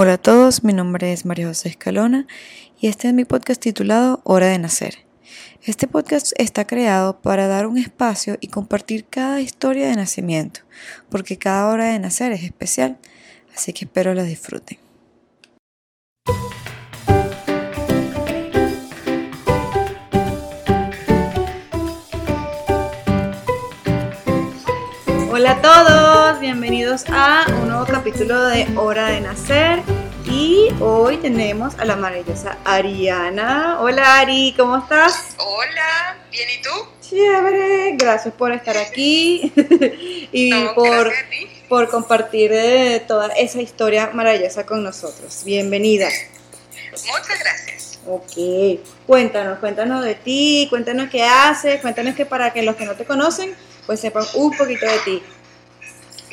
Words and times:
Hola 0.00 0.12
a 0.12 0.18
todos, 0.18 0.62
mi 0.62 0.72
nombre 0.72 1.12
es 1.12 1.24
María 1.24 1.48
José 1.48 1.70
Escalona 1.70 2.28
y 2.78 2.86
este 2.86 3.08
es 3.08 3.14
mi 3.14 3.24
podcast 3.24 3.60
titulado 3.60 4.20
Hora 4.22 4.46
de 4.46 4.56
Nacer. 4.56 4.98
Este 5.64 5.88
podcast 5.88 6.30
está 6.38 6.68
creado 6.68 7.20
para 7.20 7.48
dar 7.48 7.66
un 7.66 7.78
espacio 7.78 8.38
y 8.40 8.46
compartir 8.46 9.06
cada 9.10 9.40
historia 9.40 9.88
de 9.88 9.96
nacimiento, 9.96 10.60
porque 11.10 11.36
cada 11.36 11.66
hora 11.66 11.86
de 11.86 11.98
nacer 11.98 12.30
es 12.30 12.44
especial, 12.44 12.96
así 13.56 13.72
que 13.72 13.86
espero 13.86 14.14
la 14.14 14.22
disfruten. 14.22 14.78
Hola 25.32 25.52
a 25.52 25.60
todos, 25.60 26.07
bienvenidos 26.48 27.04
a 27.10 27.44
un 27.60 27.68
nuevo 27.68 27.84
capítulo 27.84 28.46
de 28.46 28.66
Hora 28.74 29.08
de 29.08 29.20
Nacer 29.20 29.82
y 30.24 30.70
hoy 30.80 31.18
tenemos 31.18 31.78
a 31.78 31.84
la 31.84 31.94
maravillosa 31.94 32.56
Ariana. 32.64 33.78
Hola 33.82 34.20
Ari, 34.20 34.54
¿cómo 34.56 34.78
estás? 34.78 35.34
Hola, 35.36 36.16
bien 36.32 36.48
y 36.58 36.62
tú? 36.62 36.70
Chévere, 37.02 37.96
gracias 37.98 38.32
por 38.32 38.52
estar 38.52 38.78
aquí 38.78 39.52
y 40.32 40.48
No, 40.48 40.74
por, 40.74 41.12
por 41.68 41.90
compartir 41.90 42.50
eh, 42.54 43.04
toda 43.06 43.28
esa 43.34 43.60
historia 43.60 44.12
maravillosa 44.14 44.64
con 44.64 44.82
nosotros. 44.82 45.42
Bienvenida. 45.44 46.08
Muchas 46.92 47.40
gracias. 47.40 47.98
Ok, 48.06 48.80
cuéntanos, 49.06 49.58
cuéntanos 49.58 50.02
de 50.02 50.14
ti, 50.14 50.66
cuéntanos 50.70 51.10
qué 51.10 51.24
haces, 51.24 51.82
cuéntanos 51.82 52.14
que 52.14 52.24
para 52.24 52.54
que 52.54 52.62
los 52.62 52.74
que 52.74 52.86
no 52.86 52.94
te 52.94 53.04
conocen, 53.04 53.54
pues 53.84 54.00
sepan 54.00 54.24
un 54.34 54.56
poquito 54.56 54.86
de 54.86 54.98
ti. 55.04 55.22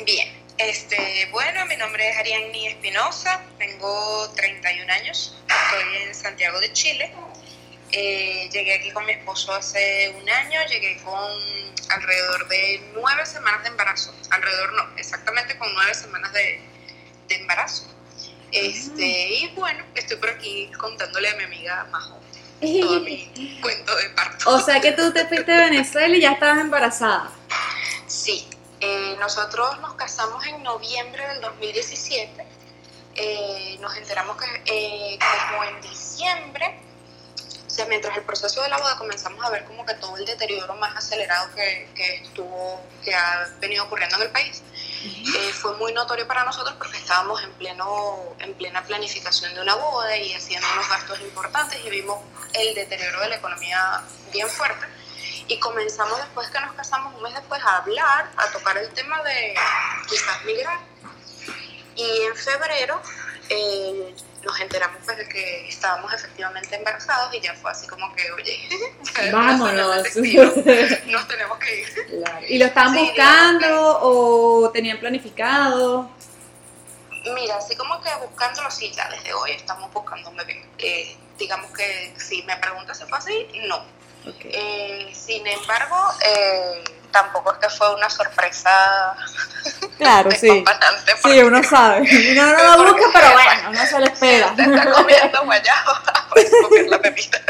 Bien, 0.04 0.28
este, 0.58 1.28
bueno, 1.32 1.64
mi 1.66 1.76
nombre 1.76 2.08
es 2.08 2.16
Ariadne 2.18 2.68
Espinosa, 2.68 3.42
tengo 3.58 4.30
31 4.36 4.92
años, 4.92 5.36
estoy 5.48 5.96
en 6.02 6.14
Santiago 6.14 6.60
de 6.60 6.72
Chile. 6.72 7.12
Eh, 7.92 8.48
llegué 8.52 8.74
aquí 8.74 8.90
con 8.90 9.06
mi 9.06 9.12
esposo 9.12 9.54
hace 9.54 10.14
un 10.20 10.28
año, 10.28 10.60
llegué 10.68 10.98
con 11.02 11.30
alrededor 11.88 12.48
de 12.48 12.90
nueve 12.94 13.24
semanas 13.24 13.62
de 13.62 13.68
embarazo, 13.68 14.14
alrededor 14.30 14.72
no, 14.74 14.98
exactamente 14.98 15.56
con 15.56 15.72
nueve 15.72 15.94
semanas 15.94 16.32
de, 16.32 16.60
de 17.28 17.34
embarazo. 17.36 17.86
Este, 18.52 19.04
y 19.04 19.48
bueno, 19.54 19.84
estoy 19.94 20.16
por 20.18 20.30
aquí 20.30 20.70
contándole 20.78 21.28
a 21.30 21.36
mi 21.36 21.44
amiga 21.44 21.84
Majo 21.90 22.20
todo 22.60 23.00
mi 23.00 23.58
cuento 23.62 23.94
de 23.96 24.08
parto. 24.10 24.50
O 24.50 24.60
sea 24.60 24.80
que 24.80 24.92
tú 24.92 25.12
te 25.12 25.26
fuiste 25.26 25.52
de 25.52 25.70
Venezuela 25.70 26.16
y 26.16 26.20
ya 26.20 26.32
estabas 26.32 26.58
embarazada. 26.58 27.30
Sí, 28.06 28.48
eh, 28.80 29.16
nosotros 29.18 29.78
nos 29.80 29.94
casamos 29.94 30.44
en 30.46 30.62
noviembre 30.62 31.26
del 31.28 31.40
2017. 31.40 32.46
Eh, 33.14 33.78
nos 33.80 33.96
enteramos 33.96 34.36
que 34.36 34.62
eh, 34.66 35.18
como 35.50 35.64
en 35.64 35.80
diciembre, 35.80 36.80
o 37.66 37.70
sea, 37.70 37.86
mientras 37.86 38.16
el 38.16 38.24
proceso 38.24 38.62
de 38.62 38.68
la 38.68 38.78
boda 38.78 38.96
comenzamos 38.98 39.42
a 39.44 39.50
ver 39.50 39.64
como 39.64 39.84
que 39.86 39.94
todo 39.94 40.16
el 40.16 40.26
deterioro 40.26 40.74
más 40.76 40.96
acelerado 40.96 41.54
que, 41.54 41.88
que 41.94 42.16
estuvo, 42.16 42.82
que 43.02 43.14
ha 43.14 43.48
venido 43.60 43.84
ocurriendo 43.84 44.16
en 44.16 44.22
el 44.22 44.30
país. 44.30 44.62
Eh, 45.06 45.52
fue 45.52 45.76
muy 45.76 45.92
notorio 45.92 46.26
para 46.26 46.44
nosotros 46.44 46.74
porque 46.78 46.96
estábamos 46.98 47.42
en, 47.42 47.52
pleno, 47.52 48.34
en 48.40 48.54
plena 48.54 48.82
planificación 48.82 49.54
de 49.54 49.60
una 49.60 49.74
boda 49.76 50.16
y 50.16 50.32
haciendo 50.32 50.66
unos 50.72 50.88
gastos 50.88 51.20
importantes 51.20 51.78
y 51.84 51.90
vimos 51.90 52.18
el 52.54 52.74
deterioro 52.74 53.20
de 53.20 53.28
la 53.28 53.36
economía 53.36 54.02
bien 54.32 54.48
fuerte. 54.48 54.86
Y 55.48 55.58
comenzamos 55.60 56.18
después 56.18 56.48
que 56.50 56.60
nos 56.60 56.72
casamos, 56.74 57.14
un 57.14 57.22
mes 57.22 57.34
después, 57.34 57.62
a 57.62 57.78
hablar, 57.78 58.30
a 58.36 58.46
tocar 58.52 58.76
el 58.78 58.88
tema 58.90 59.22
de 59.22 59.54
quizás 60.08 60.44
migrar. 60.44 60.78
Y 61.94 62.22
en 62.22 62.36
febrero 62.36 63.00
eh, 63.48 64.14
nos 64.42 64.60
enteramos 64.60 64.98
pues, 65.04 65.16
de 65.18 65.28
que 65.28 65.68
estábamos 65.68 66.12
efectivamente 66.12 66.74
embarazados 66.76 67.34
y 67.34 67.40
ya 67.40 67.54
fue 67.54 67.70
así 67.70 67.86
como 67.86 68.14
que, 68.14 68.30
oye, 68.32 68.68
Vámonos. 69.32 69.96
nos 71.06 71.28
tenemos 71.28 71.58
que 71.58 71.80
ir. 71.80 72.24
¿Y 72.48 72.58
lo 72.58 72.66
estaban 72.66 72.92
Sí, 72.92 73.00
buscando 73.00 73.98
o 74.02 74.70
tenían 74.70 74.98
planificado? 74.98 76.10
Mira, 77.34 77.56
así 77.56 77.74
como 77.74 78.00
que 78.00 78.10
buscándolo, 78.24 78.70
sí, 78.70 78.92
ya 78.92 79.08
desde 79.10 79.32
hoy 79.34 79.52
estamos 79.52 79.92
buscando 79.92 80.30
un 80.30 80.36
bebé. 80.36 80.64
Eh, 80.78 81.16
digamos 81.38 81.70
que 81.72 82.14
si 82.16 82.42
me 82.44 82.56
preguntas 82.56 82.98
si 82.98 83.04
fue 83.04 83.18
así, 83.18 83.48
no. 83.66 83.84
Eh, 84.40 85.12
sin 85.14 85.46
embargo, 85.46 85.96
eh, 86.24 86.84
tampoco 87.10 87.52
es 87.52 87.58
que 87.58 87.68
fue 87.70 87.94
una 87.94 88.10
sorpresa 88.10 89.16
Claro, 89.98 90.30
sí. 90.30 90.64
Sí, 91.22 91.40
uno 91.40 91.62
sabe. 91.62 92.00
Uno 92.32 92.52
no 92.52 92.76
lo 92.76 92.92
busca, 92.92 93.08
pero 93.12 93.32
bueno, 93.32 93.70
uno 93.70 93.86
se 93.86 93.98
lo 93.98 94.06
espera. 94.06 94.54
Está 94.56 94.92
comiendo 94.92 95.44
guayaba, 95.44 96.02
pues 96.30 96.50
comer 96.62 96.88
la 96.88 96.98
pepita, 97.00 97.40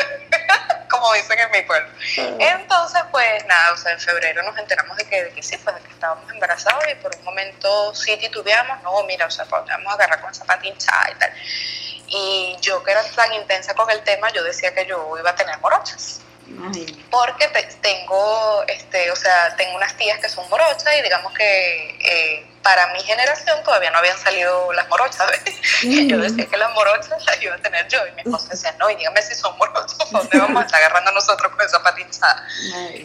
como 0.88 1.12
dicen 1.15 1.38
en 1.38 1.50
mi 1.50 1.62
pueblo. 1.62 1.88
Entonces, 2.38 3.03
pues 3.10 3.44
nada, 3.47 3.72
o 3.72 3.76
sea, 3.76 3.92
en 3.92 4.00
febrero 4.00 4.42
nos 4.42 4.56
enteramos 4.59 4.97
de 4.97 5.04
que, 5.04 5.25
de 5.25 5.31
que 5.31 5.42
sí, 5.42 5.56
pues 5.59 5.75
de 5.76 5.82
que 5.82 5.92
estábamos 5.92 6.31
embarazados 6.32 6.84
y 6.91 6.94
por 6.97 7.15
un 7.16 7.25
momento 7.25 7.94
sí 7.94 8.16
titubeamos, 8.16 8.82
no, 8.82 9.03
mira, 9.04 9.26
o 9.26 9.31
sea, 9.31 9.44
pues, 9.44 9.62
vamos 9.66 9.88
a 9.88 9.94
agarrar 9.94 10.20
con 10.20 10.31
esa 10.31 10.44
pata 10.44 10.66
hinchada 10.66 11.10
y 11.10 11.19
tal. 11.19 11.32
Y 12.09 12.56
yo 12.60 12.82
que 12.84 12.92
era 12.92 13.03
tan 13.03 13.32
intensa 13.32 13.75
con 13.75 13.91
el 13.91 14.03
tema, 14.03 14.31
yo 14.31 14.44
decía 14.44 14.72
que 14.72 14.86
yo 14.86 15.12
iba 15.19 15.31
a 15.31 15.34
tener 15.34 15.59
morochas 15.59 16.20
Porque 17.11 17.49
te- 17.49 17.62
tengo, 17.83 18.62
este, 18.69 19.11
o 19.11 19.17
sea, 19.17 19.55
tengo 19.57 19.75
unas 19.77 19.97
tías 19.97 20.19
que 20.21 20.29
son 20.29 20.49
morochas 20.49 20.87
y 20.99 21.03
digamos 21.03 21.33
que 21.34 21.99
eh, 22.01 22.47
para 22.62 22.89
mi 22.93 23.01
generación 23.03 23.62
todavía 23.65 23.91
no 23.91 23.99
habían 23.99 24.19
salido 24.19 24.73
las 24.73 24.89
morochas, 24.89 25.29
¿ves? 25.31 25.55
Y 25.83 26.07
yo 26.11 26.19
decía 26.19 26.47
que 26.47 26.57
las 26.57 26.71
morochas 26.73 27.25
las 27.25 27.43
iba 27.43 27.55
a 27.55 27.59
tener 27.59 27.87
yo 27.89 28.05
y 28.07 28.12
mi 28.12 28.23
esposa 28.23 28.49
decía, 28.51 28.73
no, 28.79 28.89
y 28.91 28.97
dígame 28.97 29.23
si 29.23 29.34
son 29.34 29.57
morochas, 29.59 29.95
¿por 29.95 30.11
¿dónde 30.23 30.39
vamos 30.39 30.62
a 30.62 30.67
estar 30.67 30.81
agarrando 30.81 31.12
nosotros 31.12 31.53
con 31.55 31.65
esa 31.67 31.83
patinchada? 31.83 32.47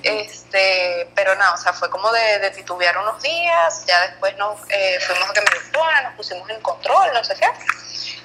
Este, 0.04 1.08
pero 1.16 1.36
nada, 1.36 1.54
o 1.54 1.58
sea, 1.58 1.74
fue 1.74 1.90
como 1.90 2.12
de, 2.12 2.40
de 2.40 2.52
titubear 2.52 2.98
unos 2.98 3.22
días, 3.22 3.86
ya 3.88 4.02
después 4.08 4.36
nos 4.38 4.60
eh, 4.70 5.00
fuimos 5.06 5.30
a 5.30 5.34
que 5.34 5.42
me 5.42 5.50
doctora, 5.52 6.02
nos 6.04 6.14
pusimos 6.16 6.50
en 6.50 6.60
control, 6.62 7.12
no 7.14 7.24
sé 7.24 7.36
qué. 7.36 7.48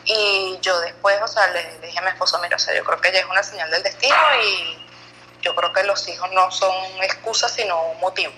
Y 0.05 0.59
yo 0.63 0.79
después, 0.81 1.21
o 1.21 1.27
sea, 1.27 1.49
le, 1.49 1.63
le 1.81 1.87
dije 1.89 1.99
a 1.99 2.03
mi 2.03 2.09
esposo, 2.09 2.39
mira, 2.39 2.57
o 2.57 2.59
sea, 2.59 2.75
yo 2.75 2.85
creo 2.85 3.01
que 3.01 3.13
ya 3.13 3.19
es 3.21 3.27
una 3.27 3.43
señal 3.43 3.71
del 3.71 3.83
destino 3.83 4.15
y 4.43 4.86
yo 5.47 5.55
creo 5.55 5.73
que 5.73 5.85
los 5.85 6.09
hijos 6.09 6.29
no 6.33 6.51
son 6.51 6.75
excusas, 7.03 7.53
sino 7.53 7.81
un 7.81 8.01
motivo. 8.01 8.33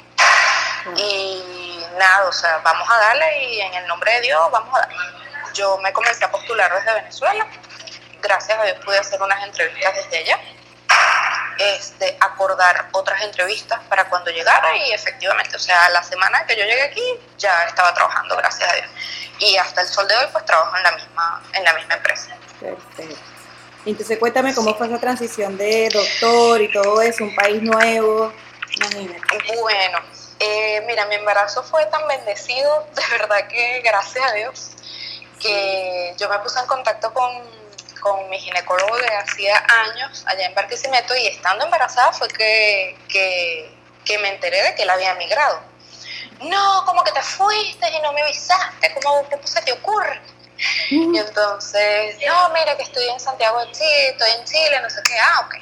Y 0.95 1.83
nada, 1.99 2.29
o 2.29 2.33
sea, 2.33 2.59
vamos 2.59 2.87
a 2.91 2.99
darle 2.99 3.45
y 3.45 3.61
en 3.61 3.75
el 3.75 3.87
nombre 3.87 4.13
de 4.13 4.21
Dios 4.21 4.51
vamos 4.53 4.77
a 4.77 4.81
darle. 4.81 4.97
Yo 5.55 5.79
me 5.79 5.91
comencé 5.93 6.27
a 6.27 6.31
postular 6.31 6.71
desde 6.75 6.93
Venezuela. 6.93 7.47
Gracias 8.21 8.59
a 8.59 8.63
Dios 8.63 8.79
pude 8.85 8.99
hacer 8.99 9.23
unas 9.23 9.43
entrevistas 9.43 9.95
desde 9.97 10.19
allá. 10.19 10.39
Este, 11.59 12.17
acordar 12.21 12.89
otras 12.93 13.23
entrevistas 13.23 13.81
para 13.89 14.09
cuando 14.09 14.31
llegara 14.31 14.77
y 14.77 14.93
efectivamente, 14.93 15.57
o 15.57 15.59
sea, 15.59 15.89
la 15.89 16.03
semana 16.03 16.45
que 16.47 16.57
yo 16.57 16.65
llegué 16.65 16.83
aquí 16.83 17.03
ya 17.39 17.65
estaba 17.65 17.95
trabajando, 17.95 18.37
gracias 18.37 18.71
a 18.71 18.75
Dios. 18.75 18.87
Y 19.39 19.57
hasta 19.57 19.81
el 19.81 19.89
sol 19.89 20.07
de 20.07 20.15
hoy 20.15 20.27
pues 20.31 20.45
trabajo 20.45 20.77
en 20.77 20.83
la 20.83 20.93
misma, 20.93 21.43
en 21.55 21.65
la 21.65 21.73
misma 21.73 21.95
empresa. 21.95 22.37
Perfecto. 22.61 23.38
Entonces 23.85 24.19
cuéntame 24.19 24.55
cómo 24.55 24.75
fue 24.75 24.87
esa 24.87 24.99
transición 24.99 25.57
de 25.57 25.89
doctor 25.89 26.61
y 26.61 26.71
todo 26.71 27.01
eso, 27.01 27.25
un 27.25 27.35
país 27.35 27.63
nuevo. 27.63 28.33
Imagínate. 28.77 29.21
Bueno, 29.61 29.99
eh, 30.39 30.83
mira, 30.87 31.07
mi 31.07 31.17
embarazo 31.17 31.63
fue 31.63 31.85
tan 31.87 32.07
bendecido, 32.07 32.87
de 32.95 33.19
verdad 33.19 33.49
que 33.49 33.81
gracias 33.83 34.31
a 34.31 34.35
Dios, 34.35 34.71
que 35.41 36.15
yo 36.19 36.29
me 36.29 36.39
puse 36.41 36.59
en 36.61 36.67
contacto 36.67 37.13
con, 37.13 37.31
con 38.01 38.29
mi 38.29 38.39
ginecólogo 38.39 38.97
de 38.99 39.09
hacía 39.17 39.65
años 39.87 40.25
allá 40.27 40.47
en 40.47 40.55
Barquisimeto 40.55 41.17
y 41.17 41.27
estando 41.27 41.65
embarazada 41.65 42.13
fue 42.13 42.29
que, 42.29 42.99
que, 43.09 43.73
que 44.05 44.19
me 44.19 44.29
enteré 44.29 44.63
de 44.63 44.75
que 44.75 44.83
él 44.83 44.91
había 44.91 45.13
emigrado. 45.13 45.61
No, 46.43 46.85
como 46.87 47.03
que 47.03 47.11
te 47.13 47.23
fuiste 47.23 47.91
y 47.91 48.01
no 48.01 48.13
me 48.13 48.23
avisaste, 48.23 48.95
¿cómo, 48.95 49.25
¿cómo 49.29 49.47
se 49.47 49.61
te 49.63 49.73
ocurre? 49.73 50.21
Y 50.91 51.17
entonces, 51.19 52.17
no, 52.27 52.49
mira 52.51 52.77
que 52.77 52.83
estoy 52.83 53.09
en 53.09 53.21
Santiago 53.21 53.61
de 53.65 53.73
Chile, 53.73 54.09
estoy 54.11 54.31
en 54.39 54.45
Chile, 54.45 54.81
no 54.83 54.91
sé 54.91 55.01
qué, 55.05 55.15
ah, 55.19 55.47
ok. 55.47 55.55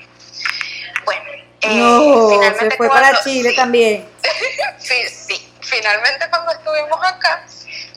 Bueno, 1.05 1.23
eh, 1.61 1.69
No, 1.75 2.29
se 2.29 2.35
finalmente 2.35 2.76
fue 2.76 2.88
para 2.88 3.00
cuando- 3.11 3.21
Chile 3.23 3.50
sí, 3.50 3.56
también. 3.56 4.11
Sí, 4.79 5.09
sí. 5.09 5.53
Finalmente 5.61 6.29
cuando 6.31 6.53
estuvimos 6.53 6.99
acá, 7.03 7.44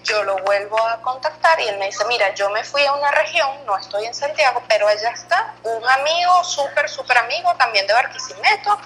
yo 0.03 0.23
lo 0.23 0.37
vuelvo 0.39 0.83
a 0.87 0.99
contactar 1.01 1.59
y 1.61 1.67
él 1.67 1.77
me 1.77 1.85
dice, 1.85 2.03
mira, 2.05 2.33
yo 2.33 2.49
me 2.49 2.63
fui 2.63 2.83
a 2.83 2.93
una 2.93 3.11
región, 3.11 3.47
no 3.67 3.77
estoy 3.77 4.05
en 4.05 4.13
Santiago, 4.15 4.63
pero 4.67 4.87
allá 4.87 5.09
está 5.11 5.53
un 5.63 5.87
amigo, 5.87 6.43
súper, 6.43 6.89
súper 6.89 7.19
amigo, 7.19 7.53
también 7.59 7.85
de 7.85 7.93
Barquisimeto, 7.93 8.79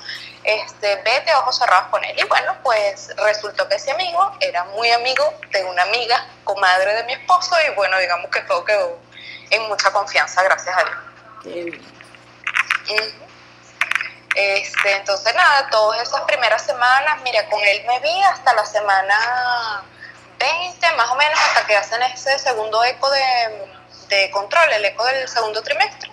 este, 0.44 0.96
vete 0.98 1.32
a 1.32 1.40
ojos 1.40 1.58
cerrados 1.58 1.88
con 1.90 2.04
él. 2.04 2.18
Y 2.20 2.24
bueno, 2.26 2.56
pues 2.64 3.10
resultó 3.18 3.68
que 3.68 3.76
ese 3.76 3.92
amigo 3.92 4.32
era 4.40 4.64
muy 4.66 4.90
amigo 4.92 5.34
de 5.52 5.64
una 5.64 5.84
amiga, 5.84 6.26
comadre 6.44 6.94
de 6.96 7.04
mi 7.06 7.14
esposo, 7.14 7.56
y 7.68 7.74
bueno, 7.76 7.98
digamos 8.00 8.30
que 8.30 8.42
todo 8.42 8.64
quedó 8.66 9.00
en 9.50 9.62
mucha 9.68 9.92
confianza, 9.92 10.44
gracias 10.44 10.76
a 10.78 10.84
Dios. 10.84 11.78
Este, 14.36 14.96
entonces 14.96 15.36
nada, 15.36 15.70
todas 15.70 16.02
esas 16.02 16.22
primeras 16.22 16.64
semanas, 16.64 17.22
mira, 17.24 17.48
con 17.50 17.62
él 17.64 17.84
me 17.86 18.00
vi 18.00 18.24
hasta 18.24 18.54
la 18.54 18.66
semana 18.66 19.84
20, 20.40 20.92
más 20.96 21.12
o 21.12 21.16
menos, 21.16 21.40
hasta 21.40 21.68
que 21.68 21.76
hacen 21.76 22.02
ese 22.02 22.40
segundo 22.40 22.84
eco 22.84 23.10
de, 23.12 23.68
de 24.08 24.32
control, 24.32 24.74
el 24.74 24.86
eco 24.86 25.06
del 25.06 25.28
segundo 25.28 25.62
trimestre. 25.62 26.13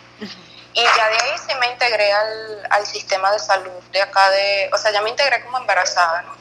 Y 0.72 0.82
ya 0.82 1.08
de 1.08 1.16
ahí 1.16 1.38
sí 1.38 1.54
me 1.58 1.66
integré 1.66 2.12
al, 2.12 2.66
al, 2.70 2.86
sistema 2.86 3.32
de 3.32 3.38
salud 3.40 3.82
de 3.90 4.00
acá 4.00 4.30
de, 4.30 4.70
o 4.72 4.78
sea, 4.78 4.92
ya 4.92 5.02
me 5.02 5.10
integré 5.10 5.42
como 5.42 5.58
embarazada, 5.58 6.22
¿no? 6.22 6.36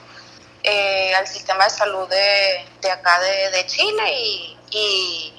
Eh, 0.64 1.16
al 1.16 1.28
sistema 1.28 1.64
de 1.64 1.70
salud 1.72 2.08
de, 2.10 2.66
de 2.82 2.92
acá 2.92 3.20
de, 3.22 3.50
de 3.52 3.66
Chile 3.66 4.04
y, 4.14 4.58
y, 4.72 5.34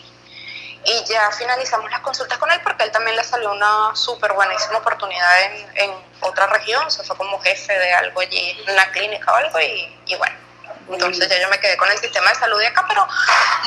ya 1.07 1.31
finalizamos 1.33 1.91
las 1.91 2.01
consultas 2.01 2.39
con 2.39 2.51
él 2.51 2.61
porque 2.63 2.85
él 2.85 2.91
también 2.91 3.17
le 3.17 3.23
salió 3.23 3.53
una 3.53 3.95
súper 3.95 4.33
buenísima 4.33 4.79
oportunidad 4.79 5.43
en, 5.43 5.77
en, 5.77 6.11
otra 6.21 6.47
región, 6.47 6.91
se 6.91 7.03
fue 7.05 7.17
como 7.17 7.41
jefe 7.41 7.73
de 7.79 7.93
algo 7.93 8.21
allí, 8.21 8.51
en 8.67 8.73
una 8.73 8.91
clínica 8.91 9.33
o 9.33 9.37
algo 9.37 9.61
y, 9.61 9.99
y 10.07 10.17
bueno 10.17 10.50
entonces 10.88 11.29
ya 11.29 11.41
yo 11.41 11.49
me 11.49 11.59
quedé 11.59 11.77
con 11.77 11.91
el 11.91 11.99
sistema 11.99 12.31
de 12.31 12.35
salud 12.37 12.59
de 12.59 12.67
acá, 12.67 12.85
pero 12.88 13.06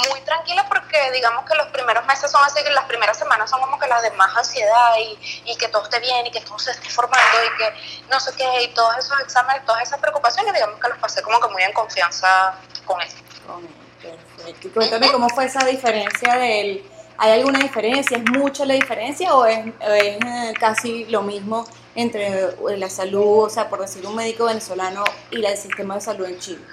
muy 0.10 0.22
tranquila 0.22 0.66
porque 0.68 1.12
digamos 1.12 1.46
que 1.46 1.56
los 1.56 1.68
primeros 1.68 2.06
meses 2.06 2.32
son 2.32 2.44
así, 2.44 2.64
que 2.64 2.72
las 2.72 2.86
primeras 2.86 3.18
semanas 3.18 3.50
son 3.50 3.62
como 3.62 3.80
que 3.80 3.88
las 3.88 4.02
de 4.02 4.12
más 4.12 4.36
ansiedad 4.36 4.96
y, 5.00 5.44
y 5.46 5.56
que 5.56 5.68
todo 5.70 5.84
esté 5.84 6.00
bien 6.00 6.26
y 6.26 6.32
que 6.32 6.42
todo 6.42 6.60
se 6.60 6.72
esté 6.72 6.90
formando 6.90 7.38
y 7.46 7.58
que 7.58 7.74
no 8.10 8.20
sé 8.20 8.32
qué, 8.36 8.64
y 8.64 8.68
todos 8.74 8.98
esos 8.98 9.20
exámenes, 9.22 9.66
todas 9.66 9.84
esas 9.84 10.00
preocupaciones, 10.00 10.54
digamos 10.54 10.80
que 10.80 10.90
los 10.90 10.98
pasé 10.98 11.22
como 11.22 11.40
que 11.40 11.48
muy 11.50 11.64
en 11.64 11.74
confianza 11.74 12.56
con 12.86 13.02
él. 13.02 13.10
Y 14.62 14.68
cuéntame 14.70 15.12
cómo 15.12 15.30
fue 15.30 15.46
esa 15.46 15.64
diferencia 15.66 16.36
del... 16.36 16.86
¿Hay 17.18 17.32
alguna 17.32 17.60
diferencia? 17.60 18.18
¿Es 18.18 18.24
mucha 18.32 18.66
la 18.66 18.74
diferencia 18.74 19.34
o 19.36 19.46
es, 19.46 19.68
es 19.68 20.18
eh, 20.18 20.54
casi 20.60 21.06
lo 21.06 21.22
mismo 21.22 21.66
entre 21.96 22.56
la 22.76 22.90
salud, 22.90 23.46
o 23.46 23.50
sea, 23.50 23.70
por 23.70 23.80
decir 23.80 24.06
un 24.06 24.16
médico 24.16 24.46
venezolano 24.46 25.04
y 25.30 25.46
el 25.46 25.58
sistema 25.58 25.96
de 25.96 26.02
salud 26.02 26.26
en 26.26 26.40
Chile? 26.40 26.64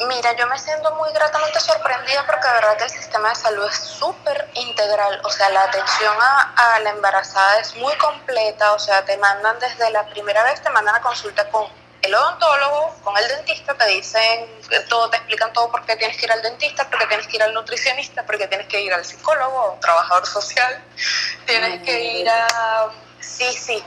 Mira, 0.00 0.34
yo 0.36 0.46
me 0.48 0.58
siento 0.58 0.92
muy 0.96 1.12
gratamente 1.12 1.60
sorprendida 1.60 2.26
porque 2.26 2.48
de 2.48 2.54
verdad 2.54 2.76
que 2.76 2.84
el 2.84 2.90
sistema 2.90 3.28
de 3.28 3.34
salud 3.36 3.64
es 3.68 3.76
súper 3.76 4.50
integral, 4.54 5.20
o 5.22 5.30
sea, 5.30 5.48
la 5.50 5.62
atención 5.62 6.16
a, 6.20 6.52
a, 6.56 6.80
la 6.80 6.90
embarazada 6.90 7.60
es 7.60 7.76
muy 7.76 7.94
completa, 7.94 8.72
o 8.72 8.78
sea, 8.78 9.04
te 9.04 9.16
mandan 9.18 9.56
desde 9.60 9.90
la 9.90 10.04
primera 10.08 10.42
vez, 10.42 10.60
te 10.60 10.70
mandan 10.70 10.96
a 10.96 11.00
consulta 11.00 11.48
con 11.48 11.68
el 12.04 12.14
odontólogo, 12.14 12.94
con 13.02 13.16
el 13.16 13.28
dentista, 13.28 13.74
te 13.74 13.86
dicen 13.86 14.46
todo, 14.88 15.08
te 15.10 15.16
explican 15.16 15.52
todo 15.52 15.70
por 15.70 15.86
qué 15.86 15.96
tienes 15.96 16.16
que 16.16 16.26
ir 16.26 16.32
al 16.32 16.42
dentista, 16.42 16.90
por 16.90 16.98
qué 16.98 17.06
tienes 17.06 17.26
que 17.26 17.36
ir 17.36 17.42
al 17.42 17.54
nutricionista, 17.54 18.26
por 18.26 18.36
qué 18.36 18.46
tienes 18.46 18.66
que 18.66 18.80
ir 18.80 18.92
al 18.92 19.04
psicólogo 19.04 19.74
o 19.74 19.78
trabajador 19.80 20.26
social, 20.26 20.82
tienes 21.46 21.82
que 21.82 22.20
ir 22.20 22.28
a... 22.28 22.90
Sí, 23.20 23.52
sí. 23.54 23.82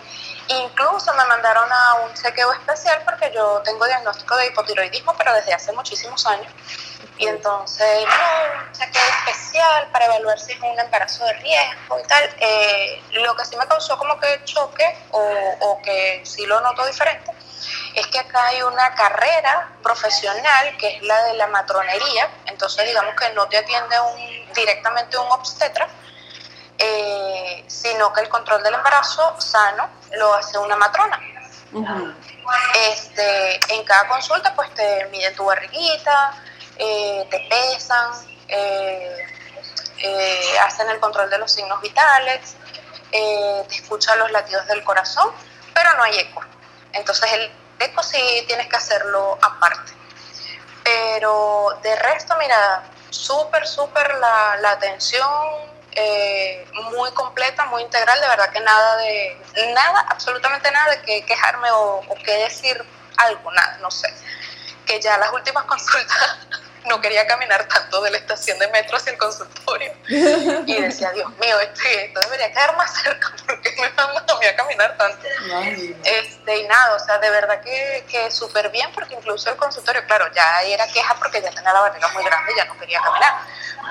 Incluso 0.49 1.13
me 1.13 1.25
mandaron 1.25 1.71
a 1.71 1.95
un 2.05 2.13
chequeo 2.13 2.51
especial 2.53 3.01
porque 3.03 3.31
yo 3.33 3.61
tengo 3.65 3.85
diagnóstico 3.85 4.35
de 4.37 4.47
hipotiroidismo, 4.47 5.13
pero 5.17 5.33
desde 5.33 5.53
hace 5.53 5.71
muchísimos 5.73 6.25
años. 6.25 6.51
Y 7.17 7.27
entonces, 7.27 8.05
no, 8.05 8.67
un 8.67 8.71
chequeo 8.71 9.01
especial 9.25 9.89
para 9.91 10.05
evaluar 10.05 10.39
si 10.39 10.53
es 10.53 10.59
un 10.61 10.79
embarazo 10.79 11.25
de 11.25 11.33
riesgo 11.33 11.99
y 11.99 12.07
tal. 12.07 12.29
Eh, 12.39 13.03
lo 13.13 13.35
que 13.35 13.45
sí 13.45 13.57
me 13.57 13.67
causó 13.67 13.97
como 13.97 14.19
que 14.19 14.41
choque 14.45 14.97
o, 15.11 15.21
o 15.61 15.81
que 15.81 16.21
sí 16.25 16.45
lo 16.45 16.61
noto 16.61 16.85
diferente 16.85 17.31
es 17.95 18.07
que 18.07 18.19
acá 18.19 18.47
hay 18.47 18.61
una 18.61 18.93
carrera 18.93 19.69
profesional 19.81 20.77
que 20.77 20.97
es 20.97 21.01
la 21.01 21.23
de 21.23 21.33
la 21.33 21.47
matronería. 21.47 22.29
Entonces, 22.45 22.85
digamos 22.85 23.15
que 23.15 23.29
no 23.33 23.47
te 23.47 23.57
atiende 23.57 23.99
un, 23.99 24.53
directamente 24.53 25.17
un 25.17 25.31
obstetra, 25.31 25.87
eh, 26.77 27.63
sino 27.67 28.13
que 28.13 28.21
el 28.21 28.29
control 28.29 28.61
del 28.63 28.75
embarazo 28.75 29.39
sano 29.39 29.89
lo 30.17 30.33
hace 30.33 30.57
una 30.57 30.75
matrona. 30.75 31.19
Uh 31.73 31.83
-huh. 31.83 32.15
este, 32.91 33.59
en 33.73 33.83
cada 33.83 34.07
consulta 34.07 34.53
pues 34.55 34.73
te 34.73 35.05
miden 35.07 35.35
tu 35.35 35.43
barriguita, 35.45 36.33
eh, 36.77 37.27
te 37.29 37.39
pesan, 37.49 38.11
eh, 38.47 39.25
hacen 40.61 40.89
el 40.89 40.99
control 40.99 41.29
de 41.29 41.39
los 41.39 41.51
signos 41.51 41.81
vitales, 41.81 42.55
te 43.11 43.75
escuchan 43.75 44.19
los 44.19 44.31
latidos 44.31 44.65
del 44.67 44.83
corazón, 44.83 45.31
pero 45.73 45.93
no 45.95 46.03
hay 46.03 46.19
eco. 46.19 46.41
Entonces 46.93 47.31
el 47.33 47.51
eco 47.79 48.03
sí 48.03 48.43
tienes 48.47 48.67
que 48.67 48.75
hacerlo 48.77 49.37
aparte. 49.41 49.93
Pero 50.83 51.77
de 51.81 51.95
resto, 51.97 52.35
mira, 52.37 52.83
súper, 53.09 53.67
súper 53.67 54.15
la, 54.15 54.57
la 54.61 54.71
atención 54.71 55.27
eh, 55.99 56.65
muy 56.91 57.11
completa, 57.11 57.65
muy 57.65 57.81
integral, 57.81 58.21
de 58.21 58.27
verdad 58.27 58.49
que 58.51 58.59
nada 58.59 58.97
de, 58.97 59.37
nada, 59.73 60.05
absolutamente 60.09 60.69
nada 60.71 60.91
de 60.91 61.01
que 61.01 61.25
quejarme 61.25 61.71
o, 61.71 62.03
o 62.07 62.15
que 62.23 62.31
decir 62.33 62.83
algo, 63.17 63.51
nada, 63.51 63.77
no 63.81 63.89
sé. 63.89 64.13
Que 64.85 64.99
ya 65.01 65.17
las 65.17 65.33
últimas 65.33 65.63
consultas 65.65 66.37
no 66.87 66.99
quería 67.01 67.27
caminar 67.27 67.67
tanto 67.67 68.01
de 68.01 68.11
la 68.11 68.17
estación 68.17 68.57
de 68.59 68.67
metro 68.69 68.97
hacia 68.97 69.11
el 69.11 69.17
consultorio. 69.17 69.93
Y 70.07 70.81
decía, 70.81 71.11
Dios 71.11 71.29
mío, 71.37 71.59
esto, 71.59 71.81
esto 71.83 72.19
debería 72.21 72.51
quedar 72.51 72.75
más 72.75 72.93
cerca 73.01 73.33
porque 73.45 73.71
me 73.79 73.89
mandan 73.89 74.23
a 74.29 74.39
mí 74.39 74.45
a 74.45 74.55
caminar 74.55 74.97
tanto. 74.97 75.27
Este, 76.03 76.57
y 76.57 76.67
nada, 76.67 76.95
o 76.95 76.99
sea, 76.99 77.17
de 77.19 77.29
verdad 77.29 77.61
que, 77.61 78.05
que 78.09 78.31
súper 78.31 78.69
bien 78.69 78.89
porque 78.93 79.15
incluso 79.15 79.49
el 79.49 79.57
consultorio, 79.57 80.05
claro, 80.05 80.31
ya 80.33 80.61
era 80.63 80.87
queja 80.87 81.15
porque 81.15 81.41
ya 81.41 81.51
tenía 81.51 81.73
la 81.73 81.81
barriga 81.81 82.07
muy 82.09 82.23
grande 82.23 82.51
y 82.53 82.57
ya 82.57 82.65
no 82.65 82.77
quería 82.77 83.01
caminar. 83.01 83.33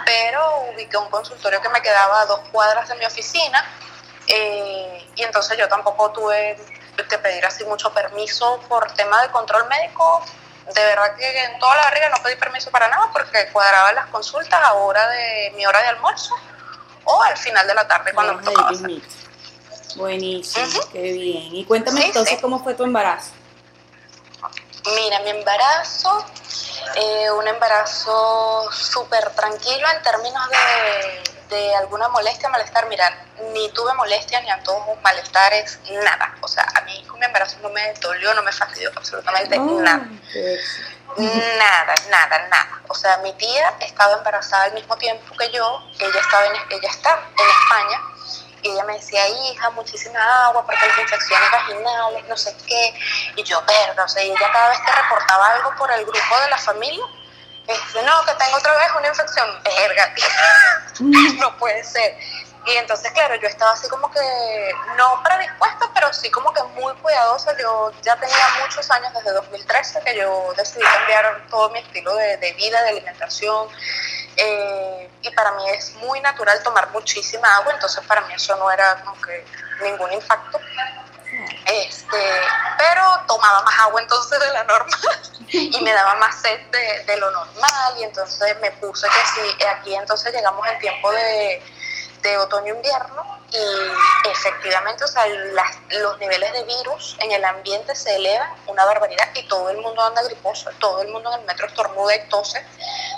Pero 0.04 0.68
ubiqué 0.74 0.96
un 0.96 1.08
consultorio 1.10 1.60
que 1.60 1.68
me 1.68 1.80
quedaba 1.82 2.22
a 2.22 2.26
dos 2.26 2.40
cuadras 2.50 2.88
de 2.88 2.94
mi 2.96 3.04
oficina 3.04 3.64
eh, 4.26 5.06
y 5.14 5.22
entonces 5.22 5.56
yo 5.56 5.68
tampoco 5.68 6.10
tuve 6.12 6.56
que 7.08 7.18
pedir 7.18 7.44
así 7.44 7.64
mucho 7.64 7.92
permiso 7.92 8.60
por 8.68 8.90
tema 8.92 9.22
de 9.22 9.28
control 9.28 9.68
médico 9.68 10.24
de 10.74 10.84
verdad 10.84 11.14
que 11.16 11.44
en 11.44 11.58
toda 11.58 11.76
la 11.76 11.82
barriga 11.82 12.08
no 12.08 12.22
pedí 12.22 12.36
permiso 12.36 12.70
para 12.70 12.88
nada 12.88 13.08
porque 13.12 13.48
cuadraba 13.52 13.92
las 13.92 14.06
consultas 14.06 14.60
a 14.60 14.74
hora 14.74 15.08
de 15.08 15.52
mi 15.56 15.64
hora 15.64 15.80
de 15.80 15.88
almuerzo 15.88 16.34
o 17.04 17.22
al 17.22 17.36
final 17.36 17.66
de 17.66 17.74
la 17.74 17.86
tarde 17.86 18.12
cuando 18.12 18.34
me 18.34 18.42
tocaba 18.42 18.70
hacer. 18.70 19.00
Buenísimo, 19.94 20.66
uh 20.66 20.68
-huh. 20.68 20.92
qué 20.92 21.12
bien. 21.12 21.54
Y 21.54 21.64
cuéntame 21.64 22.02
sí, 22.02 22.06
entonces 22.08 22.34
sí. 22.34 22.40
cómo 22.42 22.62
fue 22.62 22.74
tu 22.74 22.84
embarazo. 22.84 23.30
Mira, 24.94 25.20
mi 25.20 25.30
embarazo, 25.30 26.24
eh, 26.94 27.30
un 27.30 27.46
embarazo 27.48 28.70
súper 28.72 29.30
tranquilo 29.30 29.86
en 29.94 30.02
términos 30.02 30.48
de, 30.48 31.35
de, 31.48 31.74
alguna 31.76 32.08
molestia, 32.08 32.48
malestar. 32.48 32.86
Mira, 32.88 33.10
ni 33.52 33.70
tuve 33.70 33.92
molestia, 33.94 34.40
ni 34.40 34.50
antojos, 34.50 34.96
malestares, 35.02 35.78
nada. 36.02 36.34
O 36.40 36.48
sea, 36.48 36.66
a 36.74 36.80
mí 36.82 37.04
con 37.08 37.18
mi 37.18 37.26
embarazo 37.26 37.58
no 37.62 37.70
me 37.70 37.92
dolió, 37.94 38.34
no 38.34 38.42
me 38.42 38.52
fastidió 38.52 38.90
absolutamente 38.94 39.58
oh, 39.58 39.80
nada. 39.80 40.08
Nada, 41.16 41.94
nada, 42.10 42.48
nada. 42.48 42.82
O 42.88 42.94
sea, 42.94 43.18
mi 43.18 43.32
tía 43.34 43.74
estaba 43.80 44.16
embarazada 44.18 44.64
al 44.64 44.74
mismo 44.74 44.96
tiempo 44.96 45.34
que 45.36 45.50
yo, 45.50 45.82
ella, 45.98 46.20
estaba 46.20 46.46
en, 46.46 46.54
ella 46.70 46.88
está 46.90 47.18
en 47.38 47.48
España 47.48 48.00
y 48.62 48.70
ella 48.70 48.84
me 48.84 48.94
decía, 48.94 49.26
hija, 49.28 49.70
muchísima 49.70 50.46
agua 50.46 50.64
porque 50.66 50.86
las 50.86 50.98
infecciones 50.98 51.50
vaginales, 51.50 52.28
no 52.28 52.36
sé 52.36 52.56
qué, 52.66 52.94
y 53.36 53.42
yo, 53.44 53.62
verga, 53.66 54.04
o 54.04 54.08
sea, 54.08 54.24
y 54.24 54.30
ella 54.30 54.50
cada 54.52 54.70
vez 54.70 54.78
que 54.80 54.92
reportaba 54.92 55.52
algo 55.52 55.74
por 55.76 55.90
el 55.92 56.04
grupo 56.04 56.40
de 56.42 56.50
la 56.50 56.58
familia, 56.58 57.04
este, 57.66 58.02
no, 58.02 58.24
que 58.24 58.34
tengo 58.34 58.56
otra 58.56 58.76
vez 58.76 58.88
una 58.98 59.08
infección, 59.08 59.62
verga, 59.64 60.14
no 61.40 61.56
puede 61.58 61.82
ser. 61.84 62.16
Y 62.66 62.76
entonces, 62.76 63.12
claro, 63.12 63.36
yo 63.36 63.46
estaba 63.46 63.72
así 63.72 63.88
como 63.88 64.10
que, 64.10 64.20
no 64.96 65.22
predispuesta, 65.22 65.88
pero 65.94 66.12
sí 66.12 66.28
como 66.32 66.52
que 66.52 66.62
muy 66.80 66.92
cuidadosa. 66.94 67.56
Yo 67.56 67.92
ya 68.02 68.16
tenía 68.16 68.44
muchos 68.60 68.90
años, 68.90 69.12
desde 69.14 69.30
2013, 69.32 70.00
que 70.00 70.16
yo 70.16 70.52
decidí 70.56 70.82
cambiar 70.82 71.46
todo 71.48 71.70
mi 71.70 71.78
estilo 71.78 72.12
de, 72.16 72.54
vida, 72.56 72.82
de 72.82 72.88
alimentación. 72.88 73.68
Eh, 74.36 75.10
y 75.22 75.30
para 75.30 75.52
mí 75.52 75.68
es 75.70 75.94
muy 75.94 76.20
natural 76.20 76.60
tomar 76.64 76.90
muchísima 76.90 77.56
agua, 77.56 77.72
entonces 77.72 78.04
para 78.04 78.20
mí 78.22 78.34
eso 78.34 78.54
no 78.56 78.70
era 78.70 78.96
como 78.96 79.20
que 79.22 79.44
ningún 79.82 80.12
impacto. 80.12 80.60
Este, 81.84 82.40
pero 82.78 83.02
tomaba 83.26 83.62
más 83.62 83.78
agua 83.80 84.00
entonces 84.00 84.38
de 84.40 84.52
la 84.52 84.64
normal 84.64 85.20
y 85.48 85.80
me 85.82 85.92
daba 85.92 86.14
más 86.16 86.40
sed 86.40 86.60
de, 86.70 87.04
de 87.04 87.16
lo 87.18 87.30
normal 87.30 87.94
y 87.98 88.04
entonces 88.04 88.56
me 88.60 88.70
puse 88.72 89.06
que 89.06 89.40
sí, 89.40 89.64
aquí 89.64 89.94
entonces 89.94 90.32
llegamos 90.32 90.66
en 90.66 90.78
tiempo 90.78 91.10
de, 91.12 91.62
de 92.22 92.38
otoño-invierno 92.38 93.40
y 93.52 94.28
efectivamente, 94.28 95.04
o 95.04 95.08
sea, 95.08 95.26
las, 95.26 95.76
los 95.90 96.18
niveles 96.18 96.52
de 96.52 96.64
virus 96.64 97.16
en 97.20 97.32
el 97.32 97.44
ambiente 97.44 97.94
se 97.94 98.16
elevan 98.16 98.48
una 98.66 98.84
barbaridad 98.84 99.28
y 99.34 99.46
todo 99.46 99.70
el 99.70 99.78
mundo 99.78 100.02
anda 100.02 100.22
griposo, 100.22 100.70
todo 100.78 101.02
el 101.02 101.08
mundo 101.08 101.32
en 101.32 101.40
el 101.40 101.46
metro 101.46 101.66
estornuda 101.66 102.14
y 102.16 102.28
tose 102.28 102.64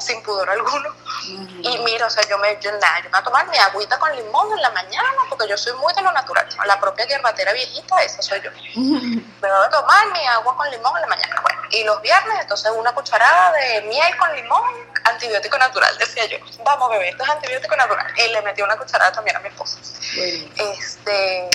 sin 0.00 0.23
pudor 0.23 0.50
alguno. 0.50 0.88
Uh 0.88 1.40
-huh. 1.40 1.61
Y 1.62 1.78
mira, 1.78 2.06
o 2.06 2.11
sea, 2.11 2.23
yo 2.28 2.38
me, 2.38 2.58
yo, 2.61 2.70
nada, 2.73 2.99
yo 2.99 3.04
me 3.04 3.11
voy 3.11 3.20
a 3.20 3.23
tomar 3.23 3.49
mi 3.49 3.58
agüita 3.58 3.99
con 3.99 4.14
limón 4.14 4.52
en 4.52 4.62
la 4.62 4.70
mañana 4.70 5.08
porque 5.28 5.49
yo 5.49 5.56
soy 5.56 5.73
muy 5.75 5.92
de 5.94 6.02
lo 6.02 6.12
natural, 6.12 6.47
la 6.66 6.78
propia 6.78 7.06
hierbatera 7.06 7.52
viejita, 7.52 8.02
esa 8.02 8.23
soy 8.23 8.40
yo. 8.42 8.50
Uh 8.50 9.00
-huh. 9.00 9.25
Me 9.40 9.49
voy 9.49 9.66
a 9.66 9.70
tomar 9.70 10.06
mi 10.12 10.26
agua 10.26 10.56
con 10.56 10.70
limón 10.70 10.94
en 10.97 11.02
la 11.02 11.08
mañana, 11.08 11.40
bueno, 11.42 11.62
y 11.70 11.85
los 11.85 12.00
viernes 12.02 12.38
entonces 12.40 12.70
una 12.75 12.92
cucharada 12.92 13.52
de 13.52 13.82
miel 13.82 14.16
con 14.18 14.35
limón, 14.35 14.62
antibiótico 15.04 15.58
natural, 15.58 15.97
decía 15.99 16.26
yo, 16.26 16.38
vamos 16.64 16.90
bebé, 16.90 17.08
esto 17.08 17.25
es 17.25 17.30
antibiótico 17.30 17.76
natural. 17.76 18.06
Y 18.16 18.28
le 18.28 18.42
metí 18.42 18.62
una 18.62 18.76
cucharada 18.76 19.12
también 19.12 19.37
a 19.37 19.40
mi 19.40 19.49
esposa. 19.49 19.78
Bueno. 20.19 20.73
Este, 20.73 21.51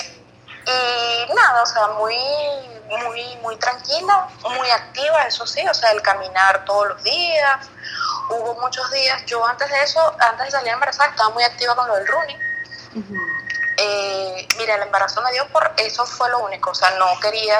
Y 0.66 1.34
nada, 1.34 1.62
o 1.62 1.66
sea, 1.66 1.88
muy, 1.88 2.16
muy, 2.88 3.36
muy 3.42 3.56
tranquila, 3.56 4.28
muy 4.42 4.70
activa, 4.70 5.22
eso 5.26 5.46
sí, 5.46 5.66
o 5.68 5.74
sea, 5.74 5.92
el 5.92 6.00
caminar 6.00 6.64
todos 6.64 6.88
los 6.88 7.02
días. 7.02 7.68
Hubo 8.30 8.54
muchos 8.60 8.90
días, 8.90 9.22
yo 9.26 9.44
antes 9.46 9.68
de 9.70 9.82
eso, 9.82 10.00
antes 10.18 10.46
de 10.46 10.50
salir 10.52 10.72
embarazada, 10.72 11.10
estaba 11.10 11.30
muy 11.30 11.44
activa 11.44 11.74
con 11.74 11.86
lo 11.86 11.96
del 11.96 12.06
running. 12.06 12.38
Eh, 13.76 14.48
mira, 14.56 14.76
el 14.76 14.82
embarazo 14.82 15.20
me 15.20 15.32
dio 15.32 15.46
por 15.48 15.70
eso 15.76 16.06
fue 16.06 16.30
lo 16.30 16.38
único, 16.38 16.70
o 16.70 16.74
sea, 16.74 16.92
no 16.92 17.06
quería, 17.20 17.58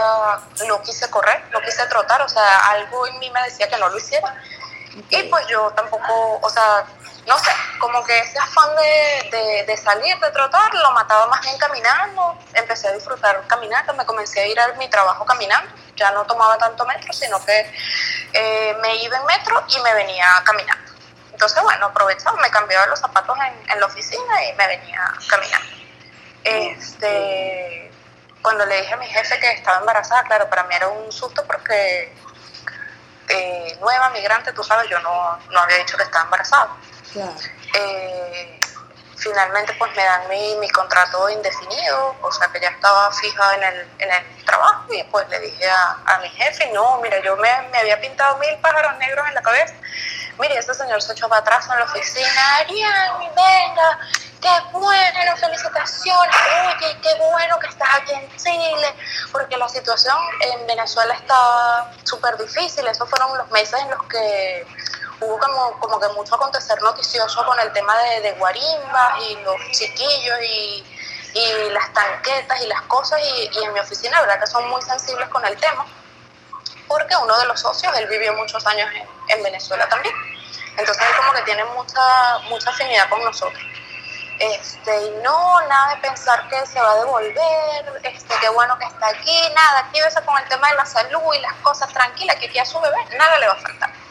no 0.67 0.81
quise 0.83 1.11
correr, 1.11 1.45
no 1.51 1.61
quise 1.61 1.85
trotar, 1.89 2.23
o 2.23 2.29
sea, 2.29 2.71
algo 2.71 3.07
en 3.09 3.19
mí 3.19 3.29
me 3.31 3.43
decía 3.43 3.69
que 3.69 3.77
no 3.77 3.89
lo 3.89 3.99
hiciera. 3.99 4.35
Y 5.11 5.23
pues 5.25 5.47
yo 5.49 5.71
tampoco, 5.73 6.39
o 6.41 6.49
sea, 6.49 6.87
no 7.27 7.39
sé, 7.39 7.51
como 7.79 8.05
que 8.05 8.19
ese 8.19 8.39
afán 8.39 8.69
de, 8.77 9.65
de, 9.67 9.77
salir, 9.77 10.19
de 10.19 10.31
trotar, 10.31 10.73
lo 10.75 10.93
mataba 10.93 11.27
más 11.27 11.41
bien 11.43 11.57
caminando, 11.59 12.39
empecé 12.53 12.89
a 12.89 12.93
disfrutar 12.93 13.47
caminando, 13.47 13.95
me 13.95 14.05
comencé 14.05 14.41
a 14.41 14.47
ir 14.47 14.61
a 14.61 14.69
mi 14.75 14.89
trabajo 14.89 15.25
caminando, 15.25 15.71
ya 15.97 16.11
no 16.11 16.25
tomaba 16.25 16.59
tanto 16.59 16.85
metro, 16.87 17.13
sino 17.13 17.43
que 17.45 17.73
eh, 18.33 18.77
me 18.83 18.97
iba 18.97 19.17
en 19.17 19.27
metro 19.27 19.65
y 19.69 19.81
me 19.81 19.95
venía 19.95 20.27
caminando. 20.45 20.93
Entonces, 21.33 21.63
bueno, 21.63 21.87
aprovechaba, 21.87 22.41
me 22.41 22.51
cambiaba 22.51 22.87
los 22.87 23.01
zapatos 23.01 23.37
en, 23.39 23.71
en 23.71 23.81
la 23.81 23.87
oficina 23.87 24.45
y 24.45 24.53
me 24.55 24.67
venía 24.69 25.13
caminando. 25.29 25.75
Este, 26.45 27.91
cuando 28.43 28.67
le 28.67 28.83
dije 28.83 28.93
a 28.93 28.99
mi 28.99 29.07
jefe 29.07 29.41
que 29.41 29.51
estaba 29.53 29.79
embarazada, 29.79 30.23
claro, 30.25 30.49
para 30.51 30.65
mí 30.65 30.75
era 30.75 30.89
un 30.89 31.11
susto 31.11 31.43
porque 31.47 32.13
eh, 33.29 33.79
nueva, 33.81 34.11
migrante, 34.11 34.53
tú 34.53 34.63
sabes, 34.63 34.89
yo 34.91 34.99
no, 35.01 35.39
no, 35.51 35.61
había 35.61 35.79
dicho 35.79 35.97
que 35.97 36.03
estaba 36.03 36.25
embarazada. 36.25 36.69
Eh, 37.17 38.61
finalmente 39.17 39.73
pues 39.79 39.95
me 39.95 40.05
dan 40.05 40.29
mi, 40.29 40.57
mi, 40.57 40.69
contrato 40.71 41.29
indefinido, 41.31 42.17
o 42.21 42.33
sea 42.33 42.49
que 42.49 42.61
ya 42.61 42.69
estaba 42.69 43.13
fija 43.13 43.55
en 43.55 43.63
el, 43.63 43.89
en 43.99 44.13
el 44.13 44.45
trabajo 44.45 44.93
y 44.93 45.03
pues 45.05 45.29
le 45.29 45.39
dije 45.41 45.69
a, 45.69 45.97
a 46.07 46.19
mi 46.19 46.29
jefe, 46.31 46.71
no, 46.73 46.99
mira, 47.01 47.21
yo 47.23 47.37
me, 47.37 47.51
me, 47.71 47.79
había 47.79 48.01
pintado 48.01 48.37
mil 48.39 48.57
pájaros 48.61 48.99
negros 48.99 49.27
en 49.29 49.35
la 49.35 49.43
cabeza. 49.43 49.75
Mire, 50.39 50.59
este 50.59 50.75
señor 50.75 51.01
se 51.01 51.13
echó 51.13 51.29
para 51.29 51.43
atrás 51.43 51.69
en 51.71 51.79
la 51.79 51.85
oficina, 51.85 52.57
Ariane, 52.57 53.31
venga, 53.37 53.99
qué 54.43 54.49
bueno, 54.73 55.37
felicitaciones, 55.37 56.37
oye, 56.67 56.99
qué 57.01 57.15
bueno 57.31 57.57
que 57.61 57.69
estás 57.69 57.89
aquí 57.95 58.13
en 58.13 58.37
Chile, 58.37 58.95
porque 59.31 59.57
la 59.57 59.69
situación 59.69 60.17
en 60.41 60.67
Venezuela 60.67 61.15
está 61.15 61.93
súper 62.03 62.37
difícil, 62.37 62.85
esos 62.89 63.09
fueron 63.09 63.39
los 63.39 63.49
meses 63.53 63.81
en 63.81 63.91
los 63.91 64.03
que 64.05 64.67
hubo 65.27 65.39
como, 65.81 66.01
que 66.01 66.09
mucho 66.09 66.35
acontecer 66.35 66.81
noticioso 66.83 67.45
con 67.45 67.59
el 67.61 67.73
tema 67.73 67.97
de, 67.99 68.21
de 68.21 68.33
guarimbas 68.33 69.23
y 69.29 69.37
los 69.37 69.57
chiquillos 69.73 70.39
y, 70.43 70.85
las 71.73 71.93
tanquetas 71.93 72.63
y 72.63 72.69
las 72.69 72.83
cosas, 72.83 73.21
y, 73.21 73.65
en 73.65 73.73
mi 73.73 73.81
oficina, 73.81 74.21
verdad 74.21 74.39
que 74.39 74.47
son 74.47 74.69
muy 74.69 74.81
sensibles 74.83 75.29
con 75.31 75.45
el 75.45 75.57
tema, 75.57 75.85
porque 76.87 77.17
uno 77.17 77.37
de 77.39 77.47
los 77.47 77.61
socios, 77.61 77.93
él 77.97 78.07
vivió 78.07 78.33
muchos 78.35 78.65
años 78.67 78.89
en, 78.95 79.37
en 79.37 79.43
Venezuela 79.43 79.89
también, 79.89 80.15
entonces 80.77 81.05
él 81.05 81.17
como 81.17 81.33
que 81.33 81.43
tiene 81.43 81.65
mucha, 81.65 82.39
mucha 82.49 82.71
afinidad 82.71 83.09
con 83.09 83.25
nosotros. 83.25 83.61
Este, 84.39 85.07
y 85.07 85.11
no, 85.23 85.61
nada 85.69 85.95
de 85.95 86.01
pensar 86.01 86.49
que 86.49 86.67
se 86.67 86.81
va 86.81 86.91
a 86.91 86.97
devolver, 86.97 88.01
este, 88.03 88.35
qué 88.41 88.49
bueno 88.49 88.77
que 88.79 88.85
está 88.85 89.09
aquí, 89.09 89.41
nada, 89.55 89.79
aquí 89.79 90.01
actívese 90.01 90.23
con 90.25 90.37
el 90.37 90.49
tema 90.49 90.69
de 90.71 90.77
la 90.77 90.87
salud 90.87 91.35
y 91.35 91.41
las 91.41 91.55
cosas, 91.63 91.93
tranquila, 91.93 92.35
que 92.37 92.47
aquí 92.47 92.59
a 92.59 92.65
su 92.65 92.81
bebé 92.81 92.97
nada 93.17 93.39
le 93.39 93.47
va 93.47 93.53
a 93.53 93.57
faltar. 93.57 94.04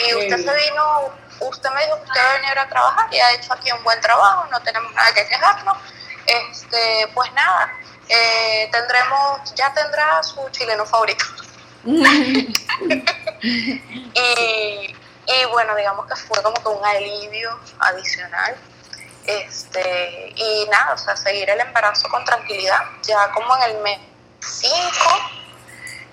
Y 0.00 0.14
usted 0.14 0.36
se 0.36 0.70
vino, 0.70 1.12
usted 1.40 1.70
me 1.70 1.84
dijo 1.84 1.96
que 1.96 2.04
usted 2.04 2.20
va 2.20 2.30
a 2.30 2.34
venir 2.34 2.58
a 2.58 2.68
trabajar 2.68 3.12
y 3.12 3.18
ha 3.18 3.32
hecho 3.32 3.52
aquí 3.52 3.70
un 3.72 3.82
buen 3.84 4.00
trabajo, 4.00 4.46
no 4.50 4.60
tenemos 4.60 4.92
nada 4.94 5.12
que 5.12 5.26
quejarnos. 5.26 5.76
Este, 6.26 7.08
pues 7.14 7.32
nada, 7.32 7.72
eh, 8.08 8.68
tendremos, 8.72 9.54
ya 9.54 9.72
tendrá 9.74 10.22
su 10.22 10.48
chileno 10.50 10.86
favorito. 10.86 11.24
y, 11.84 12.54
y 15.26 15.44
bueno, 15.50 15.74
digamos 15.76 16.06
que 16.06 16.16
fue 16.16 16.42
como 16.42 16.54
que 16.62 16.68
un 16.68 16.84
alivio 16.84 17.58
adicional 17.78 18.56
este, 19.26 20.32
y 20.34 20.66
nada, 20.70 20.94
o 20.94 20.98
sea, 20.98 21.16
seguir 21.16 21.48
el 21.50 21.60
embarazo 21.60 22.08
con 22.08 22.24
tranquilidad. 22.24 22.80
Ya 23.02 23.30
como 23.32 23.56
en 23.58 23.62
el 23.70 23.82
mes 23.82 23.98
5 24.40 24.90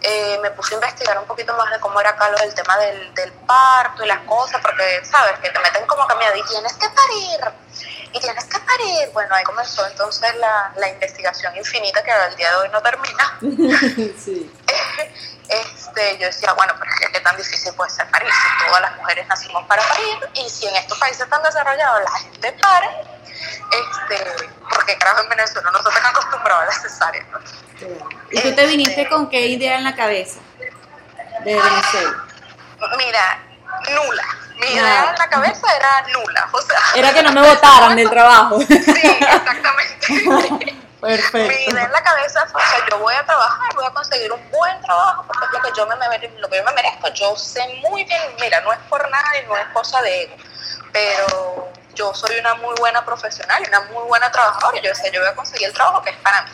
eh, 0.02 0.40
me 0.42 0.52
puse 0.52 0.74
a 0.74 0.78
investigar 0.78 1.18
un 1.18 1.26
poquito 1.26 1.56
más 1.56 1.72
de 1.72 1.80
cómo 1.80 2.00
era 2.00 2.12
acá 2.12 2.30
lo 2.30 2.38
del 2.38 2.54
tema 2.54 2.78
del, 2.78 3.14
del 3.14 3.32
parto 3.32 4.04
y 4.04 4.08
las 4.08 4.20
cosas, 4.20 4.62
porque, 4.62 5.02
¿sabes? 5.04 5.40
Que 5.40 5.50
te 5.50 5.60
meten 5.60 5.86
como 5.88 6.06
cambiado 6.08 6.36
y 6.36 6.44
tienes 6.44 6.74
que 6.74 6.88
parir, 6.90 7.54
y 8.14 8.20
tienes 8.20 8.46
que 8.46 8.60
parir. 8.60 9.10
Bueno, 9.14 9.34
ahí 9.36 9.44
comenzó 9.44 9.86
entonces 9.88 10.36
la, 10.36 10.72
la 10.78 10.90
investigación 10.90 11.56
infinita 11.56 12.04
que 12.04 12.12
al 12.12 12.36
día 12.36 12.50
de 12.52 12.56
hoy 12.58 12.70
no 12.70 12.82
termina. 12.82 13.38
sí. 14.18 14.52
este, 15.50 16.18
yo 16.20 16.28
decía, 16.28 16.54
bueno, 16.54 16.74
pero 16.80 16.92
es 16.92 17.00
que 17.00 17.12
qué 17.14 17.20
tan 17.22 17.38
difícil 17.38 17.74
puede 17.74 17.90
ser 17.90 18.10
parir 18.12 18.30
si 18.32 18.66
todas 18.66 18.82
las 18.82 18.96
mujeres 18.98 19.28
nacimos 19.28 19.66
para 19.66 19.82
parir 19.88 20.30
y 20.36 20.50
si 20.50 20.68
en 20.68 20.76
estos 20.76 20.98
países 21.00 21.28
tan 21.30 21.42
desarrollados 21.42 22.02
la 22.04 22.20
gente 22.20 22.52
para, 22.62 22.88
este, 23.72 24.48
porque 24.70 24.98
claro, 24.98 25.24
en 25.24 25.30
Venezuela 25.30 25.72
no 25.72 25.92
se 25.92 25.98
acostumbrados 25.98 26.64
a 26.64 26.66
las 26.66 26.82
cesáreas. 26.82 27.28
¿no? 27.30 27.67
¿Y 28.32 28.42
tú 28.42 28.56
te 28.56 28.66
viniste 28.66 29.02
este, 29.02 29.14
con 29.14 29.30
qué 29.30 29.48
idea 29.48 29.78
en 29.78 29.84
la 29.84 29.96
cabeza 29.96 30.40
de 31.44 31.56
Venezuela? 31.56 32.26
Mira, 32.98 33.40
nula. 33.92 34.24
Mi 34.56 34.68
idea 34.68 35.12
en 35.12 35.20
la 35.20 35.30
cabeza 35.30 35.68
era 35.76 36.08
nula, 36.14 36.50
o 36.52 36.62
sea... 36.62 36.80
Era 36.96 37.14
que 37.14 37.22
no 37.22 37.32
me 37.32 37.42
votaran 37.42 37.96
del 37.96 38.10
trabajo. 38.10 38.60
Sí, 38.68 39.18
exactamente. 39.20 40.76
Perfecto. 41.00 41.38
Mi 41.38 41.74
idea 41.74 41.84
en 41.84 41.92
la 41.92 42.02
cabeza 42.02 42.48
fue, 42.48 42.60
o 42.60 42.66
sea, 42.66 42.86
yo 42.90 42.98
voy 42.98 43.14
a 43.14 43.24
trabajar, 43.24 43.76
voy 43.76 43.86
a 43.86 43.92
conseguir 43.92 44.32
un 44.32 44.50
buen 44.50 44.82
trabajo, 44.82 45.26
porque 45.28 45.46
es 45.46 45.52
lo 45.54 45.62
que 45.62 45.72
yo 45.78 45.86
me, 45.86 45.96
lo 46.40 46.50
que 46.50 46.58
yo 46.58 46.64
me 46.64 46.72
merezco. 46.72 47.08
Yo 47.14 47.36
sé 47.36 47.62
muy 47.88 48.04
bien, 48.04 48.36
mira, 48.42 48.62
no 48.62 48.74
es 48.74 48.80
por 48.90 49.08
nada 49.10 49.40
y 49.40 49.46
no 49.46 49.56
es 49.56 49.68
cosa 49.74 50.02
de 50.02 50.24
ego, 50.24 50.36
pero 50.92 51.72
yo 51.94 52.14
soy 52.16 52.40
una 52.40 52.56
muy 52.56 52.74
buena 52.80 53.06
profesional 53.06 53.62
y 53.64 53.68
una 53.68 53.82
muy 53.82 54.04
buena 54.08 54.32
trabajadora. 54.32 54.80
Y 54.80 54.82
yo 54.82 54.90
decía, 54.90 55.12
yo 55.12 55.20
voy 55.22 55.30
a 55.30 55.36
conseguir 55.36 55.68
el 55.68 55.74
trabajo 55.74 56.02
que 56.02 56.10
es 56.10 56.18
para 56.18 56.42
mí. 56.42 56.50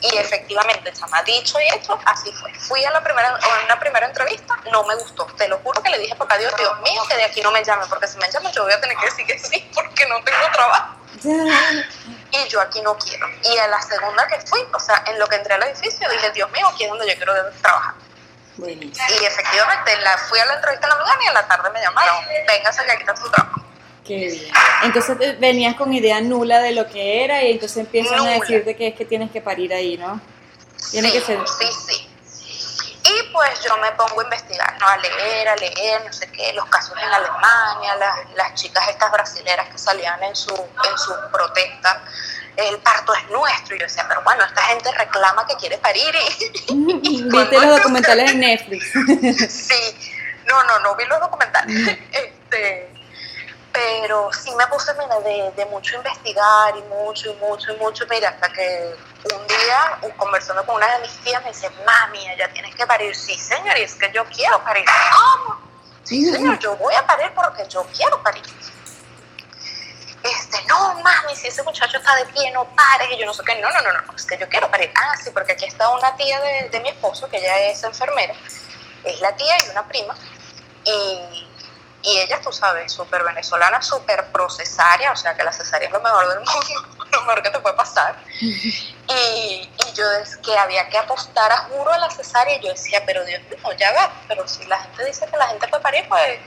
Y 0.00 0.16
efectivamente, 0.16 0.92
chama, 0.92 1.22
dicho 1.22 1.58
y 1.60 1.74
hecho, 1.74 1.98
así 2.04 2.30
fue. 2.32 2.52
Fui 2.54 2.84
a 2.84 2.90
la 2.90 3.02
primera, 3.02 3.28
a 3.28 3.64
una 3.64 3.78
primera 3.80 4.06
entrevista, 4.06 4.54
no 4.70 4.84
me 4.84 4.94
gustó. 4.96 5.24
Te 5.36 5.48
lo 5.48 5.58
juro 5.58 5.82
que 5.82 5.90
le 5.90 5.98
dije, 5.98 6.14
papá 6.14 6.36
Dios, 6.36 6.54
Dios 6.56 6.72
mío, 6.82 7.02
que 7.08 7.16
de 7.16 7.24
aquí 7.24 7.40
no 7.40 7.50
me 7.50 7.64
llame, 7.64 7.86
porque 7.88 8.06
si 8.06 8.18
me 8.18 8.30
llaman 8.30 8.52
yo 8.52 8.64
voy 8.64 8.72
a 8.72 8.80
tener 8.80 8.96
que 8.98 9.06
decir 9.06 9.26
que 9.26 9.38
sí, 9.38 9.70
porque 9.74 10.06
no 10.06 10.22
tengo 10.22 10.50
trabajo. 10.52 10.96
y 11.22 12.48
yo 12.48 12.60
aquí 12.60 12.82
no 12.82 12.96
quiero. 12.98 13.26
Y 13.44 13.56
a 13.56 13.66
la 13.68 13.80
segunda 13.80 14.26
que 14.28 14.40
fui, 14.46 14.60
o 14.72 14.80
sea, 14.80 15.02
en 15.06 15.18
lo 15.18 15.26
que 15.26 15.36
entré 15.36 15.54
al 15.54 15.62
edificio, 15.62 16.08
dije, 16.10 16.30
Dios 16.32 16.50
mío, 16.50 16.68
aquí 16.68 16.84
es 16.84 16.90
donde 16.90 17.08
yo 17.08 17.16
quiero 17.16 17.32
trabajar. 17.62 17.94
Y 18.58 19.24
efectivamente, 19.24 19.96
la, 20.00 20.18
fui 20.18 20.38
a 20.38 20.44
la 20.44 20.54
entrevista 20.54 20.86
en 20.86 20.90
la 20.90 21.04
mañana 21.04 21.24
y 21.24 21.26
en 21.28 21.34
la 21.34 21.46
tarde 21.46 21.70
me 21.70 21.80
llamaron, 21.80 22.16
véngase 22.46 22.84
que 22.84 22.92
aquí 22.92 23.00
está 23.02 23.16
su 23.16 23.30
trabajo. 23.30 23.60
Qué 24.04 24.16
bien. 24.16 24.52
Entonces 24.82 25.40
venías 25.40 25.76
con 25.76 25.92
idea 25.92 26.20
nula 26.20 26.60
de 26.60 26.72
lo 26.72 26.86
que 26.86 27.24
era 27.24 27.42
y 27.42 27.52
entonces 27.52 27.78
empiezan 27.78 28.20
a 28.26 28.32
decirte 28.32 28.76
que 28.76 28.88
es 28.88 28.94
que 28.94 29.04
tienes 29.04 29.30
que 29.30 29.40
parir 29.40 29.72
ahí, 29.72 29.96
¿no? 29.96 30.20
Tiene 30.90 31.10
sí, 31.10 31.18
que 31.18 31.24
ser. 31.24 31.38
Sí, 31.58 31.66
sí. 31.86 32.08
Y 33.06 33.32
pues 33.32 33.62
yo 33.62 33.76
me 33.78 33.90
pongo 33.92 34.20
a 34.20 34.24
investigar, 34.24 34.78
¿no? 34.80 34.86
A 34.86 34.96
leer, 34.96 35.48
a 35.48 35.56
leer, 35.56 36.04
no 36.04 36.12
sé 36.12 36.30
qué, 36.30 36.52
los 36.54 36.64
casos 36.66 36.96
en 36.96 37.08
Alemania, 37.08 37.96
las, 37.96 38.34
las 38.34 38.54
chicas 38.54 38.88
estas 38.88 39.12
brasileras 39.12 39.68
que 39.68 39.78
salían 39.78 40.22
en 40.22 40.34
su, 40.34 40.54
en 40.54 40.98
su 40.98 41.12
protesta, 41.30 42.02
el 42.56 42.78
parto 42.78 43.14
es 43.14 43.30
nuestro. 43.30 43.76
Y 43.76 43.78
yo 43.78 43.86
decía, 43.86 44.06
pero 44.08 44.22
bueno, 44.22 44.44
esta 44.44 44.62
gente 44.62 44.90
reclama 44.92 45.46
que 45.46 45.54
quiere 45.56 45.78
parir 45.78 46.14
y... 46.68 46.74
¿Viste 47.28 47.60
los 47.60 47.76
documentales 47.76 48.30
en 48.30 48.40
Netflix? 48.40 48.92
sí, 49.50 50.18
no, 50.46 50.62
no, 50.64 50.78
no 50.80 50.96
vi 50.96 51.04
los 51.04 51.20
documentales. 51.20 51.98
este 52.10 52.93
pero 53.74 54.30
sí 54.32 54.54
me 54.54 54.64
puse 54.68 54.92
mira, 54.94 55.18
de, 55.18 55.50
de, 55.56 55.66
mucho 55.66 55.96
investigar 55.96 56.76
y 56.76 56.82
mucho 56.82 57.28
y 57.28 57.34
mucho 57.34 57.72
y 57.72 57.76
mucho, 57.76 58.06
mira, 58.08 58.28
hasta 58.28 58.48
que 58.52 58.94
un 59.24 59.46
día 59.48 60.12
conversando 60.16 60.64
con 60.64 60.76
una 60.76 60.94
de 60.94 61.00
mis 61.00 61.12
tías 61.24 61.42
me 61.42 61.48
dice, 61.48 61.68
mami, 61.84 62.24
ya 62.38 62.48
tienes 62.52 62.72
que 62.76 62.86
parir, 62.86 63.14
sí 63.16 63.36
señor, 63.36 63.76
y 63.76 63.82
es 63.82 63.96
que 63.96 64.12
yo 64.14 64.24
quiero 64.26 64.62
parir, 64.62 64.84
¿cómo? 65.12 65.58
Sí 66.04 66.30
señor, 66.30 66.56
yo 66.60 66.76
voy 66.76 66.94
a 66.94 67.04
parir 67.04 67.32
porque 67.34 67.66
yo 67.68 67.84
quiero 67.96 68.22
parir. 68.22 68.44
Este, 70.22 70.62
no 70.68 70.94
mami, 71.02 71.34
si 71.34 71.48
ese 71.48 71.64
muchacho 71.64 71.98
está 71.98 72.14
de 72.14 72.26
pie, 72.26 72.52
no 72.52 72.64
pares, 72.76 73.08
y 73.10 73.18
yo 73.18 73.26
no 73.26 73.34
sé 73.34 73.42
qué, 73.44 73.60
no, 73.60 73.68
no, 73.70 73.80
no, 73.82 73.92
no, 73.92 74.14
es 74.14 74.24
que 74.24 74.38
yo 74.38 74.48
quiero 74.48 74.70
parir. 74.70 74.92
Ah, 74.94 75.16
sí, 75.16 75.30
porque 75.30 75.52
aquí 75.52 75.64
está 75.64 75.88
una 75.90 76.14
tía 76.16 76.40
de, 76.40 76.68
de 76.68 76.80
mi 76.80 76.90
esposo, 76.90 77.28
que 77.28 77.38
ella 77.38 77.70
es 77.70 77.82
enfermera, 77.82 78.34
es 79.02 79.20
la 79.20 79.34
tía 79.34 79.56
y 79.66 79.70
una 79.70 79.84
prima, 79.88 80.14
y 80.84 81.48
y 82.04 82.18
ella, 82.18 82.38
tú 82.42 82.52
sabes, 82.52 82.92
súper 82.92 83.24
venezolana, 83.24 83.80
súper 83.80 84.26
procesaria, 84.26 85.10
o 85.10 85.16
sea 85.16 85.34
que 85.34 85.42
la 85.42 85.52
cesárea 85.52 85.88
es 85.88 85.92
lo 85.92 86.02
mejor 86.02 86.28
del 86.28 86.38
mundo, 86.44 87.06
lo 87.10 87.20
mejor 87.22 87.42
que 87.42 87.50
te 87.50 87.58
puede 87.58 87.76
pasar. 87.76 88.16
Y, 89.06 89.70
y 89.86 89.92
yo 89.92 90.10
es 90.12 90.38
que 90.38 90.56
había 90.56 90.88
que 90.88 90.96
apostar 90.96 91.52
a 91.52 91.58
juro 91.68 91.92
a 91.92 91.98
la 91.98 92.10
cesárea 92.10 92.56
y 92.56 92.60
yo 92.64 92.70
decía, 92.70 93.02
pero 93.04 93.22
Dios 93.26 93.42
mío, 93.42 93.72
ya 93.78 93.92
va, 93.92 94.10
pero 94.26 94.48
si 94.48 94.64
la 94.64 94.78
gente 94.78 95.04
dice 95.04 95.26
que 95.26 95.36
la 95.36 95.46
gente 95.48 95.68
puede 95.68 95.82
parir, 95.82 96.08
pues, 96.08 96.40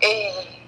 eh, 0.00 0.66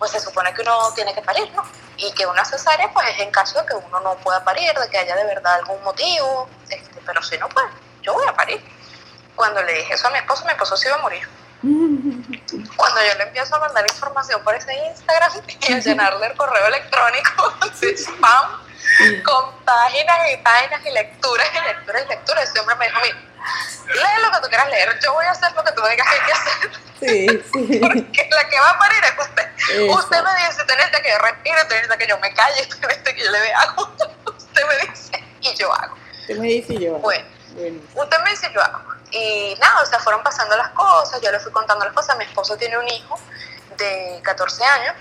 pues 0.00 0.10
se 0.10 0.18
supone 0.18 0.52
que 0.52 0.62
uno 0.62 0.92
tiene 0.96 1.14
que 1.14 1.22
parir, 1.22 1.48
¿no? 1.52 1.64
Y 1.96 2.12
que 2.14 2.26
una 2.26 2.44
cesárea, 2.44 2.92
pues 2.92 3.08
es 3.10 3.20
en 3.20 3.30
caso 3.30 3.60
de 3.60 3.66
que 3.66 3.74
uno 3.74 4.00
no 4.00 4.16
pueda 4.16 4.42
parir, 4.42 4.74
de 4.74 4.90
que 4.90 4.98
haya 4.98 5.14
de 5.14 5.24
verdad 5.26 5.54
algún 5.54 5.80
motivo, 5.84 6.48
este, 6.68 7.00
pero 7.06 7.22
si 7.22 7.38
no, 7.38 7.48
pues 7.48 7.66
yo 8.02 8.12
voy 8.12 8.26
a 8.26 8.34
parir. 8.34 8.60
Cuando 9.36 9.62
le 9.62 9.74
dije 9.74 9.94
eso 9.94 10.08
a 10.08 10.10
mi 10.10 10.18
esposo, 10.18 10.44
mi 10.44 10.50
esposo 10.50 10.76
se 10.76 10.88
iba 10.88 10.96
a 10.96 11.02
morir. 11.02 11.28
Cuando 11.62 13.00
yo 13.06 13.14
le 13.18 13.22
empiezo 13.22 13.54
a 13.54 13.60
mandar 13.60 13.84
información 13.88 14.42
por 14.42 14.54
ese 14.54 14.74
Instagram 14.88 15.32
y 15.68 15.72
a 15.72 15.78
llenarle 15.78 16.26
el 16.26 16.34
correo 16.34 16.66
electrónico 16.66 17.54
de 17.80 17.96
spam 17.96 18.62
con 19.24 19.64
páginas 19.64 20.18
y 20.32 20.36
páginas 20.38 20.80
y 20.84 20.90
lecturas 20.90 21.48
y 21.54 21.66
lecturas 21.66 22.02
y 22.04 22.08
lecturas, 22.08 22.50
ese 22.50 22.60
hombre 22.60 22.76
me 22.76 22.86
dijo, 22.86 22.98
mira, 23.02 23.16
lee 23.94 24.22
lo 24.22 24.30
que 24.32 24.38
tú 24.42 24.48
quieras 24.48 24.68
leer, 24.70 24.98
yo 25.02 25.12
voy 25.12 25.24
a 25.24 25.30
hacer 25.30 25.52
lo 25.52 25.64
que 25.64 25.72
tú 25.72 25.82
digas 25.88 26.08
que 26.08 26.14
hay 26.14 26.26
que 26.26 26.32
hacer. 26.32 26.70
Sí, 27.00 27.26
sí. 27.52 27.78
Porque 27.82 28.28
la 28.30 28.48
que 28.48 28.60
va 28.60 28.70
a 28.70 28.78
parir 28.78 29.04
es 29.04 29.26
usted. 29.26 29.88
Usted 29.88 30.22
me 30.22 30.30
dice, 30.34 30.64
necesita 30.66 31.02
que 31.02 31.10
yo 31.10 31.18
respire, 31.18 31.64
necesita 31.64 31.96
que 31.96 32.06
yo 32.06 32.18
me 32.18 32.34
calle, 32.34 32.68
necesita 32.68 33.14
que 33.14 33.24
yo 33.24 33.30
le 33.30 33.40
dé 33.40 33.54
agua. 33.54 33.92
Usted 34.36 34.62
me 34.66 34.90
dice 34.90 35.24
y 35.40 35.54
yo 35.54 35.72
hago. 35.72 35.96
Usted 36.20 36.38
me 36.38 36.46
dice 36.48 36.74
y 36.74 36.78
yo 36.78 36.90
hago. 36.96 36.98
Bueno, 37.00 37.26
usted 37.94 38.18
me 38.24 38.30
dice 38.30 38.48
y 38.50 38.54
yo 38.54 38.62
hago. 38.62 38.91
Y 39.12 39.54
nada, 39.60 39.82
o 39.82 39.86
sea, 39.86 39.98
fueron 40.00 40.22
pasando 40.22 40.56
las 40.56 40.70
cosas, 40.70 41.20
yo 41.20 41.30
le 41.30 41.38
fui 41.38 41.52
contando 41.52 41.84
las 41.84 41.94
cosas. 41.94 42.16
Mi 42.16 42.24
esposo 42.24 42.56
tiene 42.56 42.78
un 42.78 42.88
hijo 42.88 43.18
de 43.76 44.20
14 44.22 44.64
años. 44.64 44.94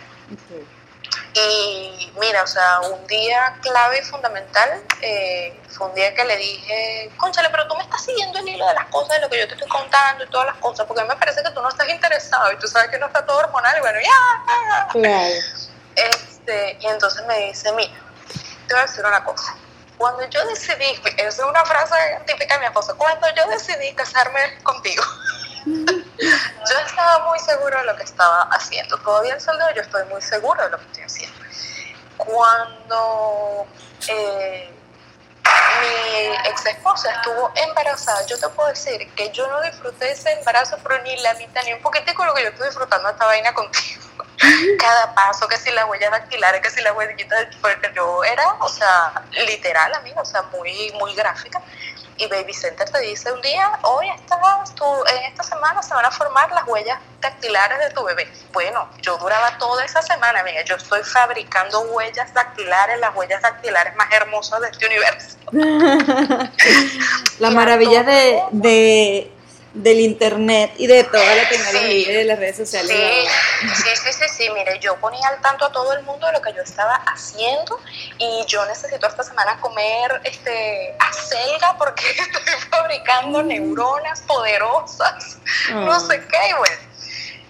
Y 1.34 2.12
mira, 2.20 2.44
o 2.44 2.48
sea, 2.48 2.82
un 2.82 3.08
día 3.08 3.56
clave 3.62 4.00
y 4.00 4.02
fundamental 4.02 4.84
eh, 5.02 5.58
fue 5.70 5.88
un 5.88 5.96
día 5.96 6.14
que 6.14 6.26
le 6.26 6.36
dije, 6.36 7.12
conchale, 7.16 7.50
pero 7.50 7.68
tú 7.68 7.76
me 7.76 7.84
estás 7.84 8.04
siguiendo 8.04 8.40
el 8.40 8.50
hilo 8.50 8.68
de 8.68 8.74
las 8.74 8.88
cosas, 8.88 9.16
de 9.16 9.22
lo 9.22 9.30
que 9.30 9.40
yo 9.40 9.48
te 9.48 9.54
estoy 9.54 9.70
contando 9.70 10.26
y 10.26 10.28
todas 10.28 10.48
las 10.48 10.58
cosas, 10.58 10.86
porque 10.86 11.02
a 11.02 11.06
mí 11.06 11.10
me 11.10 11.16
parece 11.16 11.42
que 11.42 11.52
tú 11.52 11.62
no 11.62 11.70
estás 11.70 11.88
interesado 11.88 12.52
y 12.52 12.58
tú 12.58 12.68
sabes 12.68 12.90
que 12.90 13.00
no 13.00 13.08
está 13.08 13.26
todo 13.26 13.38
hormonal 13.38 13.78
y 13.78 13.80
bueno, 13.80 14.00
ya. 14.02 14.88
Claro. 14.92 15.34
Este, 15.96 16.78
y 16.82 16.88
entonces 16.88 17.26
me 17.26 17.48
dice, 17.48 17.72
mira, 17.74 17.94
te 18.68 18.74
voy 18.74 18.84
a 18.84 18.86
decir 18.86 19.06
una 19.06 19.24
cosa. 19.24 19.56
Cuando 20.02 20.28
yo 20.30 20.44
decidí, 20.48 21.00
esa 21.18 21.28
es 21.28 21.48
una 21.48 21.64
frase 21.64 21.94
típica 22.26 22.56
de 22.56 22.62
mi 22.62 22.66
esposo, 22.66 22.98
cuando 22.98 23.28
yo 23.36 23.48
decidí 23.50 23.94
casarme 23.94 24.58
contigo, 24.64 25.04
yo 25.66 26.80
estaba 26.84 27.30
muy 27.30 27.38
seguro 27.38 27.78
de 27.78 27.84
lo 27.84 27.96
que 27.96 28.02
estaba 28.02 28.50
haciendo. 28.50 28.98
Todavía 28.98 29.36
el 29.36 29.40
sol 29.40 29.60
de 29.60 29.64
hoy 29.66 29.74
yo 29.76 29.82
estoy 29.84 30.04
muy 30.06 30.20
seguro 30.24 30.60
de 30.64 30.72
lo 30.72 30.80
que 30.80 30.86
estoy 30.86 31.04
haciendo. 31.04 31.46
Cuando 32.18 33.68
eh, 34.08 34.74
mi 35.82 36.50
ex 36.50 36.66
esposa 36.66 37.12
estuvo 37.12 37.52
embarazada, 37.54 38.26
yo 38.26 38.40
te 38.40 38.50
puedo 38.50 38.70
decir 38.70 39.08
que 39.14 39.30
yo 39.30 39.46
no 39.50 39.62
disfruté 39.62 40.14
ese 40.14 40.32
embarazo, 40.32 40.80
pero 40.82 41.00
ni 41.04 41.16
la 41.18 41.36
mitad, 41.36 41.62
ni 41.64 41.74
un 41.74 41.82
poquitico 41.84 42.26
lo 42.26 42.34
que 42.34 42.42
yo 42.42 42.50
estoy 42.50 42.70
disfrutando 42.70 43.08
esta 43.08 43.28
vaina 43.28 43.54
contigo. 43.54 44.02
Cada 44.80 45.14
paso, 45.14 45.48
que 45.48 45.58
si 45.58 45.72
las 45.72 45.88
huellas 45.88 46.12
dactilares, 46.12 46.62
que 46.62 46.70
si 46.70 46.82
las 46.82 46.96
huellitas, 46.96 47.48
porque 47.62 47.92
yo 47.96 48.24
era, 48.24 48.56
o 48.60 48.70
sea, 48.70 49.14
literal, 49.46 49.94
amiga, 49.94 50.22
o 50.22 50.26
sea, 50.26 50.44
muy, 50.44 50.92
muy 51.00 51.14
gráfica. 51.14 51.62
Y 52.18 52.28
Baby 52.28 52.54
Center 52.54 52.88
te 52.88 53.00
dice 53.00 53.32
un 53.32 53.42
día, 53.42 53.80
hoy 53.82 54.08
estás 54.10 54.40
tú, 54.76 54.86
en 55.08 55.24
esta 55.32 55.42
semana 55.42 55.82
se 55.82 55.94
van 55.94 56.06
a 56.06 56.12
formar 56.12 56.52
las 56.52 56.68
huellas 56.68 57.00
dactilares 57.20 57.80
de 57.80 57.90
tu 57.92 58.04
bebé. 58.04 58.32
Bueno, 58.54 58.88
yo 59.02 59.18
duraba 59.18 59.58
toda 59.58 59.84
esa 59.84 60.04
semana, 60.04 60.42
amiga, 60.42 60.62
yo 60.64 60.76
estoy 60.76 61.04
fabricando 61.04 61.82
huellas 61.82 62.32
dactilares, 62.34 63.00
las 63.00 63.16
huellas 63.16 63.42
dactilares 63.42 63.96
más 63.96 64.12
hermosas 64.12 64.62
de 64.62 64.70
este 64.70 64.86
universo. 64.86 65.38
La 67.40 67.50
maravilla 67.50 68.04
de, 68.04 68.44
de, 68.52 69.32
del 69.74 70.02
internet 70.02 70.74
y 70.78 70.88
de 70.88 71.04
toda 71.06 71.36
la 71.36 71.48
tecnología 71.48 71.94
y 71.94 72.14
de 72.14 72.26
las 72.26 72.40
redes 72.40 72.58
sociales. 72.58 72.92
Sí, 72.92 73.68
sí, 73.76 73.90
sí, 73.96 74.14
sí, 74.14 74.26
sí, 74.30 74.50
mire, 74.54 74.80
yo 74.80 74.98
ponía 74.98 75.26
al 75.30 75.40
tanto 75.42 75.66
a 75.66 75.72
todo 75.72 75.94
el 75.94 76.04
mundo 76.04 76.28
de 76.28 76.34
lo 76.34 76.42
que 76.42 76.54
yo 76.54 76.62
estaba 76.62 76.96
haciendo 76.96 77.80
y 78.18 78.44
yo 78.48 78.66
necesito 78.66 79.08
esta 79.08 79.24
semana 79.24 79.58
comer 79.62 80.22
este 80.26 80.96
acelga 81.00 81.78
porque 81.78 82.04
estoy 82.18 82.54
fabricando 82.70 83.44
neuronas 83.44 84.22
poderosas, 84.22 85.38
no 85.70 86.00
sé 86.02 86.22
qué, 86.28 86.50
y 86.50 86.54
bueno. 86.54 86.76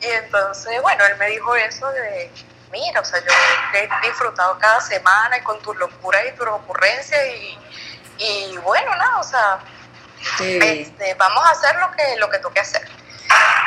Y 0.01 0.06
entonces, 0.08 0.82
bueno, 0.82 1.06
él 1.06 1.18
me 1.18 1.28
dijo 1.28 1.56
eso 1.56 1.88
de, 1.92 2.32
mira, 2.72 3.01
o 3.01 3.06
sea, 3.06 3.20
yo 3.20 3.32
he 3.74 4.08
disfrutado 4.08 4.58
cada 4.60 4.82
semana 4.82 5.38
y 5.38 5.42
con 5.42 5.60
tus 5.62 5.75
locuras 5.78 6.24
y 6.28 6.38
tus 6.38 6.48
ocurrencias 6.48 7.22
y, 7.28 7.58
y 8.24 8.58
bueno, 8.58 8.96
nada, 8.96 9.19
o 9.19 9.24
sea, 9.24 9.60
este, 10.39 11.13
vamos 11.15 11.43
a 11.45 11.51
hacer 11.51 11.75
lo 11.77 11.91
que, 11.91 12.15
lo 12.17 12.29
que 12.29 12.39
toque 12.39 12.60
hacer. 12.60 12.88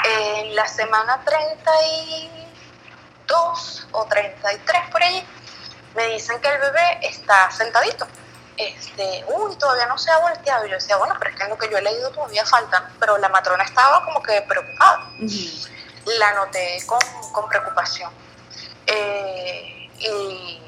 En 0.05 0.55
la 0.55 0.67
semana 0.67 1.23
32 1.25 3.89
o 3.93 4.05
33 4.05 4.91
por 4.91 5.03
allí, 5.03 5.27
me 5.95 6.09
dicen 6.09 6.39
que 6.41 6.49
el 6.49 6.61
bebé 6.61 6.99
está 7.03 7.51
sentadito. 7.51 8.07
Este, 8.57 9.25
uy, 9.29 9.57
todavía 9.57 9.87
no 9.87 9.99
se 9.99 10.11
ha 10.11 10.19
volteado. 10.19 10.67
Y 10.67 10.71
yo 10.71 10.77
decía, 10.77 10.97
bueno, 10.97 11.15
pero 11.19 11.31
es 11.31 11.37
que 11.37 11.45
en 11.45 11.51
lo 11.51 11.59
que 11.59 11.69
yo 11.69 11.79
he 11.79 11.83
leído 11.83 12.11
todavía 12.11 12.45
faltan. 12.45 12.89
Pero 13.01 13.19
la 13.19 13.29
matrona 13.29 13.65
estaba 13.65 14.05
como 14.05 14.23
que 14.23 14.43
preocupada. 14.43 15.09
La 16.19 16.35
noté 16.35 16.83
con, 16.87 17.01
con 17.33 17.49
preocupación. 17.49 18.13
Eh, 18.87 19.91
y 19.99 20.61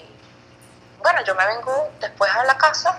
bueno, 0.99 1.23
yo 1.25 1.35
me 1.35 1.47
vengo 1.47 1.91
después 2.01 2.31
a 2.33 2.45
la 2.45 2.57
casa 2.57 2.99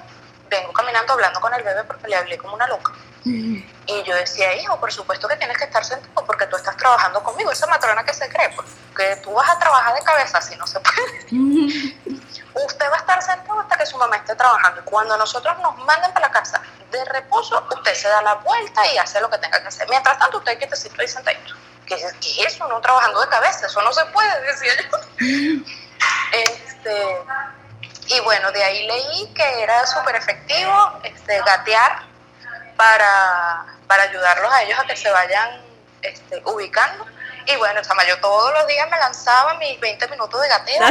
vengo 0.49 0.73
caminando 0.73 1.13
hablando 1.13 1.39
con 1.39 1.53
el 1.53 1.63
bebé 1.63 1.83
porque 1.83 2.07
le 2.07 2.15
hablé 2.15 2.37
como 2.37 2.55
una 2.55 2.67
loca. 2.67 2.93
Y 3.23 4.03
yo 4.03 4.15
decía, 4.15 4.55
hijo, 4.55 4.79
por 4.79 4.91
supuesto 4.91 5.27
que 5.27 5.35
tienes 5.35 5.57
que 5.57 5.65
estar 5.65 5.83
sentado 5.83 6.25
porque 6.25 6.45
tú 6.47 6.55
estás 6.55 6.77
trabajando 6.77 7.21
conmigo. 7.23 7.51
Esa 7.51 7.67
matrona 7.67 8.03
que 8.03 8.13
se 8.13 8.27
cree, 8.29 8.49
porque 8.55 9.17
tú 9.23 9.33
vas 9.33 9.49
a 9.49 9.59
trabajar 9.59 9.95
de 9.95 10.01
cabeza 10.01 10.41
si 10.41 10.55
no 10.55 10.65
se 10.65 10.79
puede. 10.79 11.95
usted 12.65 12.85
va 12.91 12.95
a 12.95 12.99
estar 12.99 13.21
sentado 13.21 13.59
hasta 13.59 13.77
que 13.77 13.85
su 13.85 13.97
mamá 13.97 14.17
esté 14.17 14.35
trabajando. 14.35 14.81
Y 14.81 14.83
cuando 14.83 15.17
nosotros 15.17 15.57
nos 15.59 15.77
manden 15.79 16.11
para 16.13 16.27
la 16.27 16.31
casa 16.31 16.61
de 16.91 17.03
reposo, 17.05 17.65
usted 17.75 17.93
se 17.93 18.07
da 18.07 18.21
la 18.21 18.35
vuelta 18.35 18.85
y 18.93 18.97
hace 18.97 19.19
lo 19.19 19.29
que 19.29 19.37
tenga 19.39 19.61
que 19.61 19.67
hacer. 19.67 19.87
Mientras 19.89 20.17
tanto, 20.17 20.37
usted 20.37 20.57
quietecito 20.57 21.03
y 21.03 21.07
sentadito. 21.07 21.55
¿Qué 21.85 21.95
es, 21.95 22.13
¿Qué 22.21 22.43
es 22.43 22.53
eso? 22.53 22.67
No 22.67 22.79
trabajando 22.81 23.21
de 23.21 23.27
cabeza. 23.27 23.67
Eso 23.67 23.81
no 23.81 23.91
se 23.93 24.05
puede, 24.07 24.41
decía 24.41 24.71
yo. 24.81 24.97
este 26.31 27.17
y 28.07 28.19
bueno, 28.21 28.51
de 28.51 28.63
ahí 28.63 28.87
leí 28.87 29.27
que 29.33 29.63
era 29.63 29.85
súper 29.85 30.15
efectivo 30.15 30.99
este, 31.03 31.39
gatear 31.39 32.03
para, 32.75 33.65
para 33.87 34.03
ayudarlos 34.03 34.51
a 34.51 34.63
ellos 34.63 34.79
a 34.79 34.85
que 34.85 34.95
se 34.95 35.09
vayan 35.09 35.61
este, 36.01 36.41
ubicando. 36.45 37.05
Y 37.45 37.55
bueno, 37.57 37.81
chama, 37.81 38.05
yo 38.05 38.19
todos 38.19 38.53
los 38.53 38.67
días 38.67 38.89
me 38.89 38.97
lanzaba 38.97 39.53
mis 39.55 39.79
20 39.79 40.07
minutos 40.09 40.41
de 40.41 40.47
gateo, 40.49 40.81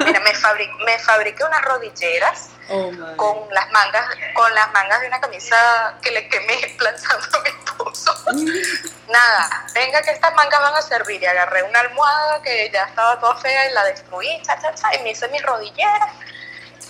Mira, 0.00 0.20
me, 0.20 0.34
fabriqué, 0.34 0.72
me 0.84 0.98
fabriqué 0.98 1.44
unas 1.44 1.62
rodilleras 1.62 2.50
Oh, 2.68 2.90
con 3.14 3.54
las 3.54 3.70
mangas 3.70 4.08
con 4.34 4.52
las 4.52 4.72
mangas 4.72 5.00
de 5.00 5.06
una 5.06 5.20
camisa 5.20 5.94
que 6.02 6.10
le 6.10 6.28
quemé 6.28 6.74
planchando 6.78 7.38
a 7.38 7.42
mi 7.42 7.48
esposo. 7.48 8.14
Nada, 9.08 9.66
venga 9.72 10.02
que 10.02 10.10
estas 10.10 10.34
mangas 10.34 10.60
van 10.60 10.74
a 10.74 10.82
servir. 10.82 11.22
Y 11.22 11.26
agarré 11.26 11.62
una 11.62 11.80
almohada 11.80 12.42
que 12.42 12.68
ya 12.72 12.84
estaba 12.84 13.20
toda 13.20 13.36
fea 13.36 13.70
y 13.70 13.72
la 13.72 13.84
destruí, 13.84 14.42
cha, 14.42 14.60
cha, 14.60 14.74
cha, 14.74 14.94
y 14.96 15.02
me 15.02 15.10
hice 15.10 15.28
mis 15.28 15.42
rodilleras. 15.42 16.10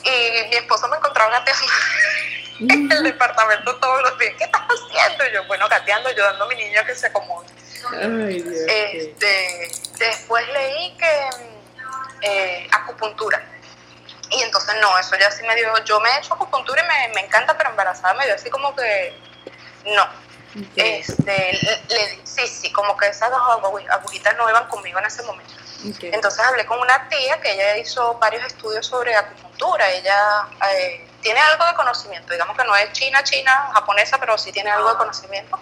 Y 0.02 0.48
mi 0.48 0.56
esposo 0.56 0.88
me 0.88 0.96
encontró 0.96 1.28
gateando 1.28 1.62
en 2.60 2.92
el 2.92 3.02
departamento 3.02 3.76
todos 3.76 4.02
los 4.02 4.18
días. 4.18 4.32
¿Qué 4.38 4.44
estás 4.44 4.62
haciendo? 4.62 5.26
Y 5.26 5.32
yo, 5.34 5.46
bueno, 5.46 5.68
gateando, 5.68 6.08
ayudando 6.08 6.44
a 6.44 6.48
mi 6.48 6.54
niño 6.54 6.84
que 6.86 6.94
se 6.94 7.08
acomode. 7.08 7.48
Ay, 8.00 8.40
Dios, 8.40 8.64
este, 8.66 9.70
después 9.98 10.48
leí 10.48 10.96
que 10.96 11.30
eh, 12.22 12.68
acupuntura 12.72 13.44
y 14.30 14.42
entonces 14.42 14.74
no, 14.80 14.98
eso 14.98 15.16
ya 15.16 15.30
sí 15.30 15.42
me 15.44 15.54
dio, 15.54 15.72
yo 15.84 16.00
me 16.00 16.10
he 16.10 16.18
hecho 16.18 16.34
acupuntura 16.34 16.82
y 16.82 16.86
me, 16.86 17.14
me 17.14 17.26
encanta, 17.26 17.56
pero 17.56 17.70
embarazada 17.70 18.14
me 18.14 18.24
dio 18.24 18.34
así 18.34 18.50
como 18.50 18.74
que 18.74 19.18
no. 19.84 20.26
Este, 20.74 21.58
le, 21.90 22.20
sí, 22.24 22.46
sí, 22.46 22.72
como 22.72 22.96
que 22.96 23.08
esas 23.08 23.30
dos 23.30 23.40
agujitas 23.90 24.36
no 24.36 24.48
iban 24.48 24.66
conmigo 24.68 24.98
en 24.98 25.04
ese 25.04 25.22
momento. 25.22 25.52
Okay. 25.94 26.10
Entonces 26.12 26.40
hablé 26.40 26.64
con 26.64 26.78
una 26.78 27.08
tía 27.08 27.38
que 27.40 27.52
ella 27.52 27.76
hizo 27.76 28.14
varios 28.14 28.44
estudios 28.44 28.86
sobre 28.86 29.14
acupuntura. 29.14 29.90
Ella 29.90 30.48
eh, 30.72 31.06
tiene 31.20 31.40
algo 31.40 31.66
de 31.66 31.74
conocimiento, 31.74 32.32
digamos 32.32 32.56
que 32.56 32.64
no 32.64 32.74
es 32.74 32.90
china, 32.92 33.22
china, 33.22 33.70
japonesa, 33.74 34.18
pero 34.18 34.38
sí 34.38 34.50
tiene 34.50 34.70
algo 34.70 34.90
de 34.90 34.96
conocimiento. 34.96 35.58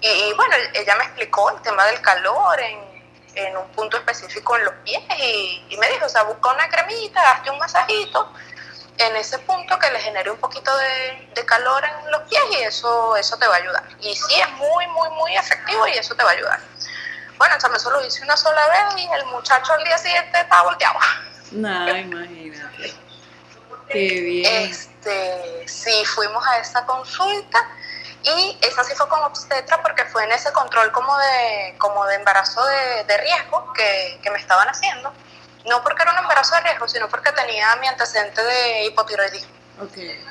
Y, 0.00 0.06
y, 0.06 0.32
bueno, 0.34 0.54
ella 0.74 0.94
me 0.94 1.04
explicó 1.04 1.50
el 1.50 1.60
tema 1.62 1.84
del 1.86 2.00
calor 2.00 2.60
en, 2.60 2.89
en 3.34 3.56
un 3.56 3.68
punto 3.68 3.96
específico 3.96 4.56
en 4.56 4.64
los 4.64 4.74
pies 4.84 5.02
y, 5.18 5.64
y, 5.68 5.76
me 5.76 5.88
dijo, 5.90 6.06
o 6.06 6.08
sea, 6.08 6.24
busca 6.24 6.52
una 6.52 6.68
cremita, 6.68 7.32
hazte 7.32 7.50
un 7.50 7.58
masajito 7.58 8.32
en 8.98 9.16
ese 9.16 9.38
punto 9.40 9.78
que 9.78 9.90
le 9.90 9.98
genere 10.00 10.30
un 10.30 10.38
poquito 10.38 10.76
de, 10.76 11.30
de, 11.34 11.46
calor 11.46 11.82
en 11.84 12.10
los 12.10 12.22
pies 12.22 12.42
y 12.52 12.56
eso, 12.62 13.16
eso 13.16 13.36
te 13.38 13.46
va 13.46 13.54
a 13.54 13.58
ayudar. 13.58 13.84
Y 14.00 14.14
sí, 14.14 14.34
es 14.34 14.50
muy, 14.52 14.86
muy, 14.88 15.08
muy 15.10 15.36
efectivo 15.36 15.86
y 15.86 15.92
eso 15.92 16.14
te 16.14 16.22
va 16.22 16.30
a 16.30 16.34
ayudar. 16.34 16.60
Bueno, 17.38 17.54
o 17.56 17.60
sea, 17.60 17.70
eso 17.74 17.90
lo 17.90 18.04
hice 18.04 18.22
una 18.22 18.36
sola 18.36 18.68
vez 18.68 19.02
y 19.02 19.08
el 19.14 19.24
muchacho 19.26 19.72
al 19.72 19.82
día 19.84 19.96
siguiente 19.96 20.40
estaba 20.40 20.62
volteado. 20.64 20.98
No, 21.52 21.96
imagínate. 21.96 22.94
Qué 23.88 24.20
bien. 24.20 24.70
Este, 24.70 25.66
sí, 25.66 26.04
fuimos 26.04 26.46
a 26.46 26.58
esa 26.58 26.84
consulta 26.84 27.66
Y 28.22 28.58
esa 28.60 28.84
sí 28.84 28.94
fue 28.94 29.08
con 29.08 29.22
obstetra 29.22 29.80
porque 29.82 30.04
fue 30.04 30.24
en 30.24 30.32
ese 30.32 30.52
control 30.52 30.92
como 30.92 31.16
de, 31.16 31.74
como 31.78 32.04
de 32.06 32.16
embarazo 32.16 32.64
de, 32.64 33.04
de 33.04 33.18
riesgo 33.18 33.72
que, 33.72 34.20
que 34.22 34.30
me 34.30 34.38
estaban 34.38 34.68
haciendo. 34.68 35.12
No 35.66 35.82
porque 35.82 36.02
era 36.02 36.12
un 36.12 36.18
embarazo 36.18 36.54
de 36.56 36.62
riesgo, 36.62 36.88
sino 36.88 37.08
porque 37.08 37.32
tenía 37.32 37.74
mi 37.76 37.86
antecedente 37.86 38.42
de 38.42 38.84
hipotiroidismo. 38.84 39.52
Okay. 39.82 40.22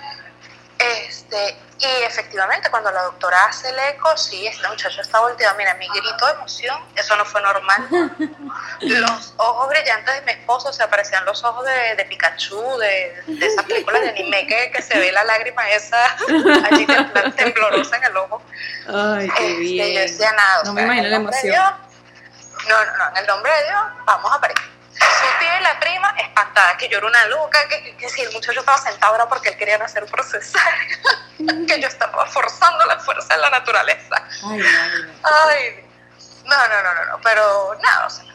Este, 0.79 1.57
y 1.79 1.85
efectivamente, 2.03 2.69
cuando 2.69 2.89
la 2.91 3.03
doctora 3.03 3.45
hace 3.45 3.69
el 3.69 3.77
eco, 3.79 4.15
sí, 4.15 4.47
este 4.47 4.65
muchacho 4.67 5.01
está 5.01 5.19
volteado. 5.19 5.57
Mira, 5.57 5.73
mi 5.75 5.87
grito 5.89 6.25
de 6.25 6.31
emoción, 6.33 6.77
eso 6.95 7.15
no 7.17 7.25
fue 7.25 7.41
normal. 7.41 7.87
Los 8.81 9.33
ojos 9.37 9.69
brillantes 9.69 10.15
de 10.15 10.21
mi 10.21 10.31
esposo, 10.31 10.71
se 10.71 10.81
aparecían 10.83 11.25
los 11.25 11.43
ojos 11.43 11.65
de, 11.65 11.95
de 11.95 12.05
Pikachu, 12.05 12.77
de, 12.77 13.23
de 13.27 13.45
esas 13.45 13.65
películas 13.65 14.01
de 14.01 14.09
anime 14.09 14.47
que, 14.47 14.71
que 14.71 14.81
se 14.81 14.97
ve 14.97 15.11
la 15.11 15.23
lágrima 15.25 15.69
esa 15.69 16.05
allí 16.71 16.85
tem- 16.87 17.35
temblorosa 17.35 17.97
en 17.97 18.03
el 18.05 18.17
ojo. 18.17 18.41
Ay, 18.87 19.29
qué 19.37 19.47
Este, 19.51 19.59
bien. 19.59 19.93
yo 19.95 19.99
decía 20.01 20.31
nada. 20.31 20.61
o 20.61 20.65
No 20.65 20.73
me 20.73 20.81
sea, 20.81 20.85
imagino 20.85 21.05
en 21.05 21.11
la 21.11 21.17
emoción. 21.17 21.53
Dios, 21.53 21.71
no, 22.69 22.85
no, 22.85 22.97
no, 22.97 23.09
en 23.09 23.17
el 23.17 23.27
nombre 23.27 23.51
de 23.51 23.63
Dios, 23.69 23.81
vamos 24.05 24.31
a 24.33 24.39
parir. 24.41 24.57
Su 25.19 25.39
tía 25.39 25.59
y 25.59 25.63
la 25.63 25.79
prima 25.79 26.15
espantadas, 26.17 26.77
que 26.77 26.87
yo 26.87 26.97
era 26.97 27.07
una 27.07 27.25
loca, 27.27 27.59
que, 27.67 28.09
si 28.09 28.21
el 28.21 28.31
muchacho 28.31 28.59
estaba 28.59 28.77
sentado 28.77 29.15
era 29.15 29.27
porque 29.27 29.49
él 29.49 29.57
quería 29.57 29.77
nacer 29.77 30.05
por 30.05 30.23
cesárea, 30.23 30.79
que 31.67 31.81
yo 31.81 31.87
estaba 31.87 32.25
forzando 32.27 32.85
la 32.85 32.99
fuerza 32.99 33.35
de 33.35 33.41
la 33.41 33.49
naturaleza. 33.49 34.15
Ay, 34.43 34.57
no, 34.59 34.87
no. 34.97 35.13
Ay, 35.23 35.85
no, 36.45 36.67
no, 36.67 36.83
no, 36.83 36.93
no, 36.93 37.05
no, 37.11 37.21
pero 37.21 37.75
nada, 37.81 38.07
o 38.07 38.09
sea, 38.09 38.25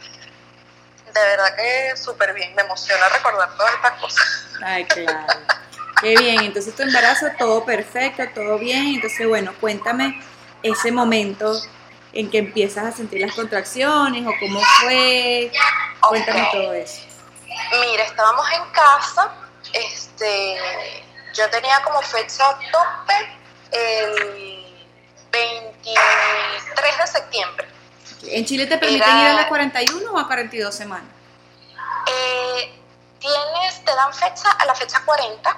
de 1.15 1.21
verdad 1.21 1.55
que 1.55 1.97
súper 1.97 2.33
bien, 2.33 2.53
me 2.55 2.61
emociona 2.61 3.09
recordar 3.09 3.49
todas 3.55 3.73
estas 3.73 3.91
cosas. 3.99 4.45
Ay, 4.63 4.85
claro. 4.85 5.25
Qué 6.01 6.15
bien, 6.17 6.41
entonces 6.41 6.75
tu 6.75 6.83
embarazo 6.83 7.27
todo 7.37 7.63
perfecto, 7.63 8.23
todo 8.33 8.57
bien. 8.57 8.95
Entonces, 8.95 9.25
bueno, 9.27 9.53
cuéntame 9.59 10.21
ese 10.61 10.91
momento 10.91 11.61
en 12.15 12.31
que 12.31 12.37
empiezas 12.39 12.85
a 12.85 12.91
sentir 12.91 13.21
las 13.21 13.35
contracciones 13.35 14.25
o 14.25 14.31
cómo 14.39 14.59
fue. 14.81 15.51
Cuéntame 15.99 16.47
todo 16.51 16.73
eso. 16.73 17.01
Mira, 17.81 18.03
estábamos 18.03 18.45
en 18.53 18.63
casa, 18.71 19.31
este, 19.73 20.57
yo 21.33 21.49
tenía 21.49 21.81
como 21.83 22.01
fecha 22.01 22.57
tope 22.71 23.37
el 23.71 24.65
23 25.31 26.97
de 26.99 27.07
septiembre. 27.07 27.67
¿En 28.27 28.45
Chile 28.45 28.65
te 28.65 28.77
permiten 28.77 29.07
Era- 29.09 29.21
ir 29.21 29.27
a 29.27 29.33
las 29.33 29.45
41 29.47 30.11
o 30.11 30.17
a 30.17 30.25
42 30.27 30.73
semanas? 30.73 31.07
Eh, 32.07 32.73
tienes, 33.19 33.83
te 33.83 33.93
dan 33.93 34.13
fecha 34.13 34.51
a 34.51 34.65
la 34.65 34.73
fecha 34.75 35.01
40, 35.05 35.49
Ok. 35.51 35.57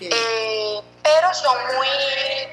eh, 0.00 0.80
pero 1.04 1.34
son 1.34 1.54
muy 1.76 1.86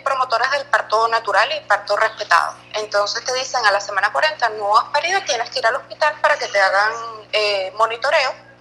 promotores 0.04 0.52
del 0.52 0.66
parto 0.66 1.08
natural 1.08 1.50
y 1.56 1.62
parto 1.62 1.96
respetado. 1.96 2.54
Entonces 2.74 3.24
te 3.24 3.34
dicen 3.34 3.66
a 3.66 3.72
la 3.72 3.80
semana 3.80 4.12
40 4.12 4.50
no 4.50 4.78
has 4.78 4.90
parido, 4.90 5.22
tienes 5.24 5.50
que 5.50 5.60
ir 5.60 5.66
al 5.66 5.78
hospital 5.78 6.16
para 6.22 6.38
que 6.38 6.48
te 6.50 6.60
hagan 6.60 6.92
eh, 7.32 7.72
monitoreo 7.78 8.52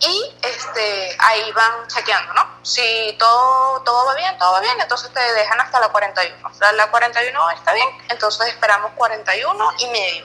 y 0.00 0.34
este, 0.42 1.16
ahí 1.18 1.52
van 1.52 1.86
chequeando, 1.88 2.32
¿no? 2.32 2.58
Si 2.62 3.14
todo, 3.18 3.82
todo 3.82 4.06
va 4.06 4.14
bien, 4.14 4.36
todo 4.38 4.52
va 4.52 4.60
bien, 4.60 4.80
entonces 4.80 5.12
te 5.12 5.20
dejan 5.20 5.60
hasta 5.60 5.78
la 5.78 5.90
41. 5.90 6.48
O 6.48 6.54
sea, 6.54 6.72
la 6.72 6.90
41 6.90 7.50
está 7.50 7.72
bien, 7.74 7.88
entonces 8.08 8.48
esperamos 8.48 8.92
41 8.96 9.72
y 9.78 9.86
medio. 9.88 10.24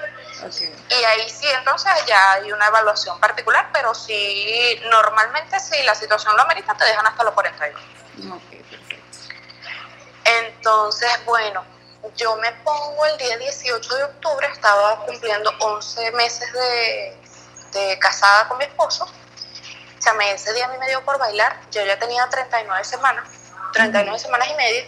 Y 0.89 1.04
ahí 1.04 1.30
sí, 1.30 1.47
entonces 1.47 1.91
ya 2.06 2.34
hay 2.34 2.52
una 2.52 2.67
evaluación 2.67 3.19
particular, 3.19 3.69
pero 3.73 3.93
sí, 3.95 4.80
normalmente 4.89 5.60
si 5.60 5.82
la 5.84 5.95
situación 5.95 6.36
lo 6.36 6.43
amerita, 6.43 6.76
te 6.76 6.86
dejan 6.86 7.06
hasta 7.08 7.23
los 7.23 7.34
41. 7.34 8.36
Ok, 8.36 8.41
perfecto. 8.69 8.95
Entonces, 10.26 11.10
bueno, 11.26 11.63
yo 12.15 12.36
me 12.38 12.52
pongo 12.63 13.06
el 13.06 13.17
día 13.17 13.38
18 13.38 13.95
de 13.95 14.04
octubre, 14.04 14.47
estaba 14.52 15.06
cumpliendo 15.06 15.52
11 15.60 16.12
meses 16.12 16.52
de, 16.54 17.17
de 17.73 18.00
casada 18.00 18.47
con 18.47 18.58
mi 18.58 18.65
esposo. 18.65 19.06
O 19.06 20.02
sea, 20.02 20.13
me- 20.13 20.32
ese 20.32 20.54
día 20.54 20.65
a 20.65 20.69
mí 20.69 20.78
me 20.78 20.88
dio 20.88 21.04
por 21.04 21.17
bailar, 21.17 21.60
yo 21.71 21.84
ya 21.86 21.97
tenía 21.97 22.28
39 22.30 22.84
semanas, 22.84 23.28
39 23.73 24.19
semanas 24.19 24.47
y 24.50 24.54
media, 24.56 24.86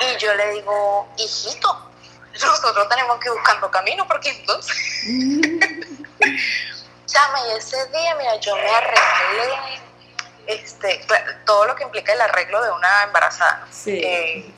y 0.00 0.16
yo 0.18 0.34
le 0.34 0.50
digo, 0.52 1.08
hijito, 1.16 1.91
nosotros 2.32 2.88
tenemos 2.88 3.18
que 3.18 3.28
ir 3.28 3.34
buscando 3.34 3.70
camino, 3.70 4.06
porque 4.06 4.30
entonces... 4.30 4.76
Chama, 7.06 7.38
y 7.48 7.58
ese 7.58 7.76
día, 7.88 8.14
mira, 8.14 8.36
yo 8.36 8.56
me 8.56 8.70
arreglé, 8.70 9.80
este, 10.46 11.04
todo 11.44 11.66
lo 11.66 11.76
que 11.76 11.82
implica 11.84 12.12
el 12.12 12.20
arreglo 12.20 12.62
de 12.62 12.70
una 12.70 13.02
embarazada. 13.02 13.66
Sí. 13.70 14.00
Eh, 14.02 14.50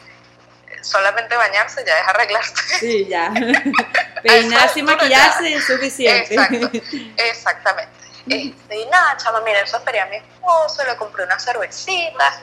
solamente 0.82 1.34
bañarse 1.36 1.84
ya 1.84 1.98
es 1.98 2.08
arreglarse. 2.08 2.78
Sí, 2.78 3.06
ya. 3.08 3.32
Peinarse 4.22 4.80
y 4.80 4.82
maquillarse 4.82 5.54
es 5.54 5.66
suficiente. 5.66 6.34
Exacto, 6.34 6.70
exactamente. 7.16 7.92
Este, 8.26 8.76
y 8.78 8.86
nada, 8.86 9.16
chama, 9.16 9.40
mira, 9.40 9.60
eso 9.60 9.76
esperé 9.76 10.00
a 10.00 10.06
mi 10.06 10.16
esposo, 10.16 10.84
le 10.84 10.96
compré 10.96 11.24
una 11.24 11.38
cervecita, 11.38 12.40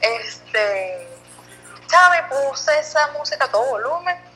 este, 0.00 1.08
chama, 1.86 2.28
puse 2.28 2.78
esa 2.78 3.06
música 3.12 3.44
a 3.46 3.48
todo 3.48 3.64
volumen 3.64 4.33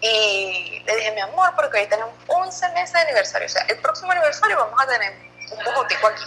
y 0.00 0.82
le 0.86 0.96
dije, 0.96 1.10
mi 1.12 1.20
amor, 1.20 1.52
porque 1.56 1.80
hoy 1.80 1.86
tenemos 1.86 2.12
11 2.26 2.68
meses 2.70 2.92
de 2.92 3.00
aniversario, 3.00 3.46
o 3.46 3.50
sea, 3.50 3.62
el 3.62 3.78
próximo 3.78 4.12
aniversario 4.12 4.56
vamos 4.56 4.80
a 4.80 4.86
tener 4.86 5.14
un 5.50 5.64
bojotico 5.64 6.06
aquí. 6.08 6.24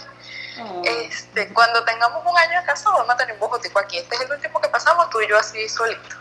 Oh, 0.60 0.82
Este, 0.84 1.48
cuando 1.54 1.84
tengamos 1.84 2.22
un 2.26 2.36
año 2.36 2.60
de 2.60 2.66
casado 2.66 2.96
vamos 2.96 3.14
a 3.14 3.16
tener 3.16 3.34
un 3.34 3.40
bojotico 3.40 3.78
aquí. 3.78 3.98
Este 3.98 4.16
es 4.16 4.20
el 4.22 4.32
último 4.32 4.60
que 4.60 4.68
pasamos, 4.68 5.08
tú 5.10 5.20
y 5.20 5.28
yo 5.28 5.38
así 5.38 5.68
solito. 5.68 6.16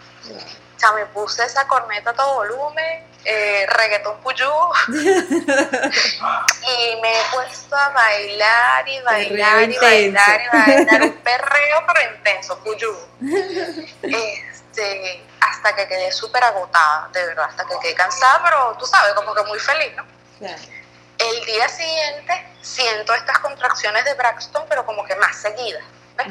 O 0.76 0.80
sea, 0.80 0.92
me 0.94 1.06
puse 1.08 1.44
esa 1.44 1.68
corneta 1.68 2.12
a 2.12 2.14
todo 2.14 2.36
volumen, 2.36 3.04
eh, 3.26 3.66
reggaetón 3.68 4.22
puyú, 4.22 4.50
y 4.88 6.96
me 7.02 7.20
he 7.20 7.24
puesto 7.34 7.76
a 7.76 7.90
bailar 7.90 8.88
y 8.88 9.02
bailar 9.02 9.70
y 9.70 9.78
bailar 9.78 10.42
y 10.42 10.58
bailar, 10.58 11.02
un 11.02 11.18
perreo 11.18 11.84
pero 11.86 12.16
intenso, 12.16 12.58
puyú. 12.60 12.96
Este, 14.80 15.24
hasta 15.42 15.76
que 15.76 15.88
quedé 15.88 16.12
súper 16.12 16.44
agotada, 16.44 17.10
de 17.12 17.26
verdad, 17.26 17.46
hasta 17.50 17.66
que 17.66 17.78
quedé 17.82 17.96
cansada, 17.96 18.42
pero 18.44 18.78
tú 18.80 18.86
sabes, 18.86 19.14
como 19.14 19.34
que 19.36 19.44
muy 19.44 19.60
feliz, 19.60 19.94
¿no? 19.96 20.06
El 21.18 21.46
día 21.46 21.68
siguiente 21.68 22.48
siento 22.62 23.14
estas 23.14 23.40
contracciones 23.40 24.06
de 24.06 24.14
Braxton, 24.14 24.66
pero 24.70 24.86
como 24.86 25.04
que 25.04 25.16
más 25.16 25.36
seguidas, 25.36 25.84
¿ves? 26.16 26.28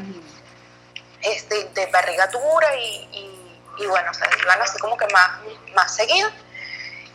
Este, 1.20 1.64
de 1.74 1.86
barriga 1.86 2.26
dura 2.28 2.74
y, 2.76 3.08
y, 3.12 3.62
y 3.80 3.86
bueno, 3.86 4.10
o 4.10 4.14
sea, 4.14 4.30
iban 4.42 4.62
así 4.62 4.78
como 4.78 4.96
que 4.96 5.06
más, 5.08 5.30
más 5.74 5.94
seguido. 5.94 6.30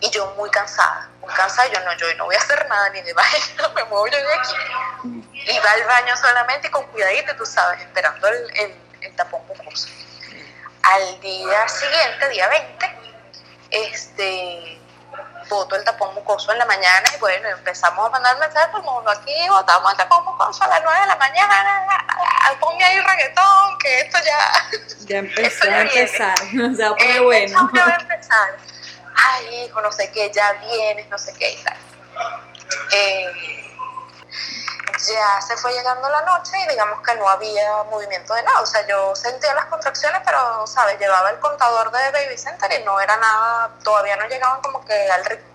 Y 0.01 0.09
yo 0.09 0.35
muy 0.37 0.49
cansada, 0.51 1.09
muy 1.21 1.33
cansada, 1.33 1.67
yo 1.69 1.79
no, 1.79 1.93
yo 1.93 2.13
no 2.15 2.25
voy 2.25 2.35
a 2.35 2.39
hacer 2.39 2.67
nada 2.67 2.89
ni 2.89 3.01
de 3.01 3.13
baño, 3.13 3.69
me 3.75 3.83
muevo 3.85 4.05
yo 4.07 4.17
de 4.17 4.33
aquí. 4.33 4.53
Iba 5.51 5.71
al 5.71 5.83
baño 5.85 6.15
solamente 6.17 6.67
y 6.67 6.71
con 6.71 6.85
cuidadito, 6.87 7.35
tú 7.37 7.45
sabes, 7.45 7.79
esperando 7.79 8.27
el, 8.27 8.57
el, 8.57 8.75
el 9.01 9.15
tapón 9.15 9.41
mucoso. 9.47 9.87
Al 10.83 11.19
día 11.21 11.67
siguiente, 11.67 12.29
día 12.29 12.47
20, 12.49 12.95
este, 13.71 14.79
boto 15.49 15.75
el 15.75 15.83
tapón 15.83 16.13
mucoso 16.13 16.51
en 16.51 16.59
la 16.59 16.65
mañana 16.65 17.09
y 17.15 17.19
bueno, 17.19 17.47
empezamos 17.49 18.05
a 18.05 18.09
mandar 18.09 18.37
mensajes 18.37 18.67
a 18.67 18.71
todo 18.71 18.81
el 18.81 18.83
mundo. 18.85 19.09
Aquí 19.11 19.33
botamos 19.49 19.91
el 19.91 19.97
tapón 19.97 20.25
mucoso 20.25 20.63
a 20.63 20.67
las 20.67 20.81
9 20.83 20.99
de 20.99 21.07
la 21.07 21.15
mañana, 21.15 21.83
ponme 22.59 22.83
ahí 22.83 22.99
reggaetón, 22.99 23.77
que 23.79 23.99
esto 24.01 24.17
ya... 24.25 24.69
Ya 25.05 25.17
empezó 25.19 25.65
ya 25.65 25.75
a 25.75 25.81
empezar. 25.81 26.35
O 26.71 26.75
sea, 26.75 26.89
pone 26.89 27.15
Eh, 27.15 27.19
bueno. 27.19 27.69
ya 27.73 27.85
va 27.85 27.91
a 27.91 27.99
empezar. 27.99 28.57
Ay, 29.15 29.65
hijo, 29.65 29.81
no 29.81 29.91
sé 29.91 30.11
qué, 30.11 30.31
ya 30.33 30.53
vienes, 30.53 31.07
no 31.09 31.17
sé 31.17 31.33
qué 31.33 31.51
y 31.51 31.63
tal. 31.63 31.77
Eh, 32.91 33.62
ya 35.07 35.41
se 35.41 35.57
fue 35.57 35.73
llegando 35.73 36.09
la 36.09 36.21
noche 36.21 36.57
y 36.59 36.67
digamos 36.67 37.01
que 37.01 37.15
no 37.15 37.27
había 37.27 37.83
movimiento 37.83 38.33
de 38.33 38.43
nada. 38.43 38.61
O 38.61 38.65
sea, 38.65 38.85
yo 38.87 39.15
sentía 39.15 39.53
las 39.53 39.65
contracciones, 39.65 40.21
pero, 40.25 40.65
¿sabes? 40.67 40.99
Llevaba 40.99 41.29
el 41.31 41.39
contador 41.39 41.91
de 41.91 42.11
Baby 42.11 42.37
Center 42.37 42.71
y 42.79 42.83
no 42.83 42.99
era 42.99 43.17
nada, 43.17 43.71
todavía 43.83 44.15
no 44.15 44.27
llegaban 44.27 44.61
como 44.61 44.83
que 44.85 44.93
al 45.11 45.25
ritmo. 45.25 45.47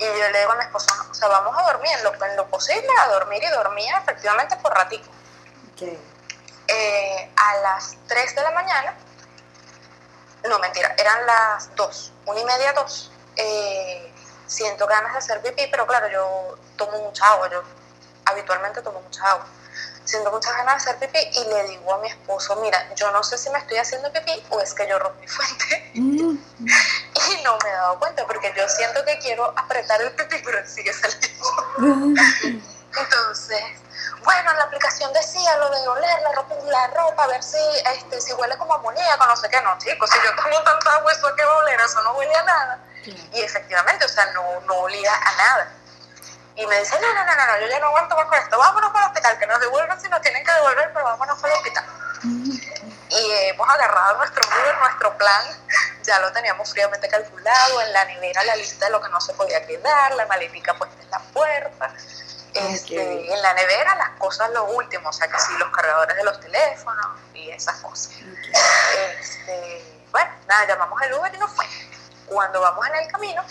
Y 0.00 0.04
yo 0.04 0.30
le 0.30 0.38
digo 0.38 0.52
a 0.52 0.56
mi 0.56 0.64
esposo, 0.64 0.90
o 1.10 1.14
sea, 1.14 1.28
vamos 1.28 1.54
a 1.58 1.62
dormir 1.62 1.90
en 1.98 2.04
lo, 2.04 2.24
en 2.24 2.36
lo 2.36 2.46
posible, 2.48 2.88
a 3.00 3.08
dormir 3.08 3.42
y 3.42 3.48
dormía 3.48 3.98
efectivamente 3.98 4.56
por 4.56 4.72
ratito. 4.72 5.08
Ok. 5.72 5.82
Eh, 6.68 7.32
a 7.36 7.56
las 7.56 7.96
3 8.06 8.34
de 8.34 8.42
la 8.42 8.50
mañana, 8.52 8.94
no 10.48 10.58
mentira, 10.58 10.94
eran 10.96 11.26
las 11.26 11.74
2, 11.74 12.12
una 12.26 12.40
y 12.40 12.44
media, 12.44 12.72
2. 12.72 13.12
Eh, 13.36 14.14
siento 14.46 14.86
ganas 14.86 15.12
de 15.12 15.18
hacer 15.18 15.42
pipí, 15.42 15.66
pero 15.70 15.86
claro, 15.86 16.08
yo 16.08 16.58
tomo 16.76 16.98
mucha 16.98 17.26
agua, 17.26 17.50
yo 17.50 17.62
habitualmente 18.30 18.82
tomo 18.82 19.00
mucha 19.00 19.24
agua. 19.30 19.46
Siento 20.04 20.32
muchas 20.32 20.56
ganas 20.56 20.84
de 20.84 20.90
hacer 20.90 21.08
pipí 21.08 21.18
y 21.32 21.44
le 21.44 21.64
digo 21.68 21.94
a 21.94 21.98
mi 21.98 22.08
esposo, 22.08 22.56
mira, 22.56 22.92
yo 22.94 23.10
no 23.12 23.22
sé 23.22 23.38
si 23.38 23.48
me 23.50 23.58
estoy 23.58 23.76
haciendo 23.76 24.12
pipí 24.12 24.44
o 24.50 24.60
es 24.60 24.74
que 24.74 24.88
yo 24.88 24.98
rompí 24.98 25.26
fuente 25.28 25.90
Mm. 25.94 26.38
y 26.60 27.42
no 27.42 27.58
me 27.62 27.68
he 27.68 27.72
dado 27.72 27.98
cuenta 27.98 28.26
porque 28.26 28.52
yo 28.56 28.68
siento 28.68 29.04
que 29.04 29.18
quiero 29.18 29.52
apretar 29.56 30.00
el 30.02 30.12
pipí, 30.12 30.36
pero 30.44 30.66
sigue 30.66 30.92
saliendo. 30.92 31.44
Entonces, 32.96 33.62
bueno, 34.24 34.52
la 34.54 34.64
aplicación 34.64 35.12
decía 35.12 35.56
lo 35.58 35.70
de 35.70 35.88
oler 35.88 36.22
la 36.22 36.32
ropa, 36.32 36.54
la 36.64 36.86
ropa 36.88 37.24
a 37.24 37.26
ver 37.28 37.42
si, 37.42 37.58
este, 37.94 38.20
si 38.20 38.32
huele 38.34 38.56
como 38.58 38.74
amoníaco, 38.74 39.26
no 39.26 39.36
sé 39.36 39.48
qué, 39.48 39.60
no, 39.62 39.76
chicos, 39.78 40.10
si 40.10 40.18
yo 40.24 40.34
tomo 40.42 40.62
tanta 40.62 40.94
agua, 40.94 41.12
¿eso 41.12 41.34
qué 41.36 41.44
va 41.44 41.52
a 41.52 41.56
oler? 41.58 41.80
Eso 41.80 42.02
no 42.02 42.12
huele 42.14 42.34
a 42.34 42.42
nada. 42.42 42.78
Y 43.32 43.40
efectivamente, 43.40 44.04
o 44.04 44.08
sea, 44.08 44.26
no, 44.32 44.60
no 44.62 44.74
olía 44.80 45.14
a 45.14 45.36
nada. 45.36 45.72
Y 46.60 46.66
me 46.66 46.78
dice, 46.78 46.94
no, 47.00 47.14
no, 47.14 47.24
no, 47.24 47.34
no, 47.34 47.58
yo 47.58 47.66
ya 47.68 47.78
no 47.80 47.86
aguanto 47.86 48.14
más 48.14 48.26
con 48.26 48.38
esto, 48.38 48.58
vámonos 48.58 48.92
para 48.92 49.06
el 49.06 49.12
hospital, 49.12 49.38
que 49.38 49.46
nos 49.46 49.60
devuelvan 49.60 49.98
si 49.98 50.10
nos 50.10 50.20
tienen 50.20 50.44
que 50.44 50.52
devolver, 50.52 50.92
pero 50.92 51.06
vámonos 51.06 51.40
para 51.40 51.54
el 51.54 51.58
hospital. 51.58 51.84
Y 53.08 53.30
hemos 53.48 53.66
agarrado 53.66 54.18
nuestro 54.18 54.46
Uber, 54.46 54.78
nuestro 54.78 55.16
plan, 55.16 55.42
ya 56.02 56.20
lo 56.20 56.30
teníamos 56.32 56.70
fríamente 56.70 57.08
calculado, 57.08 57.80
en 57.80 57.92
la 57.94 58.04
nevera 58.04 58.44
la 58.44 58.56
lista 58.56 58.84
de 58.84 58.90
lo 58.92 59.00
que 59.00 59.08
no 59.08 59.22
se 59.22 59.32
podía 59.32 59.64
quedar, 59.64 60.14
la 60.16 60.26
maletica 60.26 60.74
puesta 60.74 61.02
en 61.02 61.10
la 61.10 61.18
puerta, 61.32 61.94
este, 62.52 63.32
en 63.32 63.40
la 63.40 63.54
nevera 63.54 63.94
las 63.94 64.10
cosas 64.18 64.50
lo 64.50 64.64
último, 64.64 65.08
o 65.08 65.12
sea 65.14 65.28
que 65.28 65.38
sí, 65.38 65.56
los 65.58 65.70
cargadores 65.70 66.14
de 66.14 66.24
los 66.24 66.38
teléfonos 66.40 67.06
y 67.32 67.48
esas 67.48 67.76
cosas. 67.76 68.12
Este, 69.18 70.04
bueno, 70.10 70.30
nada, 70.46 70.66
llamamos 70.66 71.00
el 71.00 71.14
Uber 71.14 71.34
y 71.34 71.38
nos 71.38 71.52
fue. 71.52 71.64
Cuando 72.26 72.60
vamos 72.60 72.86
en 72.86 72.96
el 72.96 73.10
camino, 73.10 73.42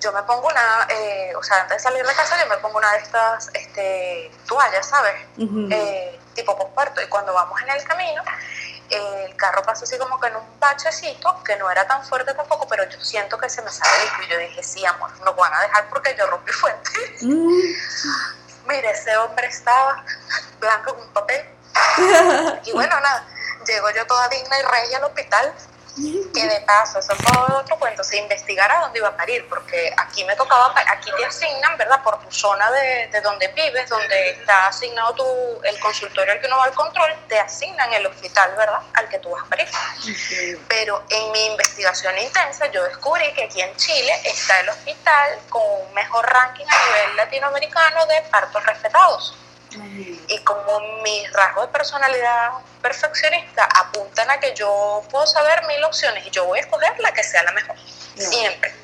yo 0.00 0.12
me 0.12 0.22
pongo 0.22 0.48
una, 0.48 0.86
eh, 0.88 1.32
o 1.36 1.42
sea, 1.42 1.62
antes 1.62 1.78
de 1.78 1.82
salir 1.82 2.06
de 2.06 2.14
casa, 2.14 2.40
yo 2.40 2.48
me 2.48 2.56
pongo 2.58 2.78
una 2.78 2.92
de 2.92 2.98
estas 2.98 3.50
este, 3.54 4.30
toallas, 4.46 4.86
¿sabes? 4.86 5.14
eh, 5.38 6.18
tipo 6.34 6.56
posparto. 6.56 7.02
Y 7.02 7.06
cuando 7.06 7.32
vamos 7.32 7.60
en 7.62 7.70
el 7.70 7.84
camino, 7.84 8.22
el 8.90 9.36
carro 9.36 9.62
pasa 9.62 9.84
así 9.84 9.98
como 9.98 10.18
que 10.20 10.28
en 10.28 10.36
un 10.36 10.60
bachecito, 10.60 11.42
que 11.44 11.56
no 11.56 11.70
era 11.70 11.86
tan 11.86 12.04
fuerte 12.04 12.32
tampoco, 12.34 12.66
pero 12.68 12.88
yo 12.88 13.00
siento 13.00 13.36
que 13.38 13.48
se 13.48 13.60
me 13.62 13.70
sale 13.70 14.04
Y 14.24 14.30
yo 14.30 14.38
dije, 14.38 14.62
sí, 14.62 14.84
amor, 14.86 15.10
no 15.24 15.34
van 15.34 15.52
a 15.52 15.60
dejar 15.62 15.88
porque 15.88 16.14
yo 16.16 16.26
rompí 16.26 16.52
fuente. 16.52 16.90
Mm. 17.22 18.66
Mire, 18.68 18.90
ese 18.90 19.16
hombre 19.16 19.46
estaba 19.46 20.04
blanco 20.60 20.92
como 20.92 21.04
un 21.04 21.12
papel. 21.12 21.44
y 22.64 22.72
bueno, 22.72 23.00
nada, 23.00 23.26
llego 23.66 23.90
yo 23.90 24.06
toda 24.06 24.28
digna 24.28 24.58
y 24.58 24.62
rey 24.62 24.94
al 24.94 25.04
hospital 25.04 25.54
que 26.32 26.46
de 26.46 26.60
paso, 26.60 26.98
eso 26.98 27.14
fue 27.16 27.56
otro 27.56 27.78
cuento, 27.78 28.04
se 28.04 28.18
investigara 28.18 28.80
dónde 28.80 28.98
iba 28.98 29.08
a 29.08 29.16
parir, 29.16 29.46
porque 29.48 29.92
aquí 29.96 30.24
me 30.24 30.36
tocaba, 30.36 30.72
aquí 30.86 31.10
te 31.16 31.24
asignan, 31.24 31.76
¿verdad? 31.76 32.02
Por 32.02 32.20
tu 32.20 32.30
zona 32.30 32.70
de, 32.70 33.08
de 33.08 33.20
donde 33.20 33.48
vives, 33.48 33.88
donde 33.88 34.30
está 34.30 34.68
asignado 34.68 35.14
tu, 35.14 35.60
el 35.64 35.78
consultorio 35.80 36.32
al 36.32 36.40
que 36.40 36.46
uno 36.46 36.58
va 36.58 36.64
al 36.64 36.74
control, 36.74 37.14
te 37.28 37.38
asignan 37.38 37.92
el 37.92 38.06
hospital, 38.06 38.54
¿verdad? 38.56 38.80
Al 38.94 39.08
que 39.08 39.18
tú 39.18 39.30
vas 39.30 39.44
a 39.44 39.46
parir. 39.46 39.68
Pero 40.68 41.04
en 41.08 41.32
mi 41.32 41.46
investigación 41.46 42.16
intensa 42.18 42.66
yo 42.66 42.84
descubrí 42.84 43.32
que 43.34 43.44
aquí 43.44 43.60
en 43.60 43.74
Chile 43.76 44.12
está 44.24 44.60
el 44.60 44.68
hospital 44.68 45.38
con 45.48 45.62
un 45.62 45.94
mejor 45.94 46.26
ranking 46.26 46.66
a 46.66 46.86
nivel 46.86 47.16
latinoamericano 47.16 48.06
de 48.06 48.22
partos 48.30 48.64
respetados. 48.64 49.34
Y 50.28 50.38
como 50.44 50.80
mis 51.02 51.30
rasgos 51.32 51.66
de 51.66 51.72
personalidad 51.72 52.52
perfeccionista 52.80 53.68
apuntan 53.76 54.30
a 54.30 54.40
que 54.40 54.54
yo 54.54 55.02
puedo 55.10 55.26
saber 55.26 55.66
mil 55.66 55.82
opciones 55.84 56.26
y 56.26 56.30
yo 56.30 56.44
voy 56.46 56.58
a 56.58 56.62
escoger 56.62 56.98
la 57.00 57.12
que 57.12 57.22
sea 57.22 57.42
la 57.42 57.52
mejor, 57.52 57.76
siempre. 58.16 58.74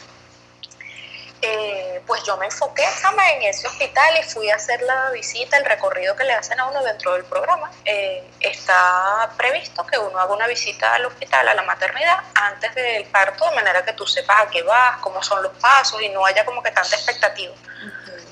Eh, 1.46 2.00
pues 2.06 2.22
yo 2.22 2.38
me 2.38 2.46
enfoqué 2.46 2.84
en 2.84 3.42
ese 3.42 3.66
hospital 3.66 4.18
y 4.18 4.22
fui 4.22 4.48
a 4.50 4.56
hacer 4.56 4.80
la 4.80 5.10
visita, 5.10 5.58
el 5.58 5.64
recorrido 5.66 6.16
que 6.16 6.24
le 6.24 6.32
hacen 6.32 6.58
a 6.58 6.66
uno 6.66 6.82
dentro 6.82 7.12
del 7.12 7.24
programa. 7.24 7.70
Eh, 7.84 8.26
está 8.40 9.30
previsto 9.36 9.84
que 9.86 9.98
uno 9.98 10.18
haga 10.18 10.32
una 10.32 10.46
visita 10.46 10.94
al 10.94 11.04
hospital, 11.04 11.46
a 11.46 11.54
la 11.54 11.62
maternidad, 11.62 12.18
antes 12.34 12.74
del 12.74 13.04
parto, 13.06 13.48
de 13.48 13.56
manera 13.56 13.84
que 13.84 13.92
tú 13.92 14.06
sepas 14.06 14.46
a 14.46 14.50
qué 14.50 14.62
vas, 14.62 14.98
cómo 15.02 15.22
son 15.22 15.42
los 15.42 15.52
pasos 15.58 16.00
y 16.00 16.08
no 16.08 16.24
haya 16.24 16.46
como 16.46 16.62
que 16.62 16.70
tanta 16.70 16.96
expectativa 16.96 17.54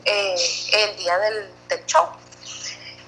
eh, 0.06 0.34
el 0.72 0.96
día 0.96 1.18
del, 1.18 1.50
del 1.68 1.84
show. 1.84 2.08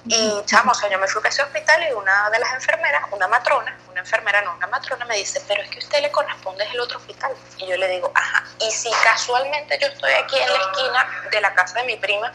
Y 0.07 0.41
chamo, 0.45 0.71
o 0.71 0.75
sea, 0.75 0.89
yo 0.89 0.99
me 0.99 1.07
fui 1.07 1.21
a 1.23 1.29
ese 1.29 1.41
hospital 1.41 1.83
y 1.89 1.93
una 1.93 2.29
de 2.29 2.37
las 2.37 2.53
enfermeras, 2.53 3.03
una 3.11 3.27
matrona, 3.27 3.75
una 3.89 4.01
enfermera 4.01 4.41
no, 4.43 4.53
una 4.55 4.67
matrona 4.67 5.03
me 5.05 5.17
dice, 5.17 5.41
pero 5.47 5.63
es 5.63 5.69
que 5.69 5.77
a 5.77 5.79
usted 5.79 6.01
le 6.01 6.11
corresponde 6.11 6.63
el 6.71 6.79
otro 6.79 6.99
hospital. 6.99 7.31
Y 7.57 7.65
yo 7.65 7.75
le 7.75 7.87
digo, 7.87 8.11
ajá, 8.13 8.43
y 8.59 8.71
si 8.71 8.91
casualmente 9.03 9.77
yo 9.81 9.87
estoy 9.87 10.11
aquí 10.13 10.37
en 10.37 10.53
la 10.53 10.59
esquina 10.59 11.07
de 11.31 11.41
la 11.41 11.53
casa 11.55 11.79
de 11.79 11.85
mi 11.85 11.95
prima, 11.95 12.31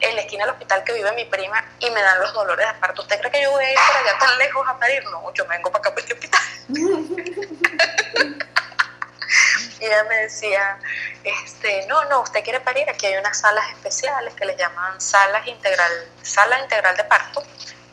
en 0.00 0.14
la 0.14 0.22
esquina 0.22 0.44
del 0.44 0.52
hospital 0.52 0.84
que 0.84 0.92
vive 0.92 1.10
mi 1.12 1.24
prima 1.24 1.64
y 1.78 1.88
me 1.90 2.02
dan 2.02 2.20
los 2.20 2.34
dolores 2.34 2.66
de 2.66 2.74
parto, 2.74 3.00
¿usted 3.00 3.18
cree 3.18 3.32
que 3.32 3.42
yo 3.42 3.50
voy 3.50 3.64
a 3.64 3.72
ir 3.72 3.78
por 3.78 3.96
allá 3.96 4.18
tan 4.18 4.38
lejos 4.38 4.68
a 4.68 4.78
parir? 4.78 5.04
No, 5.04 5.32
yo 5.32 5.46
me 5.46 5.56
vengo 5.56 5.70
para 5.70 5.80
acá 5.80 5.90
por 5.90 6.00
este 6.00 6.12
hospital. 6.12 6.40
ella 9.86 10.04
me 10.04 10.16
decía, 10.16 10.78
este, 11.22 11.86
no, 11.86 12.04
no, 12.04 12.20
usted 12.20 12.42
quiere 12.42 12.60
parir, 12.60 12.88
aquí 12.88 13.06
hay 13.06 13.16
unas 13.16 13.38
salas 13.38 13.68
especiales 13.70 14.34
que 14.34 14.44
les 14.44 14.56
llaman 14.56 15.00
salas 15.00 15.46
integral, 15.46 15.92
sala 16.22 16.60
integral 16.60 16.96
de 16.96 17.04
parto, 17.04 17.42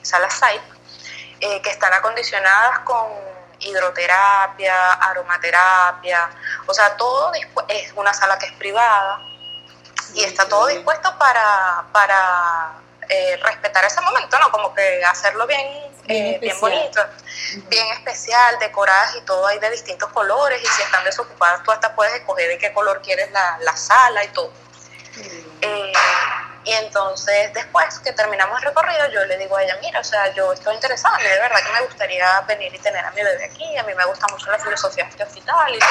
salas 0.01 0.33
SAIP, 0.33 0.61
eh, 1.39 1.61
que 1.61 1.69
están 1.69 1.93
acondicionadas 1.93 2.79
con 2.79 3.07
hidroterapia, 3.59 4.93
aromaterapia, 4.93 6.29
o 6.65 6.73
sea, 6.73 6.95
todo 6.97 7.31
es 7.67 7.93
una 7.95 8.13
sala 8.13 8.37
que 8.39 8.47
es 8.47 8.53
privada 8.53 9.19
y 10.13 10.23
está 10.23 10.47
todo 10.47 10.67
dispuesto 10.67 11.17
para, 11.17 11.85
para 11.91 12.73
eh, 13.07 13.37
respetar 13.43 13.85
ese 13.85 14.01
momento, 14.01 14.39
¿no? 14.39 14.51
Como 14.51 14.73
que 14.73 15.03
hacerlo 15.05 15.45
bien 15.47 15.90
bien, 16.07 16.39
eh, 16.41 16.55
bonito, 16.59 17.01
bien 17.69 17.87
especial, 17.93 18.57
decoradas 18.59 19.15
y 19.17 19.21
todo 19.21 19.47
hay 19.47 19.59
de 19.59 19.69
distintos 19.71 20.09
colores 20.11 20.61
y 20.61 20.67
si 20.67 20.81
están 20.81 21.03
desocupadas 21.03 21.63
tú 21.63 21.71
hasta 21.71 21.95
puedes 21.95 22.13
escoger 22.15 22.49
de 22.49 22.57
qué 22.57 22.73
color 22.73 23.01
quieres 23.01 23.31
la, 23.31 23.57
la 23.61 23.75
sala 23.75 24.23
y 24.23 24.27
todo. 24.29 24.51
Eh, 25.61 25.93
y 26.63 26.73
entonces 26.73 27.53
después 27.53 27.99
que 27.99 28.13
terminamos 28.13 28.59
el 28.59 28.67
recorrido 28.67 29.09
yo 29.11 29.25
le 29.25 29.37
digo 29.37 29.57
a 29.57 29.63
ella, 29.63 29.77
mira, 29.81 29.99
o 29.99 30.03
sea, 30.03 30.33
yo 30.33 30.53
estoy 30.53 30.75
interesada, 30.75 31.17
de 31.17 31.39
verdad 31.39 31.57
que 31.65 31.73
me 31.73 31.81
gustaría 31.81 32.41
venir 32.41 32.73
y 32.73 32.79
tener 32.79 33.03
a 33.05 33.11
mi 33.11 33.23
bebé 33.23 33.45
aquí, 33.45 33.77
a 33.77 33.83
mí 33.83 33.93
me 33.93 34.05
gusta 34.05 34.27
mucho 34.27 34.51
la 34.51 34.59
filosofía 34.59 35.03
de 35.05 35.09
este 35.09 35.23
hospital 35.23 35.75
y 35.75 35.79
todo 35.79 35.89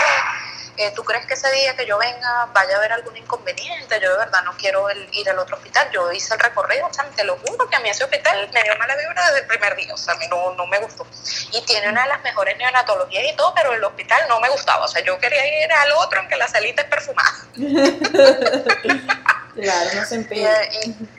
eh, 0.81 0.93
¿tú 0.97 1.05
crees 1.05 1.27
que 1.27 1.35
ese 1.35 1.51
día 1.53 1.77
que 1.77 1.85
yo 1.85 1.99
venga 1.99 2.49
vaya 2.55 2.75
a 2.75 2.79
haber 2.79 2.93
algún 2.93 3.15
inconveniente? 3.15 4.01
Yo 4.01 4.13
de 4.13 4.17
verdad 4.17 4.43
no 4.45 4.53
quiero 4.57 4.87
ir 5.13 5.29
al 5.29 5.39
otro 5.39 5.57
hospital. 5.57 5.91
Yo 5.93 6.11
hice 6.11 6.33
el 6.33 6.41
recorrido, 6.41 6.87
o 6.87 6.95
sea, 6.95 7.05
te 7.15 7.23
lo 7.25 7.37
juro 7.37 7.69
que 7.69 7.77
a 7.77 7.81
mí 7.81 7.91
ese 7.91 8.05
hospital 8.05 8.49
me 8.51 8.63
dio 8.63 8.75
mala 8.79 8.97
vibra 8.97 9.27
desde 9.27 9.41
el 9.41 9.47
primer 9.47 9.77
día, 9.77 9.93
o 9.93 9.99
sea, 9.99 10.15
a 10.15 10.17
mí 10.17 10.27
no, 10.31 10.55
no 10.55 10.67
me 10.69 10.79
gustó. 10.79 11.07
Y 11.53 11.61
tiene 11.67 11.91
una 11.91 12.05
de 12.05 12.09
las 12.09 12.23
mejores 12.23 12.57
neonatologías 12.57 13.25
y 13.31 13.37
todo, 13.37 13.53
pero 13.55 13.75
el 13.75 13.85
hospital 13.85 14.23
no 14.29 14.41
me 14.41 14.49
gustaba, 14.49 14.87
o 14.87 14.89
sea, 14.89 15.05
yo 15.05 15.19
quería 15.19 15.65
ir 15.65 15.71
al 15.71 15.93
otro 15.93 16.21
en 16.21 16.29
que 16.29 16.37
la 16.37 16.49
salita 16.49 16.81
es 16.81 16.89
perfumada. 16.89 17.31
claro, 19.55 19.91
no 19.95 20.05
se 20.05 20.15
empeña. 20.15 20.51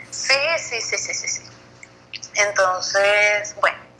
sí, 0.10 0.36
sí, 0.58 0.82
sí, 0.82 0.98
sí, 0.98 1.14
sí, 1.14 1.28
sí. 1.28 1.42
Entonces, 2.36 3.56
bueno 3.60 3.92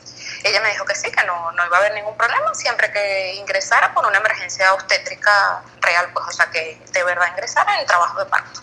ella 0.44 0.60
me 0.60 0.70
dijo 0.70 0.84
que 0.84 0.94
sí, 0.94 1.10
que 1.10 1.24
no, 1.24 1.52
no 1.52 1.66
iba 1.66 1.76
a 1.76 1.80
haber 1.80 1.94
ningún 1.94 2.16
problema 2.16 2.52
siempre 2.54 2.90
que 2.90 3.34
ingresara 3.34 3.94
por 3.94 4.06
una 4.06 4.18
emergencia 4.18 4.72
obstétrica 4.74 5.62
real, 5.80 6.10
pues, 6.12 6.26
o 6.26 6.32
sea, 6.32 6.46
que 6.46 6.80
de 6.90 7.04
verdad 7.04 7.28
ingresara 7.28 7.80
en 7.80 7.86
trabajo 7.86 8.18
de 8.18 8.26
parto. 8.26 8.60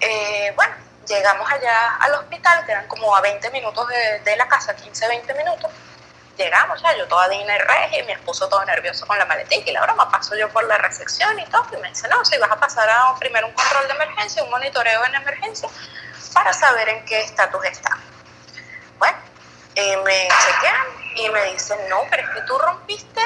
Eh, 0.00 0.52
bueno, 0.54 0.74
llegamos 1.08 1.50
allá 1.50 1.96
al 1.96 2.14
hospital, 2.14 2.66
que 2.66 2.72
eran 2.72 2.86
como 2.86 3.16
a 3.16 3.20
20 3.22 3.50
minutos 3.50 3.88
de, 4.24 4.36
la 4.36 4.46
casa, 4.46 4.76
15, 4.76 5.08
20 5.08 5.34
minutos. 5.34 5.70
Llegamos 6.36 6.82
ya, 6.82 6.94
yo 6.96 7.08
toda 7.08 7.28
digna 7.28 7.56
y 7.56 7.58
regia, 7.58 8.00
y 8.00 8.02
mi 8.04 8.12
esposo 8.12 8.48
todo 8.48 8.62
nervioso 8.66 9.06
con 9.06 9.18
la 9.18 9.24
maletica 9.24 9.70
y 9.70 9.72
la 9.72 9.82
broma. 9.82 10.10
Paso 10.10 10.36
yo 10.36 10.48
por 10.50 10.64
la 10.64 10.76
recepción 10.78 11.38
y 11.38 11.46
todo, 11.46 11.66
y 11.72 11.76
me 11.78 11.88
dice, 11.88 12.08
no, 12.08 12.24
si 12.24 12.36
vas 12.38 12.50
a 12.50 12.56
pasar 12.56 12.88
a 12.90 13.14
primero 13.18 13.46
un 13.46 13.54
control 13.54 13.86
de 13.86 13.94
emergencia, 13.94 14.44
un 14.44 14.50
monitoreo 14.50 15.04
en 15.06 15.14
emergencia, 15.14 15.68
para 16.34 16.52
saber 16.52 16.88
en 16.90 17.04
qué 17.06 17.22
estatus 17.22 17.64
está. 17.64 17.96
Bueno, 18.98 19.16
eh, 19.74 19.96
me 20.04 20.28
chequean 20.28 20.86
y 21.16 21.30
me 21.30 21.44
dicen, 21.52 21.78
no, 21.88 22.02
pero 22.10 22.22
es 22.22 22.28
que 22.34 22.42
tú 22.42 22.58
rompiste 22.58 23.20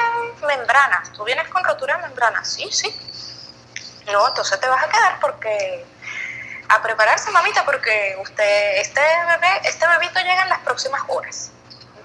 membranas, 0.47 1.11
tú 1.11 1.25
vienes 1.25 1.47
con 1.49 1.63
rotura 1.65 1.97
de 1.97 2.03
membranas, 2.03 2.53
sí, 2.53 2.69
sí. 2.71 2.95
No, 4.11 4.27
entonces 4.27 4.59
te 4.59 4.67
vas 4.67 4.83
a 4.83 4.89
quedar 4.89 5.19
porque 5.19 5.85
a 6.69 6.81
prepararse, 6.81 7.29
mamita, 7.31 7.65
porque 7.65 8.15
usted, 8.21 8.77
este 8.77 9.01
bebé, 9.27 9.61
este 9.65 9.85
bebito 9.87 10.19
llega 10.21 10.43
en 10.43 10.49
las 10.49 10.59
próximas 10.59 11.01
horas. 11.09 11.51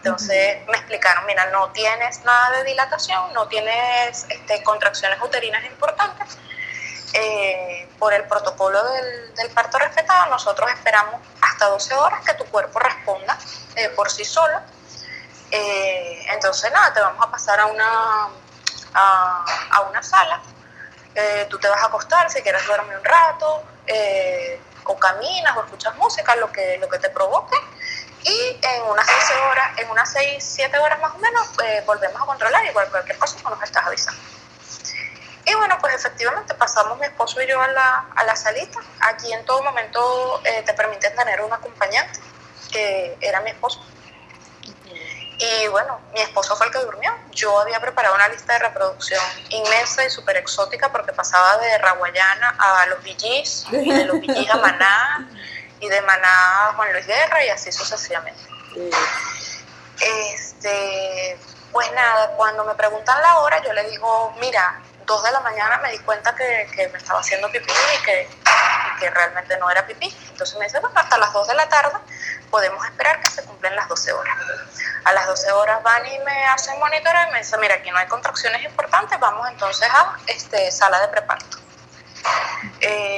Entonces 0.06 0.64
me 0.68 0.76
explicaron, 0.76 1.26
mira, 1.26 1.46
no 1.46 1.70
tienes 1.70 2.22
nada 2.24 2.58
de 2.58 2.64
dilatación, 2.64 3.32
no 3.32 3.48
tienes 3.48 4.24
este, 4.28 4.62
contracciones 4.62 5.18
uterinas 5.20 5.64
importantes. 5.64 6.38
Eh, 7.12 7.88
por 7.98 8.12
el 8.12 8.24
protocolo 8.24 8.80
del, 8.92 9.50
parto 9.50 9.78
respetado, 9.78 10.26
nosotros 10.26 10.70
esperamos 10.70 11.20
hasta 11.40 11.66
12 11.66 11.94
horas 11.94 12.20
que 12.24 12.34
tu 12.34 12.44
cuerpo 12.44 12.78
responda 12.78 13.36
eh, 13.74 13.88
por 13.90 14.08
sí 14.08 14.24
solo. 14.24 14.60
Eh, 15.50 16.24
entonces, 16.28 16.70
nada, 16.70 16.92
te 16.92 17.00
vamos 17.00 17.26
a 17.26 17.30
pasar 17.30 17.58
a 17.58 17.66
una, 17.66 18.28
a, 18.94 19.80
una 19.88 20.02
sala. 20.02 20.40
Tú 21.48 21.58
te 21.58 21.68
vas 21.68 21.82
a 21.82 21.86
acostar 21.86 22.30
si 22.30 22.42
quieres 22.42 22.64
dormir 22.66 22.96
un 22.96 23.04
rato, 23.04 23.64
o 24.84 24.98
caminas 24.98 25.56
o 25.56 25.64
escuchas 25.64 25.96
música, 25.96 26.36
lo 26.36 26.52
que, 26.52 26.78
lo 26.78 26.88
que 26.88 26.98
te 26.98 27.08
provoque. 27.08 27.56
Y 28.26 28.58
en 28.60 28.82
unas 28.82 29.06
6 29.06 29.18
horas, 29.48 29.78
en 29.78 29.88
unas 29.88 30.12
6, 30.12 30.44
7 30.44 30.78
horas 30.78 31.00
más 31.00 31.14
o 31.14 31.18
menos, 31.18 31.48
volvemos 31.86 32.20
a 32.20 32.26
controlar. 32.26 32.66
Igual 32.66 32.90
cualquier 32.90 33.16
cosa, 33.18 33.36
pues 33.40 33.54
nos 33.54 33.62
estás 33.62 33.86
avisando. 33.86 34.20
Y 35.46 35.54
bueno, 35.54 35.78
pues 35.80 35.94
efectivamente 35.94 36.54
pasamos 36.54 36.98
mi 36.98 37.06
esposo 37.06 37.40
y 37.40 37.46
yo 37.46 37.60
a 37.60 37.68
la, 37.68 38.06
a 38.16 38.24
la 38.24 38.34
salita. 38.34 38.80
Aquí 39.00 39.32
en 39.32 39.44
todo 39.44 39.62
momento 39.62 40.42
te 40.42 40.74
permiten 40.74 41.14
tener 41.14 41.40
un 41.40 41.52
acompañante 41.52 42.18
que 42.72 43.16
era 43.20 43.40
mi 43.40 43.50
esposo. 43.50 43.80
Y 45.38 45.68
bueno, 45.68 46.00
mi 46.14 46.20
esposo 46.20 46.56
fue 46.56 46.66
el 46.66 46.72
que 46.72 46.78
durmió. 46.78 47.12
Yo 47.32 47.60
había 47.60 47.78
preparado 47.78 48.14
una 48.14 48.28
lista 48.28 48.54
de 48.54 48.60
reproducción 48.60 49.22
inmensa 49.50 50.04
y 50.04 50.10
súper 50.10 50.38
exótica 50.38 50.90
porque 50.90 51.12
pasaba 51.12 51.58
de 51.58 51.78
Raguayana 51.78 52.56
a 52.58 52.86
los 52.86 53.00
VGs, 53.00 53.70
de 53.70 54.04
los 54.06 54.16
VGs 54.20 54.50
a 54.50 54.56
Maná, 54.56 55.28
y 55.80 55.88
de 55.88 56.00
Maná 56.02 56.72
Juan 56.76 56.92
Luis 56.92 57.06
Guerra, 57.06 57.44
y 57.44 57.50
así 57.50 57.72
sucesivamente. 57.72 58.40
Este, 60.00 61.38
pues 61.72 61.90
nada, 61.92 62.32
cuando 62.36 62.64
me 62.64 62.74
preguntan 62.74 63.20
la 63.22 63.38
hora, 63.38 63.62
yo 63.62 63.72
le 63.72 63.88
digo, 63.90 64.34
mira, 64.40 64.80
dos 65.06 65.22
de 65.22 65.30
la 65.30 65.40
mañana 65.40 65.78
me 65.78 65.90
di 65.92 65.98
cuenta 66.00 66.34
que, 66.34 66.68
que 66.74 66.88
me 66.88 66.98
estaba 66.98 67.20
haciendo 67.20 67.50
pipí 67.50 67.72
y 67.98 68.02
que, 68.02 68.28
que, 69.00 69.10
realmente 69.10 69.56
no 69.58 69.70
era 69.70 69.86
pipí. 69.86 70.14
Entonces 70.30 70.58
me 70.58 70.64
dice, 70.66 70.80
bueno, 70.80 70.98
hasta 70.98 71.16
las 71.16 71.32
2 71.32 71.48
de 71.48 71.54
la 71.54 71.68
tarde 71.68 71.96
podemos 72.50 72.84
esperar 72.84 73.20
que 73.20 73.30
se 73.30 73.42
cumplen 73.44 73.76
las 73.76 73.88
12 73.88 74.12
horas. 74.12 74.36
A 75.04 75.12
las 75.12 75.26
12 75.26 75.52
horas 75.52 75.82
van 75.82 76.04
y 76.06 76.18
me 76.20 76.44
hacen 76.46 76.78
monitoreo 76.78 77.28
y 77.28 77.32
me 77.32 77.38
dicen, 77.38 77.60
mira, 77.60 77.76
aquí 77.76 77.90
no 77.90 77.98
hay 77.98 78.06
contracciones 78.08 78.62
importantes, 78.64 79.18
vamos 79.20 79.48
entonces 79.48 79.88
a 79.90 80.16
este, 80.26 80.70
sala 80.72 81.00
de 81.00 81.08
preparto. 81.08 81.58
Eh, 82.80 83.15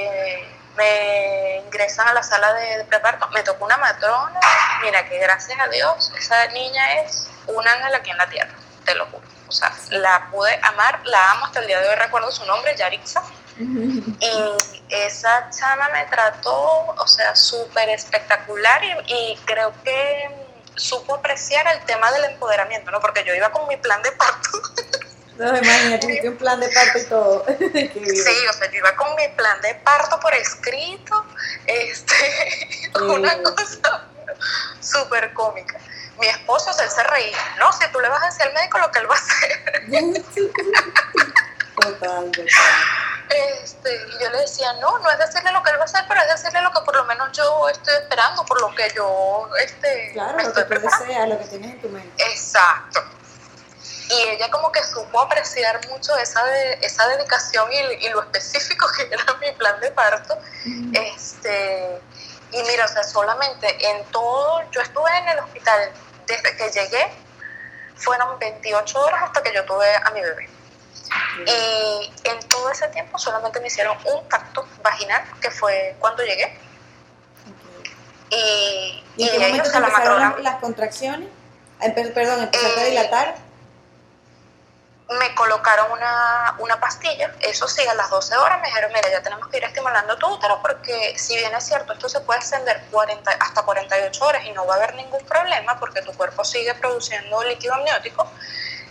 me 0.79 1.57
ingresan 1.67 2.09
a 2.09 2.15
la 2.15 2.23
sala 2.23 2.55
de, 2.55 2.79
de 2.79 2.85
preparto, 2.85 3.29
me 3.31 3.43
tocó 3.43 3.65
una 3.65 3.77
matrona, 3.77 4.41
mira 4.83 5.07
que 5.09 5.19
gracias 5.19 5.59
a 5.61 5.69
Dios, 5.69 6.13
esa 6.19 6.47
niña 6.49 7.03
es 7.03 7.29
un 7.49 7.67
ángel 7.67 7.95
aquí 7.95 8.11
en 8.11 8.17
la 8.17 8.27
tierra, 8.29 8.55
te 8.85 8.95
lo 8.95 9.07
juro. 9.07 9.27
O 9.49 9.53
sea, 9.53 9.73
la 9.91 10.29
pude 10.31 10.59
amar, 10.63 11.01
la 11.05 11.33
amo 11.33 11.47
hasta 11.47 11.61
el 11.61 11.67
día 11.67 11.81
de 11.81 11.89
hoy, 11.89 11.97
recuerdo 11.97 12.31
su 12.31 12.45
nombre, 12.47 12.75
Yarixa. 12.77 13.23
Y 13.59 14.55
esa 14.89 15.51
chama 15.51 15.89
me 15.89 16.05
trató, 16.07 16.95
o 16.97 17.07
sea, 17.07 17.35
súper 17.35 17.89
espectacular 17.89 18.83
y, 18.85 19.13
y, 19.13 19.37
creo 19.45 19.73
que 19.83 20.31
supo 20.77 21.17
apreciar 21.17 21.67
el 21.75 21.85
tema 21.85 22.11
del 22.13 22.25
empoderamiento, 22.25 22.91
¿no? 22.93 23.01
Porque 23.01 23.25
yo 23.25 23.35
iba 23.35 23.51
con 23.51 23.67
mi 23.67 23.77
plan 23.77 24.01
de 24.03 24.13
parto. 24.13 24.49
No, 25.39 25.57
imagínate, 25.57 26.29
un 26.29 26.37
plan 26.37 26.61
de 26.61 26.69
parto 26.69 26.99
y 26.99 27.05
todo. 27.05 27.45
sí, 27.59 28.47
o 28.49 28.53
sea, 28.53 28.71
yo 28.71 28.79
iba 28.79 28.97
con 28.97 29.15
mi 29.15 29.29
plan 29.37 29.61
de 29.63 29.75
parto 29.77 30.19
por 30.21 30.35
escrito, 30.35 31.25
este, 31.67 32.91
una 33.01 33.41
cosa 33.43 34.09
súper 34.81 35.33
cómica 35.33 35.79
mi 36.19 36.27
esposo 36.27 36.71
él 36.83 36.91
se 36.91 37.03
reía. 37.05 37.39
No, 37.59 37.73
si 37.73 37.87
tú 37.93 38.01
le 38.01 38.09
vas 38.09 38.23
a 38.23 38.27
decir 38.27 38.43
al 38.43 38.53
médico 38.53 38.79
lo 38.79 38.91
que 38.91 38.99
él 39.01 39.11
va 39.11 39.15
a 39.15 39.19
hacer. 39.19 39.63
total, 41.81 42.31
total. 42.31 42.47
Este, 43.63 43.95
y 43.95 44.23
yo 44.23 44.31
le 44.31 44.39
decía, 44.41 44.73
no, 44.75 44.99
no 44.99 45.11
es 45.11 45.19
decirle 45.19 45.53
lo 45.53 45.63
que 45.63 45.71
él 45.71 45.77
va 45.77 45.83
a 45.83 45.85
hacer, 45.85 46.05
pero 46.09 46.21
es 46.23 46.29
decirle 46.29 46.63
lo 46.63 46.73
que 46.73 46.81
por 46.81 46.97
lo 46.97 47.05
menos 47.05 47.31
yo 47.37 47.69
estoy 47.69 47.95
esperando, 47.95 48.45
por 48.47 48.61
lo 48.61 48.75
que 48.75 48.91
yo 48.97 49.49
este, 49.63 50.11
claro, 50.13 50.37
me 50.37 50.43
lo 50.45 50.49
estoy 50.49 50.65
que 50.65 50.75
tú 50.77 50.81
deseas, 50.81 51.29
lo 51.29 51.39
que 51.39 51.45
tienes 51.45 51.71
en 51.73 51.81
tu 51.81 51.89
mente. 51.89 52.25
Exacto. 52.25 53.05
Y 54.11 54.29
ella 54.31 54.51
como 54.51 54.73
que 54.73 54.83
supo 54.85 55.21
apreciar 55.21 55.87
mucho 55.89 56.17
esa, 56.17 56.43
de, 56.45 56.79
esa 56.83 57.07
dedicación 57.09 57.71
y, 57.73 58.07
y, 58.07 58.09
lo 58.11 58.23
específico 58.23 58.87
que 58.97 59.03
era 59.13 59.25
mi 59.41 59.53
plan 59.53 59.79
de 59.81 59.91
parto. 59.91 60.39
Este, 60.95 62.01
y 62.53 62.63
mira, 62.63 62.87
o 62.87 62.89
sea, 62.89 63.03
solamente 63.05 63.69
en 63.91 64.05
todo, 64.07 64.63
yo 64.71 64.81
estuve 64.81 65.11
en 65.19 65.29
el 65.29 65.39
hospital 65.41 65.91
desde 66.27 66.57
que 66.57 66.71
llegué, 66.71 67.13
fueron 67.97 68.39
28 68.39 69.01
horas 69.01 69.23
hasta 69.25 69.43
que 69.43 69.53
yo 69.55 69.65
tuve 69.67 69.95
a 69.95 70.11
mi 70.11 70.21
bebé. 70.21 70.49
Y 71.47 72.13
en 72.25 72.39
todo 72.49 72.71
ese 72.71 72.89
tiempo 72.89 73.19
solamente 73.19 73.61
me 73.61 73.69
hicieron 73.69 73.97
un 74.05 74.29
tacto 74.29 74.67
vaginal, 74.83 75.23
que 75.41 75.51
fue 75.51 75.97
cuando 75.99 76.23
llegué. 76.23 76.59
Y, 78.31 79.05
¿Y 79.17 79.29
en 79.29 79.31
qué 79.31 79.45
ahí, 79.45 79.53
momento 79.53 79.69
o 79.69 79.73
sea, 79.73 79.81
la 79.81 80.19
las, 80.19 80.41
las 80.41 80.57
contracciones? 80.57 81.29
Perdón, 82.15 82.43
empezaste 82.43 82.81
a 82.81 82.85
Eh, 82.85 82.91
dilatar. 82.91 83.48
Me 85.11 85.35
colocaron 85.35 85.91
una, 85.93 86.55
una 86.59 86.79
pastilla, 86.79 87.33
eso 87.41 87.67
sí, 87.67 87.87
a 87.87 87.95
las 87.95 88.11
12 88.11 88.37
horas 88.37 88.61
me 88.61 88.67
dijeron, 88.69 88.93
mira, 88.93 89.11
ya 89.11 89.23
tenemos 89.23 89.49
que 89.49 89.57
ir 89.57 89.65
estimulando 89.65 90.17
tu 90.19 90.27
útero 90.27 90.61
porque 90.61 91.19
si 91.19 91.35
bien 91.37 91.55
es 91.55 91.65
cierto, 91.65 91.95
esto 91.95 92.09
se 92.11 92.21
puede 92.21 92.41
extender 92.41 92.83
40, 92.91 93.31
hasta 93.31 93.63
48 93.63 94.25
horas 94.25 94.45
y 94.45 94.53
no 94.53 94.67
va 94.67 94.75
a 94.75 94.77
haber 94.77 94.95
ningún 94.97 95.25
problema 95.25 95.79
porque 95.79 96.03
tu 96.03 96.13
cuerpo 96.13 96.45
sigue 96.45 96.75
produciendo 96.75 97.43
líquido 97.45 97.75
amniótico, 97.75 98.31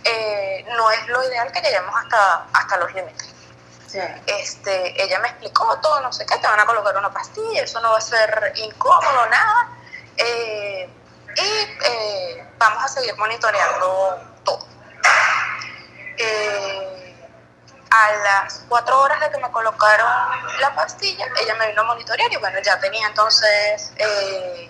eh, 0.04 0.66
no 0.70 0.90
es 0.90 1.08
lo 1.08 1.24
ideal 1.24 1.52
que 1.52 1.62
lleguemos 1.62 1.94
hasta, 1.96 2.48
hasta 2.54 2.78
los 2.78 2.94
límites. 2.94 3.34
Este, 4.26 5.02
ella 5.02 5.20
me 5.20 5.30
explicó 5.30 5.80
todo, 5.82 6.02
no 6.02 6.12
sé 6.12 6.26
qué, 6.26 6.38
te 6.38 6.48
van 6.48 6.60
a 6.60 6.66
colocar 6.66 6.96
una 6.98 7.12
pastilla, 7.12 7.64
eso 7.64 7.80
no 7.80 7.92
va 7.92 7.98
a 7.98 8.02
ser 8.02 8.54
incómodo, 8.56 9.26
nada. 9.28 9.70
eh, 10.18 10.90
y 11.36 11.86
eh, 11.86 12.48
vamos 12.58 12.84
a 12.84 12.88
seguir 12.88 13.16
monitoreando. 13.18 14.37
Eh, 16.18 16.98
a 17.90 18.12
las 18.12 18.66
cuatro 18.68 19.00
horas 19.00 19.20
de 19.22 19.32
que 19.32 19.38
me 19.38 19.50
colocaron 19.52 20.08
la 20.60 20.76
pastilla, 20.76 21.26
ella 21.42 21.56
me 21.56 21.68
vino 21.68 21.82
a 21.82 21.86
monitorear 21.86 22.32
y 22.32 22.38
bueno, 22.38 22.60
ya 22.60 22.80
tenía 22.80 23.08
entonces 23.08 23.94
eh, 23.98 24.70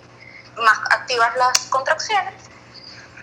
más 0.56 0.78
activas 0.90 1.34
las 1.36 1.58
contracciones. 1.70 2.34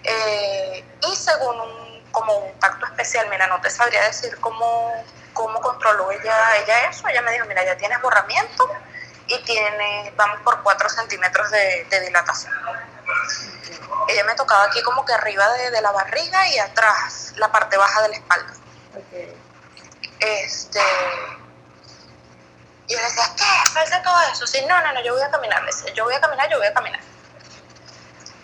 Eh, 0.03 0.83
y 1.01 1.15
según 1.15 1.59
un, 1.59 2.03
como 2.11 2.35
un 2.37 2.59
tacto 2.59 2.85
especial, 2.87 3.27
mira, 3.29 3.47
no 3.47 3.59
te 3.61 3.69
sabría 3.69 4.03
decir 4.03 4.37
cómo, 4.39 4.91
cómo 5.33 5.59
controló 5.61 6.11
ella, 6.11 6.57
ella 6.57 6.89
eso. 6.89 7.07
Ella 7.07 7.21
me 7.21 7.31
dijo, 7.31 7.45
mira, 7.45 7.63
ya 7.63 7.77
tienes 7.77 8.01
borramiento 8.01 8.69
y 9.27 9.41
tiene, 9.43 10.13
vamos 10.15 10.39
por 10.41 10.61
4 10.61 10.89
centímetros 10.89 11.49
de 11.51 12.01
dilatación. 12.05 12.53
Ella 14.07 14.23
me 14.25 14.35
tocaba 14.35 14.65
aquí 14.65 14.81
como 14.83 15.03
que 15.05 15.13
arriba 15.13 15.51
de, 15.53 15.71
de 15.71 15.81
la 15.81 15.91
barriga 15.91 16.47
y 16.47 16.59
atrás, 16.59 17.33
la 17.37 17.51
parte 17.51 17.77
baja 17.77 18.01
de 18.03 18.09
la 18.09 18.15
espalda. 18.15 18.53
Este, 20.19 20.79
y 22.87 22.93
yo 22.93 22.99
le 22.99 23.05
decía, 23.05 23.31
¿qué? 23.35 23.69
Falta 23.71 24.01
todo 24.03 24.21
eso. 24.31 24.47
Sí, 24.47 24.63
no, 24.67 24.79
no, 24.81 24.93
no, 24.93 25.03
yo 25.03 25.13
voy 25.13 25.23
a 25.23 25.31
caminar. 25.31 25.61
Le 25.63 25.67
decía, 25.67 25.93
yo 25.93 26.05
voy 26.05 26.13
a 26.13 26.21
caminar, 26.21 26.49
yo 26.49 26.57
voy 26.57 26.67
a 26.67 26.73
caminar. 26.73 26.99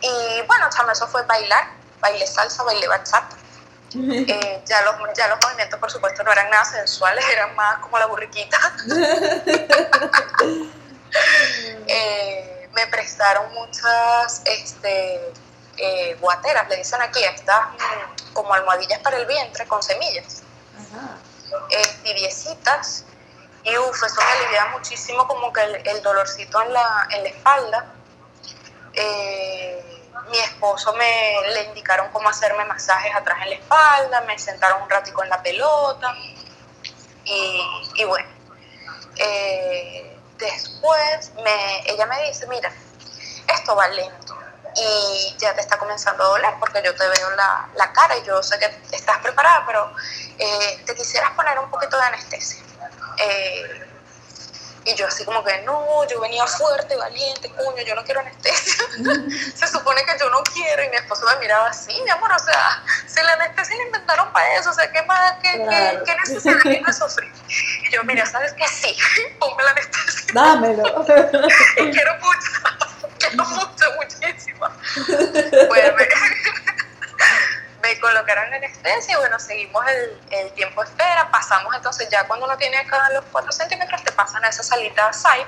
Y 0.02 0.42
bueno, 0.48 0.68
chama, 0.70 0.94
eso 0.94 1.08
fue 1.08 1.24
bailar, 1.24 1.68
bailé 2.00 2.26
salsa, 2.26 2.64
bailé 2.64 2.88
bachata. 2.88 3.36
Eh, 3.94 4.64
ya, 4.66 4.82
los, 4.84 4.96
ya 5.18 5.28
los 5.28 5.38
movimientos, 5.44 5.78
por 5.78 5.92
supuesto, 5.92 6.24
no 6.24 6.32
eran 6.32 6.50
nada 6.50 6.64
sensuales, 6.64 7.26
eran 7.30 7.54
más 7.58 7.80
como 7.80 8.00
la 8.00 8.06
burriquita. 8.06 8.58
Eh, 11.88 12.51
me 12.74 12.88
prestaron 12.88 13.54
muchas 13.54 14.42
este, 14.46 15.34
eh, 15.78 16.18
guateras, 16.20 16.68
le 16.70 16.78
dicen 16.78 17.02
aquí, 17.02 17.24
estas 17.24 17.70
mm, 17.70 18.34
como 18.34 18.54
almohadillas 18.54 19.00
para 19.00 19.18
el 19.18 19.26
vientre 19.26 19.66
con 19.68 19.82
semillas, 19.84 20.44
eh, 21.70 21.88
tibiecitas. 22.04 23.06
Y 23.64 23.78
uff, 23.78 24.04
eso 24.04 24.22
me 24.22 24.32
alivia 24.32 24.66
muchísimo 24.68 25.28
como 25.28 25.54
que 25.54 25.62
el, 25.62 25.88
el 25.88 26.02
dolorcito 26.02 26.62
en 26.64 26.74
la, 26.74 27.08
en 27.12 27.24
la 27.24 27.30
espalda. 27.30 27.86
Eh, 28.94 30.02
mi 30.30 30.40
esposo 30.40 30.94
me 30.94 31.36
le 31.54 31.64
indicaron 31.66 32.10
cómo 32.12 32.30
hacerme 32.30 32.64
masajes 32.66 33.14
atrás 33.14 33.40
en 33.44 33.50
la 33.50 33.56
espalda, 33.56 34.22
me 34.22 34.38
sentaron 34.40 34.82
un 34.82 34.90
ratico 34.90 35.24
en 35.24 35.30
la 35.30 35.42
pelota 35.44 36.16
y, 37.26 37.62
y 37.96 38.04
bueno, 38.06 38.30
eh, 39.18 40.11
después 40.42 41.32
me, 41.44 41.90
ella 41.90 42.06
me 42.08 42.28
dice, 42.28 42.48
mira, 42.48 42.72
esto 43.48 43.76
va 43.76 43.88
lento 43.88 44.38
y 44.76 45.36
ya 45.38 45.54
te 45.54 45.62
está 45.62 45.78
comenzando 45.78 46.24
a 46.24 46.28
doler 46.28 46.54
porque 46.60 46.82
yo 46.84 46.96
te 46.96 47.08
veo 47.08 47.32
la, 47.32 47.70
la 47.76 47.92
cara 47.92 48.18
y 48.18 48.24
yo 48.24 48.42
sé 48.42 48.58
que 48.60 48.96
estás 48.96 49.18
preparada, 49.20 49.66
pero 49.66 49.94
eh, 50.38 50.84
te 50.86 50.96
quisieras 50.96 51.32
poner 51.32 51.60
un 51.60 51.70
poquito 51.70 51.98
de 51.98 52.04
anestesia. 52.04 52.62
Eh, 53.18 53.88
y 54.84 54.96
yo 54.96 55.06
así 55.06 55.24
como 55.26 55.44
que, 55.44 55.62
no, 55.62 56.08
yo 56.08 56.20
venía 56.22 56.46
fuerte, 56.48 56.96
valiente, 56.96 57.52
coño, 57.54 57.84
yo 57.84 57.94
no 57.94 58.04
quiero 58.04 58.22
anestesia. 58.22 58.84
Se 59.56 59.68
supone 59.68 60.04
que 60.06 60.18
yo 60.20 60.28
no 60.30 60.42
quiero. 60.44 60.84
Y 60.84 60.90
mi 60.90 60.96
esposo 60.96 61.24
me 61.26 61.36
miraba 61.36 61.68
así, 61.70 62.02
mi 62.02 62.10
amor, 62.10 62.32
o 62.32 62.40
sea, 62.40 62.84
si 63.06 63.22
la 63.22 63.34
anestesia 63.34 63.76
la 63.78 63.84
inventaron 63.84 64.34
para 64.34 64.56
eso, 64.56 64.72
o 64.72 64.74
sea, 64.74 64.92
¿qué 64.92 65.04
más, 65.04 65.34
qué, 65.44 65.64
Claro. 65.64 66.04
qué, 66.04 66.12
qué 66.12 66.20
necesidad 66.20 66.62
tiene 66.64 66.84
de 66.86 66.94
sufrir? 66.94 67.32
Y 67.84 67.92
yo, 67.92 68.04
mira, 68.06 68.26
¿sabes 68.26 68.54
qué? 68.54 68.68
Sí, 68.68 68.98
ponme 69.40 69.64
la 69.64 69.72
anestesia. 69.72 70.21
Dámelo. 70.34 70.84
Quiero 71.76 72.16
mucho, 72.18 72.52
quiero 73.18 73.46
mucho, 73.46 73.86
muchísimo. 73.98 74.68
Bueno, 75.68 75.96
me, 75.98 76.08
me 77.82 78.00
colocaron 78.00 78.50
la 78.50 78.58
anestesia 78.58 79.14
y 79.16 79.18
bueno, 79.18 79.40
seguimos 79.40 79.86
el, 79.88 80.22
el 80.32 80.52
tiempo 80.54 80.84
de 80.84 80.90
espera, 80.90 81.30
pasamos 81.32 81.74
entonces 81.76 82.10
ya 82.10 82.26
cuando 82.28 82.46
uno 82.46 82.58
tiene 82.58 82.78
acá 82.78 83.10
los 83.12 83.26
4 83.32 83.52
centímetros, 83.52 84.04
te 84.04 84.12
pasan 84.12 84.44
a 84.46 84.50
esa 84.50 84.64
salita 84.64 85.12
SAIP, 85.12 85.48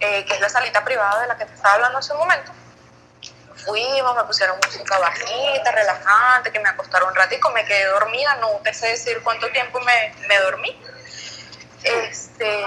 eh, 0.00 0.24
que 0.24 0.34
es 0.34 0.40
la 0.40 0.48
salita 0.48 0.84
privada 0.84 1.22
de 1.22 1.28
la 1.28 1.36
que 1.36 1.44
te 1.44 1.54
estaba 1.54 1.74
hablando 1.74 1.98
hace 1.98 2.12
un 2.12 2.18
momento. 2.18 2.52
Fuimos, 3.64 4.16
me 4.16 4.24
pusieron 4.24 4.56
música 4.64 4.98
bajita, 4.98 5.72
relajante, 5.72 6.52
que 6.52 6.60
me 6.60 6.68
acostaron 6.68 7.08
un 7.08 7.14
ratico, 7.14 7.50
me 7.50 7.64
quedé 7.64 7.86
dormida, 7.86 8.36
no 8.36 8.48
te 8.62 8.72
sé 8.72 8.88
decir 8.88 9.20
cuánto 9.22 9.48
tiempo 9.50 9.80
me, 9.80 10.14
me 10.28 10.38
dormí. 10.38 10.80
Este, 11.82 12.64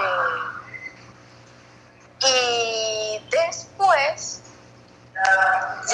y 2.24 3.20
después 3.30 4.42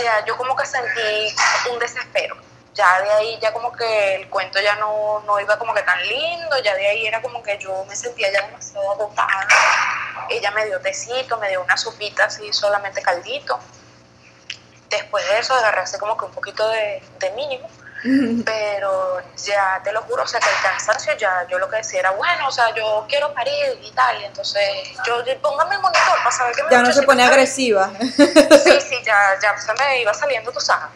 ya 0.02 0.24
yo 0.24 0.36
como 0.36 0.56
que 0.56 0.66
sentí 0.66 1.34
un 1.70 1.78
desespero. 1.78 2.36
Ya 2.74 3.00
de 3.02 3.10
ahí, 3.10 3.38
ya 3.40 3.52
como 3.52 3.72
que 3.72 4.14
el 4.14 4.28
cuento 4.28 4.60
ya 4.60 4.76
no, 4.76 5.20
no 5.26 5.40
iba 5.40 5.58
como 5.58 5.74
que 5.74 5.82
tan 5.82 6.00
lindo, 6.06 6.58
ya 6.62 6.74
de 6.76 6.86
ahí 6.86 7.06
era 7.06 7.20
como 7.20 7.42
que 7.42 7.58
yo 7.58 7.84
me 7.86 7.96
sentía 7.96 8.32
ya 8.32 8.46
demasiado 8.46 8.92
agotada. 8.92 9.48
Ella 10.30 10.50
me 10.52 10.64
dio 10.66 10.80
tecito, 10.80 11.38
me 11.38 11.48
dio 11.48 11.62
una 11.62 11.76
sopita 11.76 12.26
así, 12.26 12.52
solamente 12.52 13.02
caldito. 13.02 13.58
Después 14.90 15.28
de 15.28 15.38
eso 15.40 15.54
agarré 15.54 15.80
así 15.80 15.98
como 15.98 16.16
que 16.16 16.26
un 16.26 16.30
poquito 16.30 16.68
de, 16.68 17.02
de 17.18 17.30
mínimo 17.32 17.68
pero 18.44 19.20
ya 19.36 19.80
te 19.82 19.92
lo 19.92 20.02
juro, 20.02 20.22
o 20.22 20.26
sea, 20.26 20.40
que 20.40 20.48
el 20.48 20.62
cansancio 20.62 21.16
ya, 21.16 21.46
yo 21.48 21.58
lo 21.58 21.68
que 21.68 21.76
decía 21.76 22.00
era, 22.00 22.10
bueno, 22.12 22.48
o 22.48 22.52
sea, 22.52 22.74
yo 22.74 23.04
quiero 23.08 23.32
parir 23.34 23.78
y 23.82 23.90
tal, 23.92 24.20
y 24.20 24.24
entonces 24.24 24.62
yo, 25.06 25.22
póngame 25.40 25.76
el 25.76 25.82
monitor 25.82 26.18
para 26.18 26.30
saber 26.30 26.54
que 26.54 26.62
me 26.64 26.70
Ya 26.70 26.82
no 26.82 26.92
se 26.92 27.02
pone 27.02 27.24
agresiva. 27.24 27.90
Sí, 27.98 28.80
sí, 28.80 28.96
ya, 29.04 29.38
ya 29.42 29.56
se 29.58 29.72
me 29.74 30.00
iba 30.02 30.14
saliendo, 30.14 30.52
tú 30.52 30.60
sabes, 30.60 30.88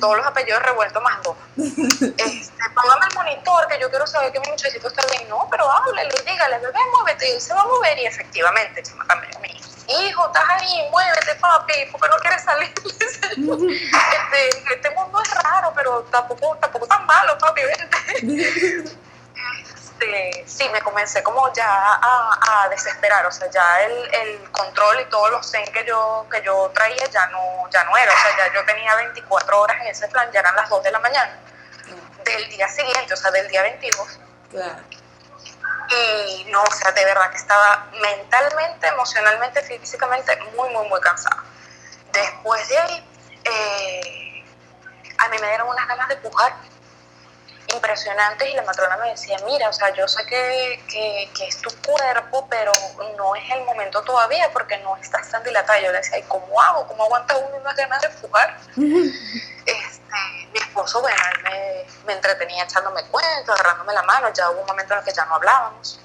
todos 0.00 0.16
los 0.16 0.26
apellidos 0.26 0.62
revueltos 0.62 1.02
más 1.02 1.22
dos. 1.22 1.36
Este, 1.56 2.64
póngame 2.74 3.06
el 3.10 3.14
monitor, 3.14 3.66
que 3.68 3.78
yo 3.80 3.90
quiero 3.90 4.06
saber 4.06 4.32
que 4.32 4.40
mi 4.40 4.48
muchachito 4.48 4.88
está 4.88 5.04
bien, 5.06 5.28
no, 5.28 5.48
pero 5.50 5.70
háblele, 5.70 6.14
dígale, 6.26 6.58
bebé, 6.58 6.78
muévete, 6.96 7.36
y 7.36 7.40
se 7.40 7.54
va 7.54 7.62
a 7.62 7.66
mover, 7.66 7.98
y 7.98 8.06
efectivamente, 8.06 8.82
chama, 8.82 9.04
también 9.06 9.32
mi 9.40 9.60
hijo, 9.88 10.26
estás 10.26 10.44
ahí, 10.48 10.88
muévete, 10.90 11.34
papi, 11.36 11.86
porque 11.90 12.08
no 12.08 12.16
quieres 12.16 12.42
salir. 12.42 12.72
este, 13.32 14.74
este 14.74 14.90
mundo 14.90 15.20
es 15.20 15.42
raro, 15.42 15.72
pero 15.74 16.02
tampoco, 16.04 16.56
tampoco 16.56 16.86
tan 16.86 17.04
malo, 17.06 17.36
papi, 17.38 17.62
vente. 17.62 18.98
Este, 19.74 20.44
sí, 20.46 20.68
me 20.70 20.80
comencé 20.80 21.22
como 21.22 21.52
ya 21.52 21.66
a, 21.66 22.64
a, 22.64 22.68
desesperar, 22.68 23.24
o 23.26 23.30
sea, 23.30 23.48
ya 23.50 23.82
el, 23.82 24.14
el, 24.14 24.50
control 24.50 25.00
y 25.00 25.04
todos 25.04 25.30
los 25.30 25.48
zen 25.48 25.64
que 25.72 25.84
yo, 25.84 26.26
que 26.30 26.42
yo 26.42 26.70
traía 26.74 27.06
ya 27.08 27.26
no, 27.28 27.68
ya 27.70 27.84
no 27.84 27.96
era, 27.96 28.12
o 28.12 28.16
sea, 28.16 28.36
ya 28.36 28.54
yo 28.54 28.64
tenía 28.64 28.96
24 28.96 29.60
horas 29.60 29.76
en 29.80 29.86
ese 29.88 30.08
plan, 30.08 30.28
ya 30.32 30.40
eran 30.40 30.56
las 30.56 30.68
2 30.68 30.82
de 30.82 30.90
la 30.90 30.98
mañana 30.98 31.38
del 32.24 32.48
día 32.48 32.68
siguiente, 32.68 33.14
o 33.14 33.16
sea, 33.16 33.30
del 33.30 33.46
día 33.48 33.62
22. 33.62 34.18
Claro 34.50 35.01
y 35.92 36.44
no, 36.50 36.62
o 36.62 36.72
sea, 36.72 36.92
de 36.92 37.04
verdad 37.04 37.30
que 37.30 37.36
estaba 37.36 37.86
mentalmente, 38.00 38.86
emocionalmente, 38.86 39.62
físicamente 39.62 40.36
muy, 40.56 40.68
muy, 40.70 40.88
muy 40.88 41.00
cansada. 41.00 41.44
Después 42.12 42.68
de 42.68 42.78
ahí, 42.78 43.04
eh, 43.44 44.44
a 45.18 45.28
mí 45.28 45.36
me 45.40 45.48
dieron 45.48 45.68
unas 45.68 45.86
ganas 45.88 46.08
de 46.08 46.16
pujar 46.16 46.52
impresionantes 47.74 48.48
y 48.50 48.54
la 48.54 48.62
matrona 48.62 48.96
me 48.98 49.10
decía, 49.10 49.38
mira, 49.46 49.68
o 49.68 49.72
sea, 49.72 49.92
yo 49.94 50.06
sé 50.06 50.24
que, 50.26 50.82
que, 50.88 51.30
que, 51.34 51.46
es 51.46 51.60
tu 51.60 51.70
cuerpo, 51.82 52.46
pero 52.50 52.72
no 53.16 53.34
es 53.34 53.50
el 53.50 53.64
momento 53.64 54.02
todavía 54.02 54.50
porque 54.52 54.78
no 54.78 54.96
estás 54.98 55.30
tan 55.30 55.42
dilatada. 55.42 55.80
Yo 55.80 55.90
le 55.90 55.98
decía, 55.98 56.18
¿y 56.18 56.22
cómo 56.24 56.60
hago? 56.60 56.86
¿Cómo 56.86 57.04
aguanta 57.04 57.36
uno 57.36 57.56
unas 57.56 57.76
ganas 57.76 58.02
de 58.02 58.08
pujar? 58.10 58.58
este, 58.76 60.12
esposo, 60.72 61.02
bueno, 61.02 61.16
él 61.34 61.42
me, 61.44 61.86
me, 62.06 62.12
entretenía 62.14 62.64
echándome 62.64 63.04
cuentos, 63.04 63.54
agarrándome 63.54 63.92
la 63.92 64.02
mano, 64.04 64.32
ya 64.32 64.50
hubo 64.50 64.60
un 64.60 64.66
momento 64.66 64.94
en 64.94 65.00
el 65.00 65.04
que 65.04 65.12
ya 65.12 65.26
no 65.26 65.34
hablábamos. 65.34 66.00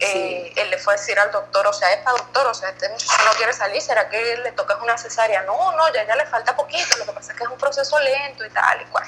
Eh, 0.00 0.52
él 0.56 0.70
le 0.70 0.78
fue 0.78 0.94
a 0.94 0.96
decir 0.96 1.18
al 1.18 1.30
doctor, 1.30 1.66
o 1.66 1.72
sea, 1.72 1.88
para 2.04 2.16
doctor, 2.16 2.46
o 2.46 2.54
sea, 2.54 2.68
este 2.70 2.88
muchacho 2.88 3.24
no 3.24 3.32
quiere 3.32 3.52
salir, 3.52 3.80
¿será 3.80 4.08
que 4.08 4.36
le 4.38 4.52
toca 4.52 4.76
una 4.76 4.98
cesárea? 4.98 5.42
No, 5.42 5.72
no, 5.72 5.92
ya, 5.92 6.04
ya 6.04 6.16
le 6.16 6.26
falta 6.26 6.54
poquito, 6.54 6.96
lo 6.98 7.06
que 7.06 7.12
pasa 7.12 7.32
es 7.32 7.38
que 7.38 7.44
es 7.44 7.50
un 7.50 7.58
proceso 7.58 7.98
lento 8.00 8.44
y 8.44 8.50
tal 8.50 8.82
y 8.82 8.84
cual. 8.86 9.06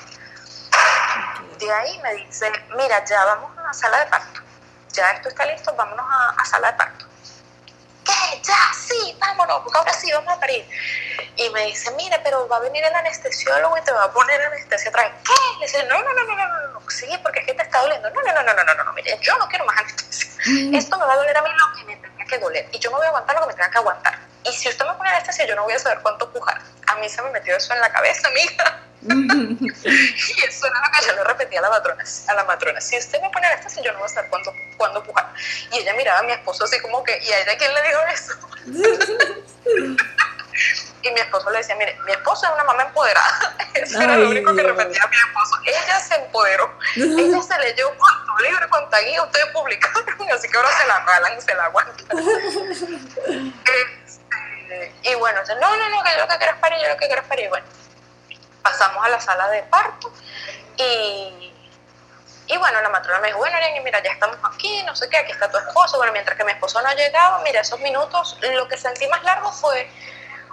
De 1.58 1.72
ahí 1.72 1.98
me 2.00 2.14
dice, 2.14 2.50
mira, 2.76 3.04
ya 3.04 3.24
vamos 3.24 3.56
a 3.58 3.62
la 3.62 3.72
sala 3.72 3.98
de 4.00 4.06
parto, 4.06 4.40
ya 4.92 5.11
esto 5.11 5.28
está 5.28 5.44
listo, 5.46 5.74
vámonos 5.74 6.06
a, 6.08 6.30
a 6.30 6.44
sala 6.44 6.72
de 6.72 6.78
parto. 6.78 7.09
¿Qué? 8.11 8.40
Ya, 8.42 8.72
sí, 8.74 9.16
vámonos, 9.20 9.61
porque 9.62 9.78
ahora 9.78 9.92
sí 9.92 10.11
vamos 10.12 10.34
a 10.34 10.40
parir. 10.40 10.66
Y 11.36 11.48
me 11.50 11.66
dice, 11.66 11.90
mire, 11.92 12.18
pero 12.24 12.48
va 12.48 12.56
a 12.56 12.61
venir 12.61 12.82
el 12.84 12.94
anestesiólogo 12.94 13.76
y 13.78 13.82
te 13.82 13.92
va 13.92 14.04
a 14.04 14.12
poner 14.12 14.40
anestesia 14.42 14.90
otra 14.90 15.04
vez. 15.04 15.12
¿Qué? 15.24 15.58
Le 15.61 15.66
dice, 15.66 15.84
no, 15.84 16.02
no, 16.02 16.12
no, 16.12 16.24
no, 16.24 16.34
no, 16.34 16.46
no, 16.46 16.68
no, 16.68 16.90
sí, 16.90 17.06
porque 17.22 17.40
es 17.40 17.46
que 17.46 17.54
te 17.54 17.62
está 17.62 17.80
doliendo. 17.80 18.11
No, 18.11 18.22
no, 18.22 18.32
no, 18.32 18.42
no, 18.42 18.52
no, 18.52 18.64
no, 18.64 18.74
no, 18.74 18.84
no, 18.84 18.92
mire, 18.94 19.16
yo 19.22 19.36
no 19.38 19.48
quiero 19.48 19.64
más 19.64 19.78
anestesia. 19.78 20.30
Esto 20.76 20.98
me 20.98 21.04
va 21.04 21.12
a 21.12 21.16
doler 21.16 21.36
a 21.36 21.42
mí 21.42 21.48
lo 21.50 21.78
que 21.78 21.84
me 21.84 21.96
tenga 21.96 22.24
que 22.24 22.38
doler. 22.38 22.68
Y 22.72 22.78
yo 22.78 22.90
me 22.90 22.96
voy 22.96 23.06
a 23.06 23.08
aguantar 23.11 23.36
lo 23.36 23.42
que 23.42 23.48
me 23.48 23.54
tenga 23.54 23.70
que 23.70 23.78
aguantar. 23.78 24.18
Y 24.44 24.52
si 24.52 24.68
usted 24.68 24.84
me 24.84 24.94
pone 24.94 25.11
anestesia, 25.11 25.46
yo 25.46 25.54
no 25.54 25.64
voy 25.64 25.74
a 25.74 25.78
saber 25.78 26.00
cuánto 26.02 26.32
pujar. 26.32 26.61
A 26.86 26.96
mí 26.96 27.08
se 27.08 27.22
me 27.22 27.30
metió 27.30 27.56
eso 27.56 27.72
en 27.74 27.80
la 27.80 27.92
cabeza, 27.92 28.26
amiga. 28.28 28.80
Y 29.03 30.44
eso 30.46 30.66
era 30.66 30.80
lo 30.80 30.92
que 30.92 31.07
yo 31.07 31.14
le 31.14 31.24
repetía 31.24 31.61
a 31.61 31.62
la 31.62 31.70
matrona. 31.70 32.05
A 32.28 32.34
la 32.34 32.44
matrona, 32.44 32.80
si 32.80 32.98
usted 32.98 33.20
me 33.20 33.30
pone 33.30 33.46
anestesia, 33.46 33.82
yo 33.82 33.92
no 33.92 33.98
voy 33.98 34.07
a 34.07 34.09
saber 34.09 34.30
cuándo, 34.30 34.55
cuándo 34.76 35.03
pujar. 35.03 35.32
Y 35.72 35.78
ella 35.78 35.94
miraba 35.94 36.20
a 36.20 36.22
mi 36.22 36.32
esposo 36.32 36.64
así 36.64 36.78
como 36.80 37.03
que, 37.03 37.18
¿y 37.22 37.32
a 37.32 37.40
ella 37.40 37.57
quién 37.59 37.74
le 37.74 37.82
dijo 37.82 38.01
eso? 38.12 38.34
Y 41.03 41.11
mi 41.12 41.20
esposo 41.20 41.51
le 41.51 41.59
decía, 41.59 41.74
mire, 41.76 41.98
mi 42.05 42.12
esposo 42.12 42.46
es 42.46 42.53
una 42.53 42.64
mamá 42.64 42.82
empoderada. 42.82 43.57
Eso 43.74 43.98
Ay, 43.98 44.05
era 44.05 44.16
lo 44.18 44.28
único 44.28 44.55
que 44.55 44.62
repetía 44.62 45.03
a 45.03 45.09
mi 45.09 45.16
esposo. 45.16 45.57
Ella 45.64 46.01
se 46.01 46.14
empoderó. 46.16 46.78
Ella 46.94 47.42
se 47.42 47.59
leyó 47.59 47.90
cuánto 47.96 48.36
libro, 48.42 48.68
cuánta 48.68 48.98
guía 49.01 49.22
ustedes 49.22 49.46
publicaron. 49.46 50.05
Así 50.34 50.48
que 50.48 50.57
ahora 50.57 50.70
se 50.76 50.86
la 50.86 50.94
jalan 51.03 51.38
y 51.38 51.40
se 51.40 51.55
la 51.55 51.64
aguantan. 51.64 52.18
este, 53.64 54.92
y 55.03 55.14
bueno, 55.14 55.40
no, 55.61 55.76
no, 55.76 55.88
no, 55.88 56.05
que 56.05 56.11
yo 56.12 56.18
lo 56.18 56.28
que 56.28 56.36
quiero 56.36 56.53
es 56.53 56.59
parir, 56.61 56.78
yo 56.82 56.88
lo 56.88 56.96
que 56.96 57.07
quiero 57.07 57.22
es 57.22 57.28
parir. 57.28 57.48
Bueno, 57.48 57.66
pasamos 58.62 59.04
a 59.04 59.08
la 59.08 59.20
sala 59.20 59.48
de 59.48 59.62
parto 59.64 60.12
y 60.76 61.50
y 62.50 62.56
bueno, 62.56 62.80
la 62.82 62.88
matrona 62.88 63.20
me 63.20 63.28
dijo, 63.28 63.38
bueno, 63.38 63.56
Ariane, 63.56 63.80
mira, 63.80 64.02
ya 64.02 64.11
estamos 64.11 64.36
aquí, 64.42 64.82
no 64.82 64.96
sé 64.96 65.08
qué, 65.08 65.18
aquí 65.18 65.30
está 65.30 65.48
tu 65.48 65.56
esposo. 65.56 65.98
Bueno, 65.98 66.12
mientras 66.12 66.36
que 66.36 66.42
mi 66.42 66.50
esposo 66.50 66.82
no 66.82 66.92
llegaba, 66.94 67.40
mira, 67.44 67.61
esos 67.61 67.78
minutos, 67.78 68.36
lo 68.42 68.66
que 68.66 68.76
sentí 68.76 69.06
más 69.06 69.22
largo 69.22 69.52
fue 69.52 69.88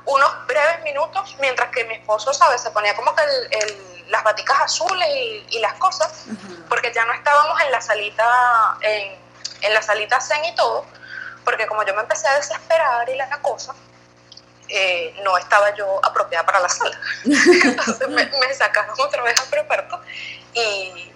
unos 0.06 0.46
breves 0.46 0.84
minutos 0.84 1.36
mientras 1.40 1.72
que 1.72 1.86
mi 1.86 1.96
esposo, 1.96 2.32
¿sabes? 2.36 2.62
Se 2.62 2.70
ponía 2.70 2.96
como 2.96 3.16
que 3.16 3.24
el, 3.24 4.06
las 4.12 4.24
baticas 4.24 4.60
azules 4.62 5.08
y, 5.50 5.58
las 5.58 5.74
cosas, 5.74 6.26
porque 6.70 6.94
ya 6.94 7.04
no 7.06 7.14
estábamos 7.14 7.60
en 7.62 7.72
la 7.72 7.82
salita, 7.82 8.78
en, 8.82 9.18
en, 9.62 9.74
la 9.74 9.82
salita 9.82 10.22
zen 10.22 10.46
y 10.46 10.54
todo, 10.54 10.86
porque 11.44 11.66
como 11.66 11.84
yo 11.84 11.96
me 11.96 12.02
empecé 12.02 12.28
a 12.28 12.36
desesperar 12.36 13.10
y 13.10 13.16
la 13.16 13.28
cosa, 13.42 13.74
eh, 14.70 15.16
no 15.24 15.38
estaba 15.38 15.74
yo 15.76 16.00
apropiada 16.04 16.46
para 16.46 16.60
la 16.60 16.70
sala. 16.70 17.00
Entonces 17.26 18.08
me, 18.10 18.26
me 18.26 18.54
sacaron 18.54 18.96
otra 19.00 19.24
vez 19.24 19.40
a 19.40 19.50
preparto 19.50 20.02
y 20.54 21.12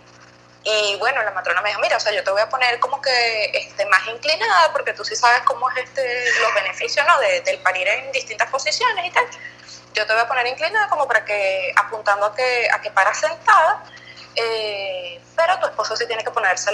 y 0.64 0.96
bueno, 0.98 1.24
la 1.24 1.32
matrona 1.32 1.62
me 1.62 1.70
dijo, 1.70 1.82
mira, 1.82 1.98
o 1.98 2.00
sea, 2.00 2.14
yo 2.14 2.24
te 2.24 2.30
voy 2.30 2.42
a 2.42 2.50
poner 2.50 2.80
como 2.80 3.02
que 3.02 3.46
este, 3.54 3.86
más 3.88 4.06
inclinada, 4.08 4.72
porque 4.72 4.94
tú 4.94 5.04
sí 5.04 5.16
sabes 5.16 5.42
cómo 5.42 5.70
es 5.72 5.78
este, 5.78 6.32
los 6.40 6.54
beneficios 6.54 7.06
¿no? 7.08 7.20
de, 7.20 7.42
del 7.42 7.60
parir 7.60 7.88
en 7.88 8.12
distintas 8.12 8.48
posiciones 8.50 9.06
y 9.06 9.10
tal. 9.10 9.26
Yo 9.94 10.06
te 10.06 10.14
voy 10.14 10.22
a 10.22 10.28
poner 10.28 10.46
inclinada 10.46 10.88
como 10.88 11.08
para 11.08 11.26
que, 11.26 11.74
apuntando 11.76 12.28
a 12.28 12.36
que, 12.36 12.70
a 12.72 12.80
que 12.80 12.92
para 12.92 13.12
sentada, 13.14 13.84
eh, 14.36 15.20
pero 15.36 15.60
tu 15.60 15.66
esposo 15.66 15.96
sí 15.96 16.06
tiene 16.06 16.24
que 16.24 16.32
ponerse 16.32 16.72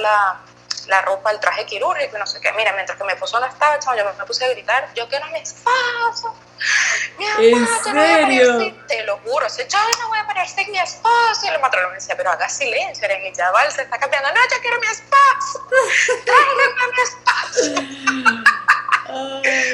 la, 0.87 1.01
ropa, 1.01 1.31
el 1.31 1.39
traje 1.39 1.65
quirúrgico 1.65 2.15
y 2.15 2.19
no 2.19 2.27
sé 2.27 2.39
qué. 2.41 2.51
Mira, 2.53 2.73
mientras 2.73 2.97
que 2.97 3.03
mi 3.03 3.13
esposo 3.13 3.39
no 3.39 3.45
estaba, 3.45 3.79
yo 3.79 4.05
me 4.17 4.25
puse 4.25 4.45
a 4.45 4.49
gritar, 4.49 4.89
yo 4.95 5.07
quiero 5.07 5.27
mi 5.27 5.39
esposo. 5.39 6.35
Mi 7.17 7.25
¿En 7.25 7.67
serio? 7.83 8.75
te 8.87 9.03
lo 9.03 9.17
juro, 9.19 9.47
yo 9.47 9.79
no 9.99 10.07
voy 10.09 10.19
a 10.19 10.47
sin 10.47 10.71
mi 10.71 10.79
esposo. 10.79 11.41
Y 11.43 11.47
el 11.47 11.59
matrón 11.59 11.89
me 11.89 11.95
decía, 11.95 12.15
pero 12.15 12.31
haga 12.31 12.49
silencio, 12.49 13.05
Eren, 13.05 13.25
y 13.25 13.33
ya 13.33 13.51
se 13.69 13.83
está 13.83 13.97
cambiando. 13.97 14.29
No, 14.29 14.41
yo 14.49 14.61
quiero 14.61 14.79
mi 14.79 14.87
esposo. 14.87 15.67
Tráigame 16.25 16.63
a 16.81 16.87
mi 16.87 17.01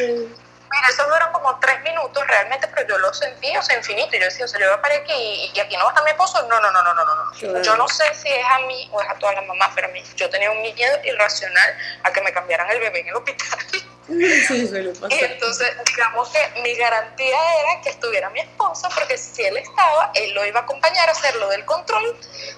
esposo. 0.09 0.42
Mira, 0.73 0.87
eso 0.89 1.07
fueron 1.07 1.31
como 1.31 1.59
tres 1.59 1.83
minutos 1.83 2.25
realmente, 2.25 2.67
pero 2.67 2.87
yo 2.87 2.97
lo 2.97 3.13
sentí, 3.13 3.55
o 3.55 3.61
sea, 3.61 3.77
infinito. 3.77 4.15
Y 4.15 4.19
yo 4.19 4.25
decía, 4.25 4.45
o 4.45 4.47
sea, 4.47 4.59
yo 4.59 4.65
voy 4.65 4.75
a 4.75 4.81
parar 4.81 5.01
aquí 5.01 5.51
y, 5.53 5.59
aquí 5.59 5.77
no 5.77 5.83
va 5.83 5.91
a 5.91 5.93
estar 5.93 6.03
mi 6.03 6.09
esposo. 6.09 6.41
No, 6.47 6.59
no, 6.59 6.71
no, 6.71 6.81
no, 6.81 6.95
no, 6.95 7.05
no. 7.05 7.31
Claro. 7.31 7.61
Yo 7.61 7.77
no 7.77 7.87
sé 7.87 8.11
si 8.15 8.29
es 8.29 8.43
a 8.43 8.57
mí 8.61 8.89
o 8.91 8.99
es 8.99 9.07
a 9.07 9.13
todas 9.19 9.35
las 9.35 9.45
mamás, 9.45 9.69
pero 9.75 9.87
a 9.87 9.91
mí, 9.91 10.03
yo 10.15 10.27
tenía 10.31 10.49
un 10.49 10.63
miedo 10.63 10.97
irracional 11.03 11.77
a 12.03 12.11
que 12.11 12.21
me 12.21 12.33
cambiaran 12.33 12.71
el 12.71 12.79
bebé 12.79 13.01
en 13.01 13.09
el 13.09 13.15
hospital. 13.15 13.59
Sí. 14.05 14.69
Y 15.09 15.23
entonces, 15.23 15.77
digamos 15.85 16.27
que 16.27 16.61
mi 16.61 16.75
garantía 16.75 17.37
era 17.61 17.79
que 17.81 17.89
estuviera 17.89 18.29
mi 18.31 18.41
esposo, 18.41 18.89
porque 18.93 19.17
si 19.17 19.43
él 19.43 19.55
estaba, 19.55 20.11
él 20.13 20.33
lo 20.33 20.45
iba 20.45 20.59
a 20.59 20.63
acompañar 20.63 21.07
a 21.07 21.13
hacer 21.13 21.33
lo 21.37 21.47
del 21.47 21.63
control 21.63 22.13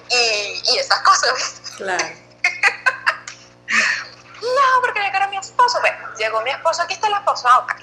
y, 0.09 0.63
y 0.73 0.79
esas 0.79 1.01
cosas. 1.01 1.61
Claro. 1.77 2.03
no, 4.41 4.81
porque 4.81 4.99
a 4.99 5.27
mi 5.27 5.37
esposo. 5.37 5.79
Bueno, 5.81 6.15
llegó 6.17 6.41
mi 6.41 6.49
esposo, 6.49 6.81
aquí 6.81 6.95
está 6.95 7.09
el 7.09 7.13
esposo. 7.13 7.47
Ah, 7.47 7.59
ok 7.59 7.75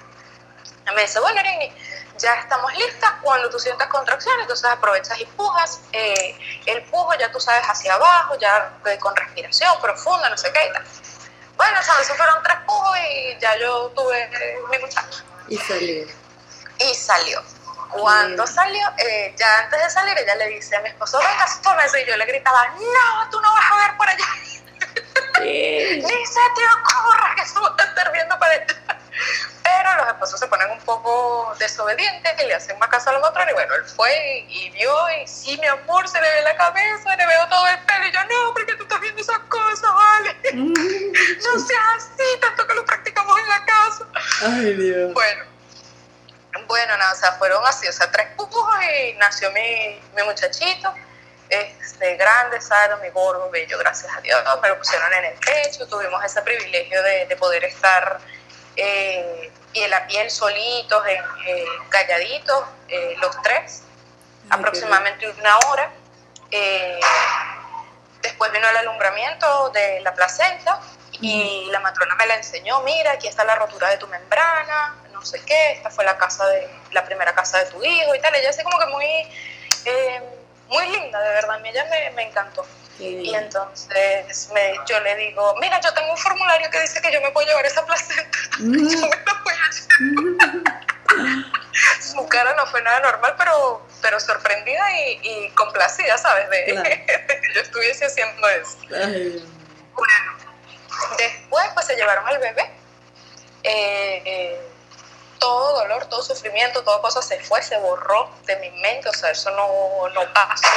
me 0.95 1.03
dice, 1.03 1.21
bueno, 1.21 1.41
Irini, 1.41 1.73
ya 2.19 2.35
estamos 2.35 2.73
listas. 2.75 3.13
Cuando 3.23 3.49
tú 3.51 3.59
sientas 3.59 3.89
contracciones, 3.89 4.43
entonces 4.43 4.69
aprovechas 4.69 5.21
y 5.21 5.25
pujas. 5.27 5.81
Eh, 5.93 6.37
el 6.67 6.83
pujo 6.85 7.15
ya 7.19 7.31
tú 7.31 7.41
sabes 7.41 7.63
hacia 7.65 7.95
abajo, 7.95 8.37
ya 8.39 8.73
con 9.01 9.15
respiración 9.15 9.81
profunda, 9.81 10.29
no 10.29 10.37
sé 10.37 10.53
qué 10.53 10.67
y 10.67 10.73
tal. 10.73 10.85
Bueno, 11.57 11.79
eso 11.81 12.15
fueron 12.15 12.43
tres 12.43 12.57
pujos 12.67 12.97
y 12.99 13.39
ya 13.39 13.57
yo 13.59 13.93
tuve 13.95 14.31
mi 14.71 14.79
muchacho. 14.79 15.23
Y 15.49 15.57
salió. 15.59 16.07
Y 16.79 16.95
salió. 16.95 17.43
Cuando 17.91 18.47
salió, 18.47 18.89
eh, 18.97 19.35
ya 19.37 19.59
antes 19.59 19.83
de 19.83 19.91
salir, 19.91 20.19
ella 20.19 20.35
le 20.37 20.49
dice 20.49 20.75
a 20.77 20.81
mi 20.81 20.89
esposo, 20.89 21.19
venga, 21.19 21.47
tómese. 21.63 22.03
Y 22.03 22.07
yo 22.07 22.17
le 22.17 22.25
gritaba, 22.25 22.69
no, 22.69 23.31
tú 23.31 23.41
no 23.41 23.53
vas 23.53 23.71
a 23.71 23.77
ver 23.77 23.97
por 23.97 24.09
allá. 24.09 24.25
Ni 25.41 26.27
se 26.27 26.41
te 26.57 26.65
ocurra 26.81 27.35
que 27.37 27.43
a 27.43 27.85
estar 27.85 28.13
viendo 28.13 28.39
para 28.39 28.53
allá 28.55 29.02
pero 29.63 29.97
los 29.97 30.09
esposos 30.09 30.41
se 30.41 30.47
ponen 30.47 30.71
un 30.71 30.81
poco 30.81 31.55
desobedientes 31.59 32.33
y 32.43 32.47
le 32.47 32.55
hacen 32.55 32.79
más 32.79 32.89
caso 32.89 33.11
a 33.11 33.15
la 33.15 33.19
matrona. 33.21 33.51
Y 33.51 33.55
bueno, 33.55 33.75
él 33.75 33.85
fue 33.85 34.45
y, 34.49 34.71
vio 34.71 34.95
y 35.21 35.27
sí, 35.27 35.57
mi 35.59 35.67
amor, 35.67 36.09
se 36.09 36.21
le 36.21 36.29
ve 36.29 36.43
la 36.43 36.57
cabeza, 36.57 37.17
le 37.17 37.27
veo 37.27 37.49
todo 37.49 37.67
el 37.67 37.79
pelo. 37.81 38.07
Y 38.07 38.13
yo, 38.13 38.25
no, 38.25 38.53
porque 38.53 38.75
tú 38.75 38.83
estás 38.85 39.01
viendo 39.01 39.21
esas 39.21 39.39
cosas, 39.49 39.91
¿vale? 39.93 40.37
no 40.53 41.67
seas 41.67 41.85
así, 41.97 42.41
tanto 42.41 42.67
que 42.67 42.75
lo 42.75 42.85
practicamos 42.85 43.39
en 43.39 43.49
la 43.49 43.65
casa. 43.65 44.07
Ay, 44.43 44.75
Dios. 44.75 45.13
Bueno, 45.13 45.45
bueno, 46.67 46.97
nada, 46.97 47.13
o 47.13 47.17
sea, 47.17 47.33
fueron 47.33 47.65
así, 47.67 47.89
o 47.89 47.93
sea, 47.93 48.11
tres 48.11 48.29
pujos 48.37 48.75
y 48.83 49.15
nació 49.15 49.51
mi, 49.53 50.01
mi 50.15 50.23
muchachito 50.25 50.93
este, 51.53 52.17
grande, 52.17 52.61
sano, 52.61 52.97
mi 53.03 53.11
gordo, 53.11 53.51
bello, 53.51 53.79
gracias 53.79 54.11
a 54.17 54.21
Dios. 54.23 54.41
Me 54.63 54.69
lo 54.69 54.79
pusieron 54.79 55.13
en 55.13 55.27
el 55.27 55.35
pecho, 55.35 55.87
tuvimos 55.87 56.25
ese 56.25 56.41
privilegio 56.43 57.03
de, 57.03 57.37
poder 57.37 57.65
estar 57.65 58.19
eh, 58.77 59.51
piel 59.73 59.93
a 59.93 60.07
piel, 60.07 60.31
solitos, 60.31 61.07
en, 61.07 61.25
eh, 61.47 61.65
calladitos, 61.89 62.65
eh, 62.89 63.15
los 63.21 63.41
tres, 63.43 63.83
aproximadamente 64.51 65.29
una 65.31 65.59
hora. 65.59 65.91
Eh, 66.51 67.01
después 68.21 68.53
vino 68.53 68.69
el 68.69 68.77
alumbramiento 68.77 69.71
de 69.71 70.01
la 70.01 70.15
placenta 70.15 70.81
y 71.13 71.69
la 71.71 71.81
matrona 71.81 72.15
me 72.17 72.27
la 72.27 72.37
enseñó, 72.37 72.81
mira, 72.83 73.13
aquí 73.13 73.29
está 73.29 73.45
la 73.45 73.55
rotura 73.55 73.89
de 73.91 73.97
tu 73.97 74.07
membrana, 74.09 74.97
no 75.13 75.25
sé 75.25 75.41
qué, 75.45 75.73
esta 75.73 75.91
fue 75.91 76.05
la 76.05 76.17
casa 76.19 76.47
de 76.47 76.69
la 76.91 77.05
primera 77.05 77.35
casa 77.35 77.59
de 77.59 77.71
tu 77.71 77.83
hijo 77.83 78.15
y 78.15 78.21
tal. 78.21 78.35
Ella 78.35 78.51
así 78.51 78.63
como 78.63 78.79
que 78.79 78.87
muy 78.87 79.29
muy 80.69 80.87
linda, 80.89 81.21
de 81.21 81.29
verdad, 81.31 81.57
a 81.57 81.59
mí 81.59 81.69
ella 81.69 81.85
me, 81.91 82.11
me 82.11 82.23
encantó. 82.23 82.65
Y 82.99 83.35
entonces 83.35 84.51
me, 84.53 84.75
yo 84.87 85.01
le 85.01 85.17
digo, 85.17 85.55
mira, 85.61 85.81
yo 85.81 85.93
tengo 85.95 86.13
un 86.13 86.19
formulario 86.19 86.71
que 86.71 86.81
dice 86.81 87.01
que 87.01 87.13
yo 87.13 87.21
me 87.21 87.31
puedo 87.31 87.47
llevar 87.47 87.67
esa 87.67 87.85
placenta. 87.85 88.39
Mm. 88.59 88.87
yo 88.87 89.09
me 89.09 89.17
la 89.17 89.43
voy 89.43 89.55
a 89.55 89.71
llevar. 89.71 90.83
Su 92.01 92.29
cara 92.29 92.55
no 92.55 92.67
fue 92.67 92.83
nada 92.83 93.01
normal, 93.01 93.35
pero, 93.39 93.87
pero 94.03 94.21
sorprendida 94.21 94.93
y, 94.93 95.21
y 95.23 95.51
complacida, 95.51 96.19
¿sabes? 96.19 96.51
De, 96.51 96.65
que 96.83 97.55
yo 97.55 97.61
estuviese 97.63 98.05
haciendo 98.05 98.47
eso. 98.51 98.77
Bueno, 98.89 100.33
después 101.17 101.67
pues 101.75 101.87
se 101.87 101.97
llevaron 101.97 102.27
al 102.29 102.39
bebé. 102.39 102.71
Eh, 103.65 104.23
eh, 104.25 104.61
todo 105.39 105.81
dolor, 105.81 106.07
todo 106.07 106.23
sufrimiento, 106.23 106.83
toda 106.85 107.01
cosa 107.01 107.21
se 107.23 107.41
fue, 107.41 107.63
se 107.63 107.77
borró 107.79 108.31
de 108.45 108.57
mi 108.57 108.71
mente, 108.81 109.09
o 109.09 109.13
sea, 109.13 109.31
eso 109.31 109.51
no, 109.51 110.09
no 110.11 110.33
pasó. 110.33 110.69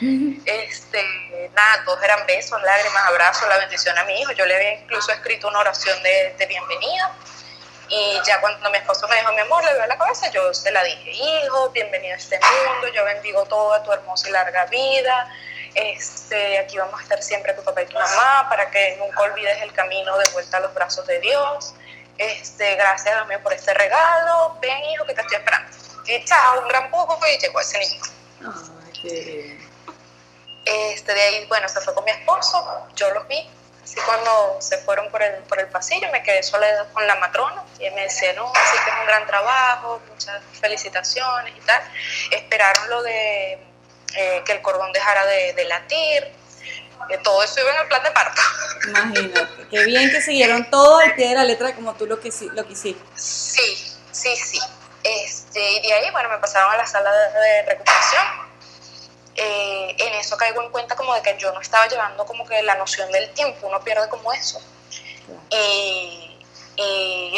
Este, 0.00 1.50
nada, 1.54 1.84
todos 1.84 2.02
eran 2.02 2.26
besos, 2.26 2.60
lágrimas, 2.62 3.02
abrazos, 3.06 3.48
la 3.48 3.58
bendición 3.58 3.96
a 3.98 4.04
mi 4.04 4.20
hijo. 4.20 4.32
Yo 4.32 4.46
le 4.46 4.56
había 4.56 4.80
incluso 4.80 5.12
escrito 5.12 5.48
una 5.48 5.58
oración 5.58 6.02
de, 6.02 6.34
de 6.38 6.46
bienvenida. 6.46 7.12
Y 7.88 8.20
ya 8.24 8.40
cuando 8.40 8.70
mi 8.70 8.78
esposo 8.78 9.08
me 9.08 9.16
dijo, 9.16 9.32
mi 9.32 9.40
amor, 9.40 9.64
le 9.64 9.74
veo 9.74 9.86
la 9.86 9.98
cabeza, 9.98 10.30
yo 10.30 10.54
se 10.54 10.70
la 10.70 10.82
dije, 10.84 11.10
hijo, 11.10 11.70
bienvenido 11.70 12.14
a 12.14 12.18
este 12.18 12.38
mundo, 12.38 12.88
yo 12.94 13.04
bendigo 13.04 13.44
toda 13.46 13.82
tu 13.82 13.92
hermosa 13.92 14.28
y 14.28 14.32
larga 14.32 14.64
vida. 14.66 15.28
Este, 15.74 16.58
aquí 16.58 16.78
vamos 16.78 16.98
a 17.00 17.02
estar 17.02 17.22
siempre 17.22 17.52
tu 17.54 17.62
papá 17.64 17.82
y 17.82 17.86
tu 17.86 17.94
mamá 17.94 18.46
para 18.48 18.70
que 18.70 18.96
nunca 18.96 19.22
olvides 19.22 19.60
el 19.62 19.72
camino 19.72 20.16
de 20.18 20.30
vuelta 20.30 20.58
a 20.58 20.60
los 20.60 20.72
brazos 20.72 21.04
de 21.06 21.18
Dios. 21.18 21.74
Este, 22.16 22.76
gracias 22.76 23.26
Dios 23.26 23.40
por 23.40 23.52
este 23.52 23.74
regalo, 23.74 24.56
ven 24.60 24.84
hijo 24.92 25.04
que 25.04 25.14
te 25.14 25.22
estoy 25.22 25.38
esperando. 25.38 25.76
Y 26.06 26.24
chao, 26.24 26.60
un 26.60 26.68
gran 26.68 26.90
pujo 26.90 27.18
y 27.26 27.38
llegó 27.38 27.60
ese 27.60 27.78
niño. 27.78 28.02
Este, 30.70 31.14
de 31.14 31.20
ahí, 31.20 31.46
bueno, 31.46 31.68
se 31.68 31.80
fue 31.80 31.94
con 31.94 32.04
mi 32.04 32.12
esposo, 32.12 32.86
yo 32.94 33.10
los 33.10 33.26
vi, 33.26 33.50
así 33.82 33.96
cuando 34.06 34.56
se 34.60 34.78
fueron 34.78 35.10
por 35.10 35.22
el, 35.22 35.42
por 35.44 35.58
el 35.58 35.66
pasillo, 35.66 36.08
me 36.12 36.22
quedé 36.22 36.42
sola 36.42 36.86
con 36.92 37.06
la 37.06 37.16
matrona 37.16 37.64
y 37.80 37.90
me 37.90 38.02
decía, 38.02 38.32
no, 38.34 38.46
así 38.54 38.78
que 38.84 38.90
es 38.90 38.96
un 39.00 39.06
gran 39.06 39.26
trabajo, 39.26 40.00
muchas 40.08 40.40
felicitaciones 40.60 41.54
y 41.56 41.60
tal. 41.60 41.82
Esperaron 42.30 42.88
lo 42.88 43.02
de 43.02 43.52
eh, 44.14 44.42
que 44.44 44.52
el 44.52 44.62
cordón 44.62 44.92
dejara 44.92 45.26
de, 45.26 45.54
de 45.54 45.64
latir, 45.64 46.32
que 47.08 47.18
todo 47.18 47.42
eso 47.42 47.60
iba 47.60 47.70
en 47.72 47.80
el 47.80 47.88
plan 47.88 48.02
de 48.02 48.10
parto. 48.12 48.40
Imagínate, 48.88 49.66
qué 49.70 49.84
bien 49.84 50.10
que 50.10 50.20
siguieron 50.20 50.70
todo 50.70 50.98
al 50.98 51.14
pie 51.14 51.30
de 51.30 51.34
la 51.34 51.44
letra 51.44 51.74
como 51.74 51.94
tú 51.94 52.06
lo, 52.06 52.16
lo 52.16 52.20
quisiste. 52.66 53.02
Sí, 53.16 53.96
sí, 54.12 54.36
sí. 54.36 54.60
Este, 55.02 55.60
y 55.60 55.88
de 55.88 55.92
ahí, 55.92 56.10
bueno, 56.10 56.28
me 56.28 56.38
pasaron 56.38 56.72
a 56.72 56.76
la 56.76 56.86
sala 56.86 57.10
de, 57.10 57.62
recuperación. 57.66 58.49
Eh, 59.36 59.96
en 59.98 60.14
eso 60.14 60.36
caigo 60.36 60.62
en 60.62 60.70
cuenta 60.70 60.96
como 60.96 61.14
de 61.14 61.22
que 61.22 61.36
yo 61.38 61.52
no 61.52 61.60
estaba 61.60 61.86
llevando 61.86 62.26
como 62.26 62.46
que 62.46 62.62
la 62.62 62.74
noción 62.74 63.10
del 63.12 63.30
tiempo, 63.30 63.68
uno 63.68 63.80
pierde 63.82 64.08
como 64.08 64.32
eso. 64.32 64.60
Y, 65.50 66.26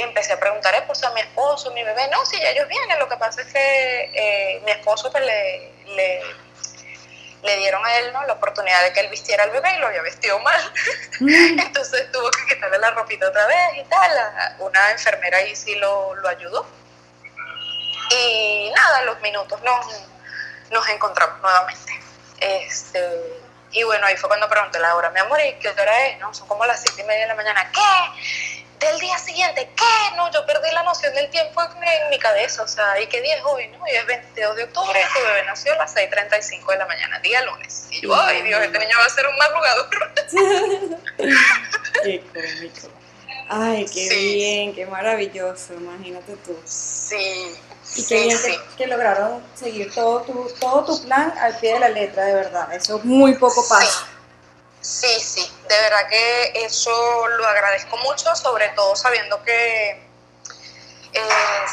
empecé 0.01 0.32
a 0.32 0.40
preguntar 0.40 0.84
pues, 0.86 1.03
a 1.05 1.11
mi 1.12 1.20
esposo, 1.20 1.70
mi 1.72 1.82
bebé, 1.82 2.09
no, 2.09 2.24
si 2.26 2.38
ya 2.38 2.51
ellos 2.51 2.68
vienen, 2.68 2.99
lo 2.99 3.09
que 3.09 3.16
pasa 3.16 3.40
es 3.40 3.53
que 3.53 4.11
eh, 4.14 4.61
mi 4.64 4.72
esposo 4.72 5.11
pues, 5.11 5.24
le, 5.24 5.72
le 5.95 6.22
le 7.43 7.57
dieron 7.57 7.84
a 7.84 7.99
él 7.99 8.12
¿no? 8.12 8.24
la 8.24 8.34
oportunidad 8.34 8.82
de 8.82 8.93
que 8.93 9.01
él 9.01 9.09
vistiera 9.09 9.45
al 9.45 9.51
bebé 9.51 9.74
y 9.74 9.78
lo 9.78 9.88
había 9.88 10.03
vestido 10.03 10.38
mal. 10.40 10.61
Mm. 11.20 11.59
Entonces 11.61 12.11
tuvo 12.12 12.30
que 12.30 12.55
quitarle 12.55 12.78
la 12.78 12.90
ropita 12.90 13.28
otra 13.28 13.47
vez 13.47 13.76
y 13.76 13.84
tal. 13.84 14.11
Una 14.61 14.90
enfermera 14.93 15.38
ahí 15.38 15.55
sí 15.57 15.74
lo, 15.76 16.14
lo 16.14 16.28
ayudó. 16.28 16.66
Y 18.11 18.70
nada, 18.74 19.03
los 19.03 19.20
minutos 19.20 19.61
nos, 19.62 19.86
nos 20.72 20.88
encontramos 20.88 21.40
nuevamente. 21.40 22.00
Este, 22.40 23.00
y 23.70 23.84
bueno, 23.84 24.06
ahí 24.06 24.16
fue 24.16 24.28
cuando 24.28 24.48
pregunté 24.48 24.80
la 24.80 24.96
hora, 24.96 25.10
mi 25.10 25.20
amor, 25.20 25.40
¿y 25.40 25.54
qué 25.54 25.68
hora 25.68 26.06
es? 26.06 26.18
No, 26.18 26.34
son 26.34 26.48
como 26.48 26.66
las 26.66 26.80
siete 26.82 27.02
y 27.02 27.04
media 27.04 27.22
de 27.22 27.28
la 27.28 27.34
mañana. 27.34 27.70
¿Qué? 27.70 28.60
del 28.82 28.98
día 28.98 29.16
siguiente, 29.18 29.68
¿qué? 29.76 30.16
No, 30.16 30.30
yo 30.32 30.44
perdí 30.44 30.70
la 30.72 30.82
noción 30.82 31.14
del 31.14 31.30
tiempo 31.30 31.62
en, 31.62 32.10
mi 32.10 32.18
cabeza, 32.18 32.62
o 32.62 32.68
sea, 32.68 33.00
¿y 33.00 33.06
qué 33.06 33.20
día 33.20 33.36
es 33.36 33.44
hoy? 33.44 33.68
No, 33.68 33.82
hoy 33.82 33.90
es 33.92 34.06
22 34.06 34.56
de 34.56 34.64
octubre, 34.64 35.00
tu 35.14 35.20
bebé 35.20 35.44
nació 35.46 35.72
a 35.72 35.76
las 35.76 35.94
6.35 35.94 36.66
de 36.66 36.78
la 36.78 36.86
mañana, 36.86 37.18
día 37.20 37.42
lunes. 37.42 37.86
Y 37.90 38.00
yo, 38.00 38.14
ay 38.14 38.42
Dios, 38.42 38.60
este 38.60 38.78
niño 38.78 38.96
va 38.98 39.06
a 39.06 39.08
ser 39.08 39.26
un 39.26 39.36
madrugador. 39.36 39.88
qué 42.02 42.20
cómico. 42.20 42.88
Ay, 43.48 43.86
qué 43.92 44.08
bien, 44.08 44.74
qué 44.74 44.86
maravilloso, 44.86 45.74
imagínate 45.74 46.36
tú. 46.36 46.60
Sí. 46.64 47.56
Y 47.95 48.07
qué 48.07 48.20
bien 48.22 48.38
Que, 48.76 48.86
lograron 48.86 49.43
seguir 49.55 49.93
todo 49.95 50.22
tu, 50.22 50.49
todo 50.61 50.84
tu 50.84 51.03
plan 51.05 51.32
al 51.38 51.59
pie 51.59 51.74
de 51.74 51.80
la 51.80 51.88
letra, 51.88 52.24
de 52.24 52.34
verdad. 52.34 52.72
Eso 52.72 52.97
es 52.97 53.05
muy 53.05 53.34
poco 53.34 53.66
paso. 53.68 54.07
Sí, 54.80 55.20
sí, 55.20 55.53
de 55.68 55.76
verdad 55.76 56.09
que 56.09 56.53
eso 56.64 57.28
lo 57.38 57.47
agradezco 57.47 57.97
mucho, 57.99 58.34
sobre 58.34 58.68
todo 58.70 58.97
sabiendo 58.97 59.40
que, 59.45 59.90
eh, 61.12 61.28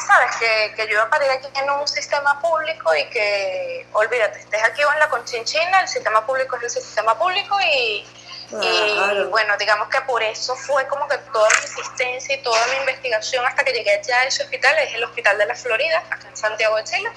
sabes, 0.06 0.36
que, 0.36 0.74
que, 0.76 0.86
yo 0.86 0.92
iba 0.92 1.02
a 1.02 1.10
parir 1.10 1.28
aquí 1.28 1.48
en 1.60 1.70
un 1.70 1.88
sistema 1.88 2.40
público 2.40 2.94
y 2.94 3.08
que, 3.10 3.86
olvídate, 3.92 4.38
estés 4.38 4.62
aquí 4.62 4.84
o 4.84 4.92
en 4.92 4.98
la 5.00 5.08
conchinchina, 5.08 5.80
el 5.80 5.88
sistema 5.88 6.24
público 6.24 6.56
es 6.56 6.76
el 6.76 6.82
sistema 6.82 7.18
público 7.18 7.58
y, 7.60 8.06
y 8.52 9.24
bueno, 9.30 9.56
digamos 9.58 9.88
que 9.88 10.00
por 10.02 10.22
eso 10.22 10.56
fue 10.56 10.86
como 10.88 11.06
que 11.08 11.18
toda 11.32 11.48
mi 11.48 11.56
insistencia 11.62 12.34
y 12.34 12.42
toda 12.42 12.66
mi 12.68 12.76
investigación 12.76 13.44
hasta 13.46 13.64
que 13.64 13.72
llegué 13.72 13.92
allá 13.92 14.20
a 14.20 14.24
ese 14.24 14.42
hospital, 14.42 14.76
es 14.78 14.94
el 14.94 15.04
Hospital 15.04 15.38
de 15.38 15.46
la 15.46 15.54
Florida, 15.54 16.02
acá 16.10 16.28
en 16.28 16.36
Santiago 16.36 16.76
de 16.76 16.84
Chile 16.84 17.10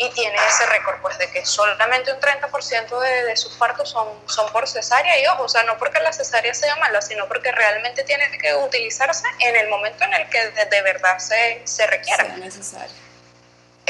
y 0.00 0.08
tiene 0.10 0.34
ese 0.48 0.64
récord, 0.64 0.98
pues, 1.02 1.18
de 1.18 1.30
que 1.30 1.44
solamente 1.44 2.10
un 2.10 2.18
30% 2.18 3.00
de, 3.00 3.24
de, 3.24 3.36
sus 3.36 3.52
partos 3.56 3.90
son, 3.90 4.08
son 4.26 4.50
por 4.50 4.66
cesárea, 4.66 5.20
y 5.20 5.26
ojo, 5.26 5.42
o 5.42 5.48
sea, 5.48 5.62
no 5.64 5.76
porque 5.76 6.00
la 6.00 6.10
cesárea 6.10 6.54
sea 6.54 6.74
mala, 6.76 7.02
sino 7.02 7.28
porque 7.28 7.52
realmente 7.52 8.02
tiene 8.04 8.30
que 8.38 8.54
utilizarse 8.54 9.26
en 9.40 9.56
el 9.56 9.68
momento 9.68 10.04
en 10.04 10.14
el 10.14 10.30
que 10.30 10.50
de, 10.50 10.82
verdad 10.82 11.18
se, 11.18 11.60
se 11.64 11.86
requiera. 11.86 12.24
Sea 12.24 12.36
necesario. 12.38 13.09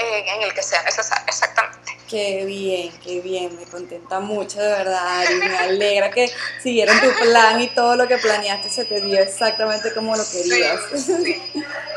Eh, 0.01 0.25
en 0.35 0.43
el 0.43 0.55
que 0.55 0.63
sea 0.63 0.83
necesario, 0.83 1.25
exactamente. 1.27 1.99
Qué 2.09 2.45
bien, 2.45 2.93
qué 3.05 3.21
bien, 3.21 3.57
me 3.57 3.65
contenta 3.67 4.19
mucho 4.19 4.61
de 4.61 4.69
verdad 4.69 5.25
y 5.31 5.35
me 5.35 5.59
alegra 5.59 6.11
que 6.11 6.29
siguieron 6.61 6.99
tu 7.01 7.09
plan 7.21 7.61
y 7.61 7.69
todo 7.69 7.95
lo 7.95 8.09
que 8.09 8.17
planeaste 8.17 8.69
se 8.69 8.85
te 8.85 9.01
dio 9.01 9.21
exactamente 9.21 9.95
como 9.95 10.17
lo 10.17 10.25
querías. 10.29 10.81
Sí, 10.97 11.41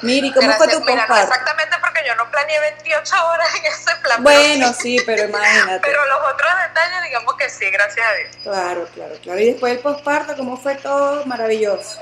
Miri, 0.04 0.32
¿cómo 0.32 0.52
fue 0.52 0.68
tu 0.68 0.84
comparto? 0.84 1.16
exactamente 1.16 1.78
porque 1.82 2.02
yo 2.06 2.14
no 2.16 2.30
planeé 2.30 2.60
28 2.60 3.16
horas 3.26 3.56
en 3.56 3.66
ese 3.66 3.96
plan. 4.04 4.22
Bueno, 4.22 4.74
sí, 4.74 5.02
pero 5.06 5.24
imagínate. 5.24 5.80
Pero 5.82 6.06
los 6.06 6.20
otros 6.32 6.52
detalles, 6.68 7.04
digamos 7.06 7.36
que 7.36 7.50
sí, 7.50 7.66
gracias 7.72 8.06
a 8.06 8.14
Dios. 8.14 8.36
Claro, 8.44 8.88
claro, 8.94 9.16
claro. 9.24 9.40
Y 9.40 9.46
después 9.46 9.74
el 9.74 9.80
posparto, 9.80 10.36
¿cómo 10.36 10.58
fue 10.58 10.76
todo? 10.76 11.26
Maravilloso. 11.26 12.00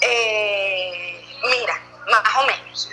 Eh, 0.00 1.20
mira, 1.42 1.80
más 2.06 2.36
o 2.36 2.46
menos. 2.46 2.90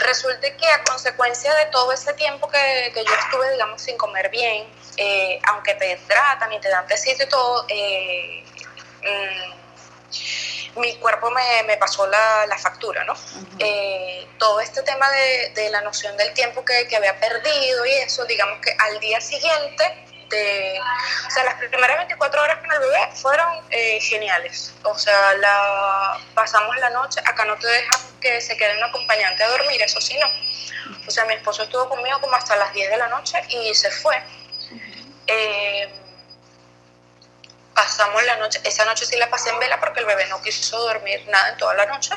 Resulta 0.00 0.56
que 0.56 0.66
a 0.66 0.82
consecuencia 0.84 1.54
de 1.54 1.66
todo 1.66 1.92
ese 1.92 2.12
tiempo 2.14 2.48
que, 2.48 2.92
que 2.92 3.04
yo 3.04 3.14
estuve, 3.14 3.50
digamos, 3.52 3.82
sin 3.82 3.96
comer 3.96 4.30
bien, 4.30 4.66
eh, 4.96 5.38
aunque 5.44 5.74
te 5.74 5.96
tratan 6.08 6.52
y 6.52 6.60
te 6.60 6.68
dan 6.68 6.86
tecito 6.86 7.24
y 7.24 7.28
todo, 7.28 7.66
eh, 7.68 8.44
mm, 9.02 10.80
mi 10.80 10.96
cuerpo 10.96 11.30
me, 11.30 11.62
me 11.64 11.76
pasó 11.76 12.06
la, 12.06 12.46
la, 12.46 12.58
factura, 12.58 13.04
¿no? 13.04 13.14
Eh, 13.58 14.26
todo 14.38 14.60
este 14.60 14.82
tema 14.82 15.08
de, 15.10 15.52
de, 15.54 15.70
la 15.70 15.80
noción 15.82 16.16
del 16.16 16.32
tiempo 16.34 16.64
que, 16.64 16.86
que 16.88 16.96
había 16.96 17.18
perdido 17.18 17.86
y 17.86 17.92
eso, 17.92 18.24
digamos 18.24 18.60
que 18.60 18.74
al 18.78 18.98
día 18.98 19.20
siguiente 19.20 20.04
este, 20.34 20.80
o 21.26 21.30
sea, 21.30 21.44
las 21.44 21.54
primeras 21.54 21.96
24 21.98 22.42
horas 22.42 22.58
con 22.58 22.72
el 22.72 22.78
bebé 22.80 23.08
fueron 23.14 23.64
eh, 23.70 24.00
geniales. 24.00 24.74
O 24.82 24.96
sea, 24.96 25.34
la, 25.34 26.18
pasamos 26.34 26.76
la 26.78 26.90
noche, 26.90 27.20
acá 27.24 27.44
no 27.44 27.56
te 27.56 27.66
dejan 27.66 28.00
que 28.20 28.40
se 28.40 28.56
quede 28.56 28.76
un 28.76 28.84
acompañante 28.84 29.42
a 29.42 29.48
dormir, 29.48 29.80
eso 29.82 30.00
sí 30.00 30.18
no. 30.18 30.28
O 31.06 31.10
sea, 31.10 31.24
mi 31.24 31.34
esposo 31.34 31.62
estuvo 31.62 31.88
conmigo 31.88 32.20
como 32.20 32.34
hasta 32.36 32.56
las 32.56 32.72
10 32.72 32.90
de 32.90 32.96
la 32.96 33.08
noche 33.08 33.40
y 33.48 33.74
se 33.74 33.90
fue. 33.90 34.20
Eh, 35.26 35.88
pasamos 37.74 38.22
la 38.24 38.36
noche, 38.36 38.60
esa 38.64 38.84
noche 38.84 39.06
sí 39.06 39.16
la 39.16 39.30
pasé 39.30 39.50
en 39.50 39.58
vela 39.58 39.80
porque 39.80 40.00
el 40.00 40.06
bebé 40.06 40.26
no 40.28 40.40
quiso 40.42 40.78
dormir 40.78 41.26
nada 41.28 41.50
en 41.50 41.56
toda 41.58 41.74
la 41.74 41.86
noche. 41.86 42.14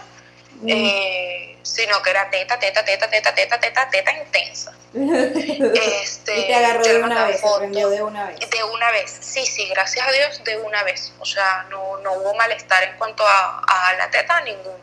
Eh, 0.65 1.59
sino 1.61 2.01
que 2.01 2.09
era 2.09 2.29
teta, 2.31 2.57
teta, 2.57 2.83
teta, 2.83 3.07
teta, 3.09 3.35
teta, 3.35 3.59
teta, 3.59 3.89
teta 3.89 4.11
intensa. 4.13 4.73
Este, 4.93 6.39
y 6.39 6.47
te 6.47 6.55
agarró 6.55 6.83
de 6.83 7.03
una 7.03 7.27
vez, 7.27 7.41
de 7.41 8.01
una 8.01 8.25
vez. 8.27 8.39
De 8.49 8.63
una 8.63 8.91
vez, 8.91 9.17
sí, 9.21 9.45
sí, 9.45 9.67
gracias 9.69 10.07
a 10.07 10.11
Dios, 10.11 10.43
de 10.43 10.57
una 10.57 10.83
vez. 10.83 11.13
O 11.19 11.25
sea, 11.25 11.65
no, 11.69 11.97
no 11.97 12.13
hubo 12.13 12.33
malestar 12.35 12.83
en 12.83 12.97
cuanto 12.97 13.25
a, 13.27 13.63
a 13.67 13.93
la 13.95 14.09
teta, 14.09 14.41
ninguno. 14.41 14.77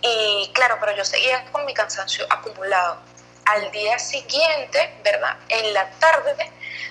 Y 0.00 0.50
claro, 0.54 0.78
pero 0.80 0.96
yo 0.96 1.04
seguía 1.04 1.44
con 1.52 1.64
mi 1.64 1.74
cansancio 1.74 2.26
acumulado. 2.30 2.98
Al 3.44 3.70
día 3.70 3.98
siguiente, 3.98 4.92
¿verdad? 5.02 5.36
En 5.48 5.72
la 5.72 5.88
tarde, 5.92 6.50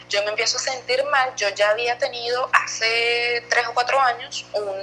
yo 0.09 0.23
me 0.23 0.29
empiezo 0.29 0.57
a 0.57 0.61
sentir 0.61 1.03
mal. 1.05 1.35
Yo 1.35 1.49
ya 1.49 1.69
había 1.69 1.97
tenido 1.97 2.49
hace 2.51 3.43
tres 3.49 3.67
o 3.67 3.73
cuatro 3.73 3.99
años 3.99 4.45
un, 4.53 4.75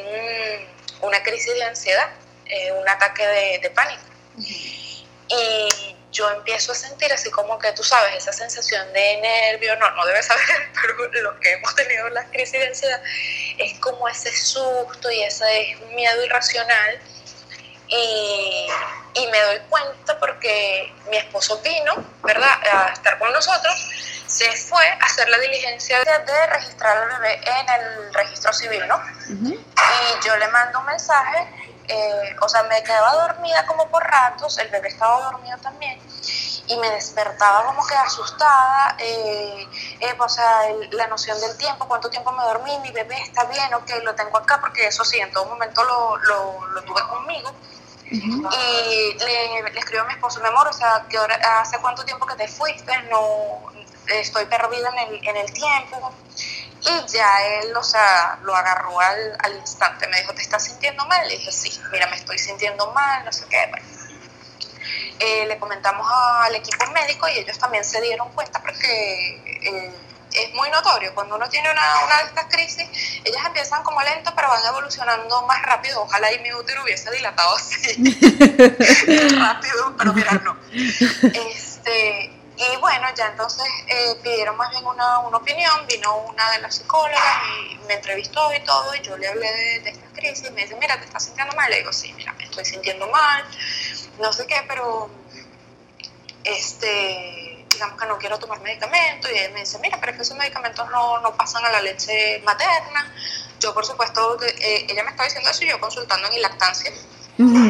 una 1.01 1.23
crisis 1.23 1.53
de 1.55 1.65
ansiedad 1.65 2.11
eh, 2.47 2.73
un 2.73 2.89
ataque 2.89 3.27
de, 3.27 3.71
pánico. 3.71 4.03
Y 4.37 5.97
yo 6.15 6.31
empiezo 6.31 6.73
a 6.73 6.75
sentir 6.77 7.13
así 7.13 7.29
como 7.31 7.59
que 7.59 7.73
tú 7.73 7.83
sabes, 7.83 8.15
esa 8.15 8.33
sensación 8.33 8.91
de 8.93 9.21
nervio, 9.21 9.77
no, 9.77 9.91
no 9.91 10.07
debes 10.07 10.27
saber, 10.27 10.45
pero 10.81 11.23
los 11.23 11.35
que 11.41 11.53
hemos 11.53 11.75
tenido 11.75 12.09
las 12.11 12.27
crisis 12.31 12.53
de 12.53 12.69
ansiedad, 12.69 13.03
es 13.59 13.79
como 13.81 14.09
ese 14.09 14.35
susto 14.35 15.11
y 15.11 15.23
ese 15.23 15.77
miedo 15.95 16.25
irracional. 16.25 17.01
Y, 17.87 18.67
y, 19.15 19.27
me 19.27 19.41
doy 19.43 19.59
cuenta 19.69 20.19
porque 20.19 20.91
mi 21.11 21.19
esposo 21.19 21.61
vino, 21.61 22.03
¿verdad?, 22.23 22.59
a 22.73 22.93
estar 22.93 23.19
con 23.19 23.31
nosotros, 23.31 23.75
se 24.27 24.51
fue 24.57 24.85
a 24.89 25.05
hacer 25.05 25.29
la 25.29 25.39
diligencia 25.39 26.01
de, 26.01 26.47
registrar 26.47 26.97
al 26.97 27.21
bebé 27.21 27.41
en 27.45 27.69
el 27.69 28.15
registro 28.15 28.53
civil, 28.55 28.89
¿no? 28.89 29.01
Y 29.29 30.27
yo 30.27 30.37
le 30.39 30.49
mando 30.49 30.81
un 30.81 30.87
mensaje 30.87 31.74
eh, 31.89 32.37
o 32.41 32.49
sea, 32.49 32.63
me 32.65 32.83
quedaba 32.83 33.15
dormida 33.27 33.67
como 33.67 33.89
por 33.89 34.03
ratos, 34.03 34.59
el 34.59 34.69
bebé 34.69 34.89
estaba 34.89 35.31
dormido 35.31 35.57
también, 35.59 36.01
y 36.67 36.77
me 36.77 36.91
despertaba 36.91 37.65
como 37.67 37.87
que 37.87 37.95
asustada, 37.95 38.97
eh, 38.99 39.69
eh, 40.01 40.15
o 40.19 40.29
sea, 40.29 40.63
la 40.93 41.07
noción 41.09 41.41
del 41.41 41.57
tiempo, 41.57 41.87
cuánto 41.87 42.09
tiempo 42.09 42.33
me 42.33 42.43
dormí, 42.45 42.79
mi 42.79 42.91
bebé 42.91 43.17
está 43.23 43.45
bien, 43.45 43.73
ok, 43.75 43.91
lo 44.03 44.15
tengo 44.15 44.39
acá, 44.39 44.61
porque 44.61 44.87
eso 44.87 45.05
sí, 45.05 45.19
en 45.19 45.31
todo 45.33 45.47
momento 45.47 45.85
lo, 45.85 46.17
lo, 46.17 46.67
lo 46.69 46.83
tuve 46.83 47.03
conmigo. 47.09 47.53
Y 48.07 49.15
le, 49.19 49.63
le 49.73 49.79
escribo 49.79 50.03
a 50.03 50.07
mi 50.07 50.13
esposo, 50.13 50.39
mi 50.41 50.47
amor, 50.47 50.69
o 50.69 50.73
sea, 50.73 51.05
que 51.09 51.19
¿hace 51.19 51.79
cuánto 51.81 52.05
tiempo 52.05 52.27
que 52.27 52.37
te 52.37 52.47
fuiste? 52.47 52.93
No, 53.11 53.73
estoy 54.07 54.45
perdida 54.47 54.91
en 54.91 55.15
el, 55.15 55.29
en 55.29 55.37
el 55.37 55.53
tiempo. 55.53 56.13
Y 56.87 57.13
ya 57.13 57.47
él, 57.61 57.75
o 57.77 57.83
sea, 57.83 58.39
lo 58.43 58.55
agarró 58.55 59.01
al, 59.01 59.37
al, 59.43 59.57
instante. 59.57 60.07
Me 60.09 60.21
dijo, 60.21 60.35
¿te 60.35 60.43
estás 60.43 60.65
sintiendo 60.65 61.05
mal? 61.07 61.27
Le 61.29 61.37
dije, 61.37 61.51
sí, 61.51 61.81
mira, 61.91 62.07
me 62.09 62.17
estoy 62.17 62.39
sintiendo 62.39 62.93
mal, 62.93 63.25
no 63.25 63.33
sé 63.33 63.47
qué. 63.49 63.67
Bueno. 63.71 63.87
Eh, 65.19 65.47
le 65.47 65.59
comentamos 65.59 66.07
al 66.43 66.55
equipo 66.55 66.85
médico 66.93 67.29
y 67.29 67.39
ellos 67.39 67.59
también 67.59 67.85
se 67.85 68.01
dieron 68.01 68.31
cuenta 68.33 68.61
porque 68.61 69.59
eh, 69.63 69.93
es 70.33 70.55
muy 70.55 70.69
notorio. 70.71 71.15
Cuando 71.15 71.37
uno 71.37 71.49
tiene 71.49 71.71
una, 71.71 72.05
una, 72.05 72.19
de 72.19 72.25
estas 72.25 72.47
crisis, 72.47 72.89
ellas 73.25 73.47
empiezan 73.47 73.83
como 73.83 74.03
lento, 74.03 74.33
pero 74.35 74.49
van 74.49 74.65
evolucionando 74.67 75.43
más 75.47 75.63
rápido. 75.63 76.03
Ojalá 76.03 76.33
y 76.33 76.41
mi 76.41 76.53
útero 76.53 76.83
hubiese 76.83 77.11
dilatado 77.13 77.57
así. 77.57 78.19
rápido, 79.39 79.97
pero 79.97 80.13
mira, 80.13 80.33
no. 80.45 80.57
Este, 80.73 82.34
y 82.57 82.77
bueno, 82.77 83.09
ya 83.17 83.27
entonces 83.29 83.67
eh, 83.89 84.17
pidieron 84.23 84.57
más 84.57 84.71
bien 84.71 84.87
una, 84.87 85.19
una, 85.21 85.39
opinión, 85.39 85.87
vino 85.89 86.17
una 86.19 86.51
de 86.53 86.61
las 86.61 86.77
psicólogas 86.77 87.21
y 87.71 87.79
me 87.87 87.95
entrevistó 87.95 88.53
y 88.55 88.61
todo, 88.61 88.95
y 88.95 89.01
yo 89.03 89.17
le 89.17 89.29
hablé 89.29 89.53
de, 89.53 89.81
de 89.81 89.91
esta 89.91 90.07
crisis, 90.13 90.49
y 90.49 90.53
me 90.53 90.63
dice, 90.63 90.77
mira, 90.77 90.99
¿te 90.99 91.07
estás 91.07 91.25
sintiendo 91.25 91.55
mal? 91.57 91.69
Le 91.71 91.79
digo, 91.79 91.93
sí, 91.93 92.13
mira, 92.13 92.33
me 92.35 92.45
estoy 92.45 92.65
sintiendo 92.65 93.09
mal, 93.09 93.45
no 94.21 94.33
sé 94.33 94.47
qué, 94.47 94.65
pero 94.69 95.11
este, 96.45 97.67
digamos 97.71 98.01
que 98.01 98.07
no 98.07 98.19
quiero 98.19 98.39
tomar 98.39 98.61
medicamentos, 98.61 99.31
y 99.31 99.35
ella 99.35 99.51
me 99.53 99.61
dice, 99.61 99.79
mira, 99.81 99.99
pero 99.99 100.13
es 100.13 100.17
que 100.17 100.23
esos 100.23 100.37
medicamentos 100.37 100.89
no, 100.91 101.19
no 101.21 101.35
pasan 101.37 101.65
a 101.65 101.73
la 101.73 101.81
leche 101.81 102.41
materna. 102.45 103.13
Yo, 103.59 103.75
por 103.75 103.85
supuesto, 103.85 104.39
eh, 104.43 104.87
ella 104.89 105.03
me 105.03 105.11
estaba 105.11 105.25
diciendo 105.25 105.51
eso 105.51 105.65
y 105.65 105.69
yo 105.69 105.81
consultando 105.81 106.29
en 106.31 106.43
lactancia, 106.43 106.93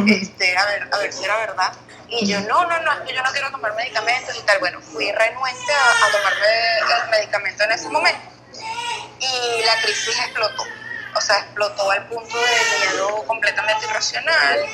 este, 0.08 0.56
a, 0.56 0.66
ver, 0.66 0.88
a 0.92 0.98
ver 0.98 1.12
si 1.12 1.24
era 1.24 1.36
verdad. 1.36 1.72
Y 2.08 2.26
yo, 2.26 2.40
no, 2.40 2.64
no, 2.66 2.80
no, 2.80 3.06
yo 3.06 3.22
no 3.22 3.32
quiero 3.32 3.50
tomar 3.50 3.74
medicamentos 3.74 4.36
y 4.36 4.42
tal. 4.42 4.58
Bueno, 4.58 4.80
fui 4.80 5.10
renuente 5.10 5.72
a, 5.72 6.10
tomarme 6.10 7.04
el 7.04 7.10
medicamento 7.10 7.64
en 7.64 7.72
ese 7.72 7.88
momento. 7.88 8.28
Y 9.20 9.62
la 9.64 9.76
crisis 9.82 10.18
explotó. 10.18 10.64
O 11.16 11.20
sea, 11.20 11.38
explotó 11.38 11.90
al 11.90 12.06
punto 12.08 12.36
de 12.36 12.86
miedo 12.86 13.24
completamente 13.26 13.86
irracional. 13.86 14.66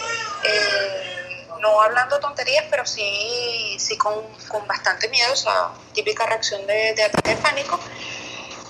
Eh, 0.44 1.46
no 1.60 1.80
hablando 1.80 2.18
tonterías, 2.18 2.64
pero 2.70 2.86
sí, 2.86 3.76
sí 3.78 3.96
con, 3.96 4.14
con, 4.48 4.66
bastante 4.66 5.08
miedo, 5.08 5.32
o 5.32 5.36
sea, 5.36 5.68
típica 5.92 6.26
reacción 6.26 6.66
de, 6.66 7.02
ataque 7.02 7.30
de 7.30 7.36
pánico. 7.36 7.78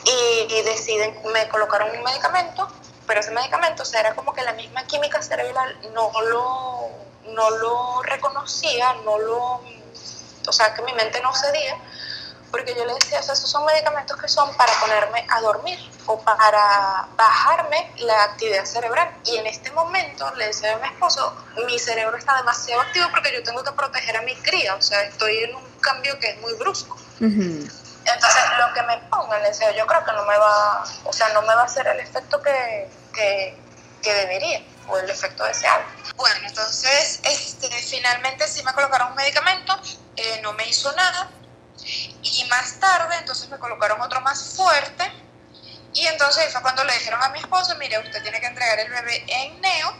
Y, 0.04 0.62
deciden, 0.62 1.16
me 1.32 1.48
colocaron 1.48 1.90
un 1.96 2.02
medicamento, 2.02 2.68
pero 3.06 3.20
ese 3.20 3.30
medicamento, 3.30 3.82
o 3.82 3.86
sea, 3.86 4.00
era 4.00 4.14
como 4.14 4.32
que 4.32 4.42
la 4.42 4.52
misma 4.54 4.84
química 4.86 5.22
cerebral 5.22 5.78
no 5.94 6.10
lo 6.22 7.09
no 7.34 7.50
lo 7.50 8.02
reconocía, 8.02 8.94
no 9.04 9.18
lo, 9.18 9.60
o 10.46 10.52
sea, 10.52 10.74
que 10.74 10.82
mi 10.82 10.92
mente 10.92 11.20
no 11.22 11.34
cedía, 11.34 11.76
porque 12.50 12.74
yo 12.74 12.84
le 12.84 12.94
decía, 12.94 13.20
o 13.20 13.22
sea, 13.22 13.34
esos 13.34 13.48
son 13.50 13.64
medicamentos 13.64 14.16
que 14.20 14.28
son 14.28 14.52
para 14.56 14.72
ponerme 14.80 15.24
a 15.28 15.40
dormir 15.40 15.78
o 16.06 16.20
para 16.20 17.06
bajarme 17.16 17.92
la 17.98 18.24
actividad 18.24 18.64
cerebral. 18.64 19.08
Y 19.24 19.36
en 19.36 19.46
este 19.46 19.70
momento, 19.70 20.32
le 20.34 20.46
decía 20.48 20.74
a 20.74 20.78
mi 20.78 20.88
esposo, 20.88 21.32
mi 21.66 21.78
cerebro 21.78 22.16
está 22.16 22.36
demasiado 22.38 22.82
activo 22.82 23.06
porque 23.10 23.32
yo 23.32 23.42
tengo 23.42 23.62
que 23.62 23.72
proteger 23.72 24.16
a 24.16 24.22
mi 24.22 24.34
cría, 24.36 24.74
o 24.74 24.82
sea, 24.82 25.02
estoy 25.02 25.38
en 25.38 25.54
un 25.54 25.64
cambio 25.80 26.18
que 26.18 26.30
es 26.30 26.40
muy 26.40 26.54
brusco. 26.54 26.96
Entonces, 27.20 28.42
lo 28.58 28.72
que 28.74 28.82
me 28.82 28.98
pongan, 29.10 29.42
le 29.42 29.48
decía, 29.48 29.70
yo 29.76 29.86
creo 29.86 30.04
que 30.04 30.12
no 30.12 30.24
me 30.24 30.36
va, 30.36 30.84
o 31.04 31.12
sea, 31.12 31.28
no 31.28 31.42
me 31.42 31.54
va 31.54 31.62
a 31.62 31.64
hacer 31.64 31.86
el 31.86 32.00
efecto 32.00 32.42
que, 32.42 32.90
que, 33.12 33.56
que 34.02 34.14
debería 34.14 34.62
o 34.90 34.98
el 34.98 35.08
efecto 35.08 35.44
deseado. 35.44 35.82
Bueno, 36.16 36.46
entonces 36.46 37.20
este, 37.22 37.68
finalmente 37.68 38.46
sí 38.48 38.62
me 38.62 38.72
colocaron 38.72 39.08
un 39.08 39.16
medicamento, 39.16 39.78
eh, 40.16 40.40
no 40.42 40.52
me 40.54 40.68
hizo 40.68 40.92
nada. 40.92 41.30
Y 42.22 42.44
más 42.50 42.78
tarde, 42.78 43.16
entonces 43.16 43.48
me 43.48 43.58
colocaron 43.58 44.00
otro 44.00 44.20
más 44.20 44.54
fuerte. 44.56 45.10
Y 45.94 46.06
entonces 46.06 46.52
fue 46.52 46.62
cuando 46.62 46.84
le 46.84 46.92
dijeron 46.92 47.22
a 47.22 47.30
mi 47.30 47.38
esposo, 47.38 47.74
mire, 47.76 47.98
usted 47.98 48.22
tiene 48.22 48.40
que 48.40 48.46
entregar 48.46 48.78
el 48.78 48.90
bebé 48.90 49.24
en 49.28 49.60
neo 49.60 49.94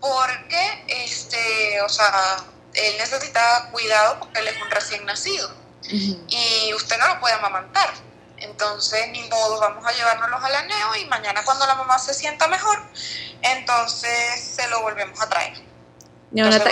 porque, 0.00 0.84
este, 0.88 1.80
o 1.80 1.88
sea, 1.88 2.36
él 2.74 2.94
necesita 2.98 3.68
cuidado 3.72 4.18
porque 4.20 4.40
él 4.40 4.48
es 4.48 4.60
un 4.60 4.70
recién 4.70 5.04
nacido. 5.06 5.50
Y 5.88 6.74
usted 6.74 6.98
no 6.98 7.06
lo 7.06 7.20
puede 7.20 7.34
amamantar. 7.34 7.90
Entonces, 8.38 9.08
ni 9.10 9.22
modo, 9.28 9.60
vamos 9.60 9.84
a 9.86 9.92
llevárnoslos 9.92 10.44
a 10.44 10.48
la 10.50 10.62
neo 10.62 10.94
y 10.96 11.06
mañana 11.06 11.42
cuando 11.44 11.66
la 11.66 11.74
mamá 11.74 11.98
se 11.98 12.12
sienta 12.12 12.48
mejor, 12.48 12.82
entonces 13.42 14.40
se 14.40 14.68
lo 14.68 14.82
volvemos 14.82 15.20
a 15.20 15.28
traer. 15.28 15.54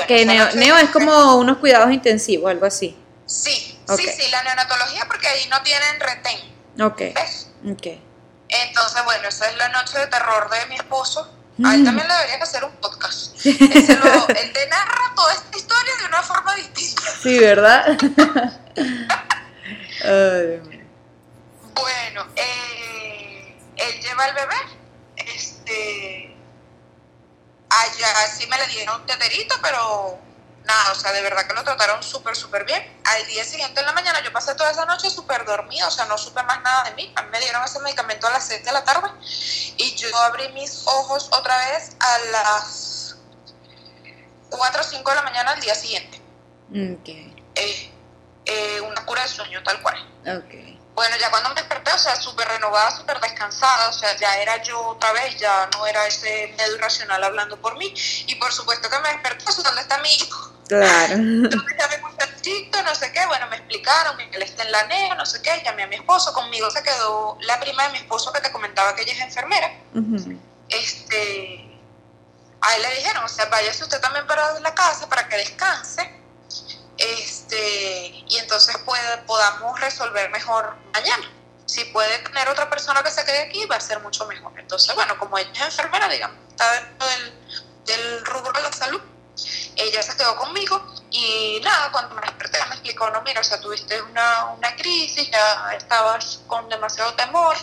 que 0.06 0.24
neo, 0.26 0.76
es 0.78 0.90
como 0.90 1.36
unos 1.36 1.58
cuidados 1.58 1.90
intensivos, 1.92 2.50
algo 2.50 2.66
así. 2.66 2.98
Sí, 3.26 3.78
sí, 3.96 4.08
sí, 4.08 4.30
la 4.30 4.42
neonatología 4.42 5.06
porque 5.06 5.28
ahí 5.28 5.48
no 5.48 5.62
tienen 5.62 6.00
retén. 6.00 6.38
Ok. 6.80 6.98
¿Ves? 7.14 7.50
Ok. 7.70 7.86
Entonces, 8.48 9.04
bueno, 9.04 9.28
esa 9.28 9.48
es 9.48 9.56
la 9.56 9.68
noche 9.70 9.98
de 9.98 10.06
terror 10.08 10.50
de 10.50 10.66
mi 10.66 10.76
esposo. 10.76 11.22
A 11.64 11.74
él 11.74 11.82
mm. 11.82 11.84
también 11.84 12.08
le 12.08 12.14
debería 12.14 12.42
hacer 12.42 12.64
un 12.64 12.72
podcast. 12.72 13.34
Él, 13.46 14.00
lo, 14.02 14.28
él 14.36 14.52
te 14.52 14.68
narra 14.68 15.12
toda 15.14 15.32
esta 15.32 15.56
historia 15.56 15.92
de 16.00 16.06
una 16.06 16.22
forma 16.22 16.54
distinta. 16.56 17.02
Sí, 17.22 17.38
¿verdad? 17.38 17.86
Ay, 20.04 20.60
bueno, 21.74 22.26
eh, 22.36 23.56
él 23.76 24.00
lleva 24.00 24.24
al 24.24 24.34
bebé, 24.34 24.56
este, 25.16 26.23
allá 27.82 28.28
sí 28.28 28.46
me 28.46 28.58
le 28.58 28.66
dieron 28.68 29.00
un 29.00 29.06
teterito, 29.06 29.56
pero 29.62 30.18
nada, 30.64 30.92
o 30.92 30.94
sea, 30.94 31.12
de 31.12 31.22
verdad 31.22 31.46
que 31.46 31.54
lo 31.54 31.62
trataron 31.62 32.02
súper, 32.02 32.36
súper 32.36 32.64
bien. 32.64 32.82
Al 33.04 33.26
día 33.26 33.44
siguiente 33.44 33.80
en 33.80 33.86
la 33.86 33.92
mañana 33.92 34.22
yo 34.22 34.32
pasé 34.32 34.54
toda 34.54 34.70
esa 34.70 34.84
noche 34.86 35.10
súper 35.10 35.44
dormida, 35.44 35.86
o 35.86 35.90
sea, 35.90 36.06
no 36.06 36.18
supe 36.18 36.42
más 36.42 36.62
nada 36.62 36.84
de 36.84 36.94
mí. 36.94 37.12
A 37.16 37.22
mí 37.22 37.28
me 37.30 37.40
dieron 37.40 37.62
ese 37.64 37.80
medicamento 37.80 38.26
a 38.26 38.30
las 38.30 38.46
7 38.46 38.64
de 38.64 38.72
la 38.72 38.84
tarde 38.84 39.08
y 39.76 39.94
yo 39.94 40.16
abrí 40.18 40.48
mis 40.52 40.86
ojos 40.86 41.28
otra 41.32 41.56
vez 41.68 41.96
a 42.00 42.18
las 42.32 43.16
4 44.50 44.80
o 44.80 44.84
5 44.84 45.10
de 45.10 45.16
la 45.16 45.22
mañana 45.22 45.50
al 45.52 45.60
día 45.60 45.74
siguiente. 45.74 46.20
Okay. 46.70 47.34
Eh, 47.54 47.92
eh, 48.46 48.80
una 48.80 49.04
cura 49.04 49.22
de 49.22 49.28
sueño 49.28 49.62
tal 49.62 49.80
cual. 49.82 49.96
Okay. 50.22 50.73
Bueno, 50.94 51.16
ya 51.20 51.30
cuando 51.30 51.48
me 51.48 51.56
desperté, 51.56 51.92
o 51.92 51.98
sea, 51.98 52.14
súper 52.16 52.46
renovada, 52.46 52.96
súper 52.96 53.20
descansada, 53.20 53.88
o 53.88 53.92
sea, 53.92 54.16
ya 54.16 54.38
era 54.38 54.62
yo 54.62 54.80
otra 54.80 55.12
vez, 55.12 55.36
ya 55.36 55.68
no 55.72 55.86
era 55.86 56.06
ese 56.06 56.54
medio 56.56 56.76
irracional 56.76 57.22
hablando 57.24 57.60
por 57.60 57.76
mí. 57.76 57.92
Y 58.26 58.34
por 58.36 58.52
supuesto 58.52 58.88
que 58.88 58.98
me 59.00 59.08
desperté, 59.08 59.44
¿dónde 59.62 59.80
está 59.80 59.98
mi 59.98 60.14
hijo? 60.14 60.52
Claro. 60.68 61.14
Entonces 61.14 61.76
llamé 61.78 61.96
a 61.96 62.00
muchachito, 62.00 62.82
no 62.82 62.94
sé 62.94 63.12
qué, 63.12 63.26
bueno, 63.26 63.48
me 63.48 63.56
explicaron, 63.56 64.20
él 64.20 64.42
está 64.42 64.62
en 64.62 64.72
la 64.72 64.84
NEA, 64.84 65.14
no 65.16 65.26
sé 65.26 65.42
qué, 65.42 65.62
llamé 65.64 65.82
a 65.82 65.86
mi 65.88 65.96
esposo, 65.96 66.32
conmigo 66.32 66.70
se 66.70 66.82
quedó 66.82 67.38
la 67.40 67.58
prima 67.58 67.84
de 67.84 67.92
mi 67.92 67.98
esposo 67.98 68.32
que 68.32 68.40
te 68.40 68.52
comentaba 68.52 68.94
que 68.94 69.02
ella 69.02 69.12
es 69.12 69.20
enfermera. 69.20 69.72
Este, 70.68 71.78
a 72.60 72.76
él 72.76 72.82
le 72.82 72.94
dijeron, 72.94 73.24
o 73.24 73.28
sea, 73.28 73.46
váyase 73.46 73.82
usted 73.82 74.00
también 74.00 74.26
para 74.26 74.60
la 74.60 74.74
casa 74.74 75.08
para 75.08 75.28
que 75.28 75.36
descanse 75.36 76.24
este, 76.96 77.33
y 77.52 78.38
entonces 78.38 78.76
puede, 78.78 79.18
podamos 79.26 79.80
resolver 79.80 80.30
mejor 80.30 80.76
mañana. 80.92 81.30
Si 81.66 81.84
puede 81.86 82.18
tener 82.18 82.48
otra 82.48 82.68
persona 82.68 83.02
que 83.02 83.10
se 83.10 83.24
quede 83.24 83.42
aquí, 83.42 83.64
va 83.66 83.76
a 83.76 83.80
ser 83.80 84.00
mucho 84.00 84.26
mejor. 84.26 84.52
Entonces, 84.58 84.94
bueno, 84.94 85.18
como 85.18 85.38
ella 85.38 85.50
es 85.52 85.60
enfermera, 85.60 86.08
digamos, 86.08 86.36
está 86.50 86.72
dentro 86.72 87.08
del, 87.86 88.24
rubro 88.24 88.52
de 88.52 88.62
la 88.62 88.72
salud, 88.72 89.00
ella 89.76 90.02
se 90.02 90.16
quedó 90.16 90.36
conmigo 90.36 90.80
y 91.10 91.60
nada, 91.62 91.90
cuando 91.90 92.14
me 92.14 92.22
desperté 92.22 92.58
me 92.68 92.74
explicó, 92.74 93.10
no, 93.10 93.22
mira, 93.22 93.40
o 93.40 93.44
sea, 93.44 93.60
tuviste 93.60 94.00
una, 94.02 94.46
una 94.56 94.76
crisis, 94.76 95.30
ya 95.30 95.74
estabas 95.76 96.40
con 96.46 96.68
demasiado 96.68 97.14
temor, 97.14 97.56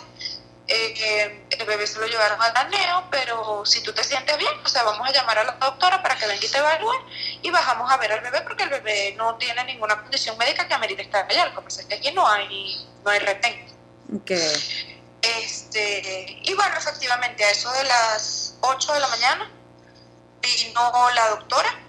eh, 0.74 1.46
el 1.50 1.66
bebé 1.66 1.86
se 1.86 2.00
lo 2.00 2.08
llevaron 2.08 2.42
al 2.42 2.56
aneo, 2.56 3.08
pero 3.12 3.66
si 3.66 3.82
tú 3.82 3.94
te 3.94 4.04
sientes 4.04 4.38
bien, 4.38 4.54
o 4.64 4.70
sea, 4.70 4.84
vamos 4.84 5.08
a 5.08 5.12
llamar 5.12 5.38
a 5.40 5.44
la 5.44 5.52
doctora 5.54 6.02
para 6.02 6.16
que 6.16 6.28
venga 6.28 6.46
y 6.46 6.50
te 6.50 6.58
evalúe 6.58 6.96
y 7.42 7.52
bajamos 7.52 7.92
a 7.92 7.98
ver 7.98 8.14
al 8.14 8.22
bebé 8.22 8.42
porque 8.42 8.64
el 8.64 8.70
bebé 8.70 9.14
no 9.18 9.36
tiene 9.36 9.64
ninguna 9.66 10.02
condición 10.02 10.38
médica 10.38 10.68
que 10.68 10.74
amerite 10.74 11.02
estar 11.02 11.26
allá. 11.30 11.48
Lo 11.48 11.56
que 11.56 11.62
pasa 11.62 11.82
es 11.82 11.88
que 11.88 11.96
aquí 11.96 12.12
no 12.12 12.28
hay, 12.28 12.88
no 13.04 13.12
hay 13.12 13.20
retén. 13.20 13.68
Este, 15.22 16.40
y 16.44 16.54
bueno, 16.54 16.76
efectivamente, 16.78 17.44
a 17.44 17.52
eso 17.52 17.72
de 17.72 17.84
las 17.84 18.58
8 18.62 18.94
de 18.94 19.00
la 19.00 19.08
mañana 19.08 19.52
vino 20.42 21.10
la 21.12 21.30
doctora 21.30 21.80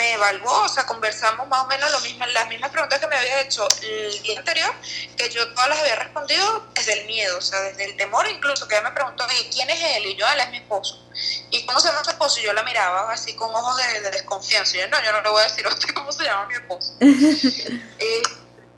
me 0.00 0.14
evaluó, 0.14 0.62
o 0.62 0.68
sea, 0.68 0.86
conversamos 0.86 1.46
más 1.48 1.62
o 1.64 1.66
menos 1.66 1.92
lo 1.92 2.00
mismo, 2.00 2.24
las 2.24 2.48
mismas 2.48 2.70
preguntas 2.70 2.98
que 2.98 3.06
me 3.06 3.16
había 3.16 3.42
hecho 3.42 3.68
el 3.82 4.22
día 4.22 4.38
anterior, 4.38 4.72
que 5.14 5.28
yo 5.28 5.46
todas 5.52 5.68
las 5.68 5.78
había 5.80 5.96
respondido 5.96 6.70
desde 6.74 7.00
el 7.00 7.06
miedo, 7.06 7.36
o 7.36 7.42
sea, 7.42 7.60
desde 7.60 7.84
el 7.84 7.96
temor 7.98 8.26
incluso, 8.26 8.66
que 8.66 8.76
ella 8.76 8.88
me 8.88 8.94
preguntó, 8.94 9.26
¿quién 9.52 9.68
es 9.68 9.96
él? 9.96 10.06
Y 10.06 10.16
yo, 10.16 10.26
él 10.26 10.40
es 10.40 10.50
mi 10.52 10.56
esposo. 10.56 11.06
¿Y 11.50 11.66
cómo 11.66 11.80
se 11.80 11.88
llama 11.88 12.02
su 12.02 12.10
esposo? 12.10 12.40
Y 12.40 12.44
yo 12.44 12.54
la 12.54 12.62
miraba 12.62 13.12
así 13.12 13.34
con 13.34 13.50
ojos 13.54 13.76
de, 13.76 14.10
desconfianza. 14.10 14.74
Y 14.78 14.80
yo, 14.80 14.88
no, 14.88 15.04
yo 15.04 15.12
no 15.12 15.20
le 15.20 15.28
voy 15.28 15.40
a 15.42 15.44
decir 15.44 15.66
a 15.66 15.68
usted 15.68 15.88
cómo 15.94 16.10
se 16.12 16.24
llama 16.24 16.46
mi 16.46 16.54
esposo. 16.54 16.94
Eh, 18.02 18.22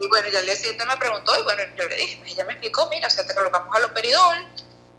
y 0.00 0.08
bueno, 0.08 0.28
ya 0.30 0.40
el 0.40 0.46
día 0.46 0.56
siguiente 0.56 0.84
me 0.84 0.96
preguntó, 0.96 1.38
y 1.38 1.42
bueno, 1.44 1.62
yo 1.76 1.86
le 1.86 1.94
dije, 1.94 2.20
ella 2.26 2.44
me 2.44 2.54
explicó, 2.54 2.88
mira, 2.88 3.06
o 3.06 3.10
sea, 3.10 3.24
te 3.24 3.32
colocamos 3.32 3.76
al 3.76 3.84
operidol. 3.84 4.48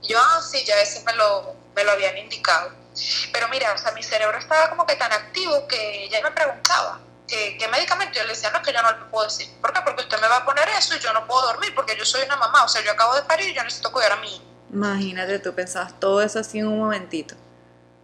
Y 0.02 0.14
yo, 0.14 0.18
ah, 0.18 0.42
sí, 0.42 0.64
ya 0.64 0.80
ese 0.80 1.04
me 1.04 1.14
lo, 1.16 1.54
me 1.76 1.84
lo 1.84 1.92
habían 1.92 2.18
indicado. 2.18 2.83
Pero 3.32 3.48
mira, 3.50 3.74
o 3.74 3.78
sea, 3.78 3.92
mi 3.92 4.04
cerebro 4.04 4.38
estaba 4.38 4.70
como 4.70 4.86
que 4.86 4.96
tan 4.96 5.12
activo 5.12 5.68
que 5.68 6.06
ella 6.06 6.22
me 6.22 6.32
preguntaba 6.32 7.00
¿qué, 7.28 7.58
qué 7.58 7.68
medicamento. 7.68 8.14
Yo 8.16 8.24
le 8.24 8.30
decía, 8.30 8.52
no, 8.52 8.58
es 8.58 8.64
que 8.64 8.74
yo 8.74 8.82
no 8.82 8.92
le 8.92 9.06
puedo 9.06 9.26
decir. 9.26 9.50
¿Por 9.62 9.74
qué? 9.74 9.82
Porque 9.82 10.04
usted 10.04 10.20
me 10.20 10.28
va 10.28 10.38
a 10.38 10.46
poner 10.46 10.68
eso 10.70 10.96
y 10.96 11.00
yo 11.00 11.14
no 11.14 11.26
puedo 11.28 11.42
dormir 11.48 11.74
porque 11.76 11.96
yo 11.98 12.06
soy 12.06 12.24
una 12.24 12.38
mamá. 12.38 12.64
O 12.64 12.68
sea, 12.68 12.84
yo 12.84 12.92
acabo 12.92 13.16
de 13.16 13.24
parir 13.24 13.50
y 13.50 13.54
yo 13.54 13.64
necesito 13.64 13.92
cuidar 13.92 14.14
a 14.14 14.18
mí. 14.18 14.42
Imagínate, 14.72 15.40
tú 15.40 15.54
pensabas 15.54 16.00
todo 16.00 16.22
eso 16.22 16.40
así 16.40 16.60
en 16.60 16.68
un 16.68 16.80
momentito. 16.80 17.36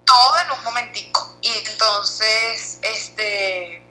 Todo 0.05 0.39
en 0.39 0.51
un 0.51 0.63
momentico. 0.63 1.37
Y 1.41 1.51
entonces, 1.51 2.79
este... 2.81 3.85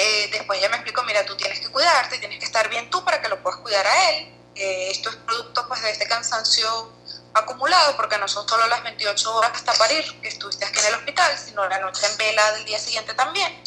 Eh, 0.00 0.28
después 0.30 0.60
ella 0.60 0.68
me 0.68 0.76
explicó, 0.76 1.02
mira, 1.02 1.26
tú 1.26 1.36
tienes 1.36 1.58
que 1.58 1.68
cuidarte, 1.70 2.18
tienes 2.18 2.38
que 2.38 2.44
estar 2.44 2.68
bien 2.68 2.88
tú 2.88 3.04
para 3.04 3.20
que 3.20 3.28
lo 3.28 3.42
puedas 3.42 3.58
cuidar 3.60 3.84
a 3.84 4.10
él. 4.10 4.32
esto 4.54 5.10
es 5.10 5.16
producto 5.16 5.66
pues 5.66 5.82
de 5.82 5.90
este 5.90 6.06
cansancio 6.06 6.92
acumulado, 7.38 7.96
porque 7.96 8.18
no 8.18 8.28
son 8.28 8.48
solo 8.48 8.66
las 8.66 8.82
28 8.82 9.34
horas 9.34 9.52
hasta 9.54 9.72
parir 9.74 10.04
que 10.20 10.28
estuviste 10.28 10.64
aquí 10.64 10.78
en 10.80 10.86
el 10.86 10.94
hospital, 10.94 11.38
sino 11.38 11.66
la 11.68 11.78
noche 11.78 12.06
en 12.06 12.16
vela 12.16 12.52
del 12.52 12.64
día 12.64 12.78
siguiente 12.78 13.14
también, 13.14 13.62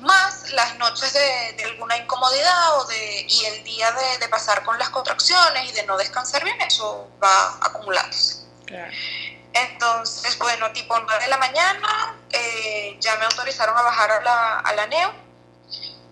más 0.00 0.50
las 0.52 0.76
noches 0.78 1.12
de, 1.12 1.64
alguna 1.64 1.96
incomodidad 1.96 2.78
o 2.78 2.84
de, 2.86 3.26
y 3.28 3.44
el 3.46 3.64
día 3.64 3.90
de, 4.20 4.28
pasar 4.28 4.62
con 4.62 4.78
las 4.78 4.90
contracciones 4.90 5.70
y 5.70 5.72
de 5.72 5.84
no 5.84 5.96
descansar 5.96 6.44
bien, 6.44 6.60
eso 6.60 7.08
va 7.22 7.58
acumulándose. 7.62 8.46
Entonces, 9.54 10.38
bueno, 10.38 10.70
tipo 10.72 10.98
9 10.98 11.24
de 11.24 11.30
la 11.30 11.38
mañana, 11.38 12.16
eh, 12.30 12.96
ya 13.00 13.16
me 13.16 13.24
autorizaron 13.24 13.76
a 13.76 13.82
bajar 13.82 14.10
a 14.10 14.20
la, 14.20 14.58
a 14.60 14.72
la 14.74 14.86
NEO 14.86 15.12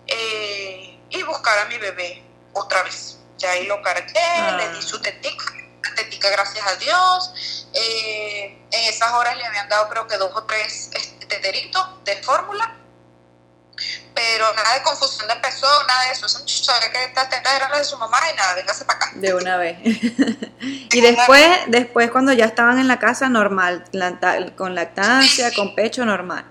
eh, 0.07 0.99
y 1.09 1.23
buscar 1.23 1.57
a 1.59 1.65
mi 1.65 1.77
bebé 1.77 2.23
otra 2.53 2.83
vez. 2.83 3.19
Ya 3.37 3.51
ahí 3.51 3.67
lo 3.67 3.81
cargué, 3.81 4.51
le 4.57 4.69
di 4.69 4.79
ah. 4.79 4.81
su 4.81 4.99
tetica 5.95 6.29
gracias 6.29 6.65
a 6.65 6.75
Dios. 6.75 7.67
Eh, 7.73 8.65
en 8.71 8.89
esas 8.89 9.11
horas 9.13 9.37
le 9.37 9.45
habían 9.45 9.69
dado 9.69 9.89
creo 9.89 10.07
que 10.07 10.17
dos 10.17 10.31
o 10.33 10.43
tres 10.43 10.89
este, 10.93 11.25
teteritos 11.25 12.03
de 12.03 12.15
fórmula, 12.23 12.75
pero 14.13 14.53
nada 14.53 14.73
de 14.73 14.81
confusión 14.83 15.27
de 15.27 15.35
peso, 15.35 15.67
nada 15.87 16.05
de 16.05 16.11
eso. 16.11 16.27
Sabía 16.27 16.91
que 16.91 17.03
estas 17.03 17.29
tetas 17.29 17.53
eran 17.55 17.71
las 17.71 17.79
de 17.79 17.85
su 17.85 17.97
mamá 17.97 18.17
y 18.31 18.35
nada, 18.35 18.55
véngase 18.55 18.85
para 18.85 18.97
acá. 18.97 19.11
De 19.15 19.33
una 19.33 19.57
vez. 19.57 19.77
y 20.61 21.01
después, 21.01 21.47
después 21.67 22.11
cuando 22.11 22.33
ya 22.33 22.45
estaban 22.45 22.79
en 22.79 22.87
la 22.87 22.99
casa, 22.99 23.29
normal, 23.29 23.83
con 24.55 24.75
lactancia, 24.75 25.53
con 25.53 25.75
pecho 25.75 26.05
normal. 26.05 26.45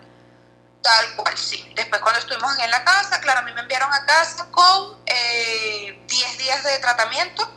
Tal 0.82 1.16
cual, 1.16 1.36
sí. 1.36 1.68
Después 1.74 2.00
cuando 2.00 2.20
estuvimos 2.20 2.56
en 2.60 2.70
la 2.70 2.84
casa, 2.84 3.20
claro, 3.20 3.40
a 3.40 3.42
mí 3.42 3.52
me 3.52 3.62
enviaron 3.62 3.92
a 3.92 4.06
casa 4.06 4.46
con 4.52 5.04
10 5.04 5.08
eh, 5.08 5.98
días 6.38 6.62
de 6.62 6.78
tratamiento 6.78 7.50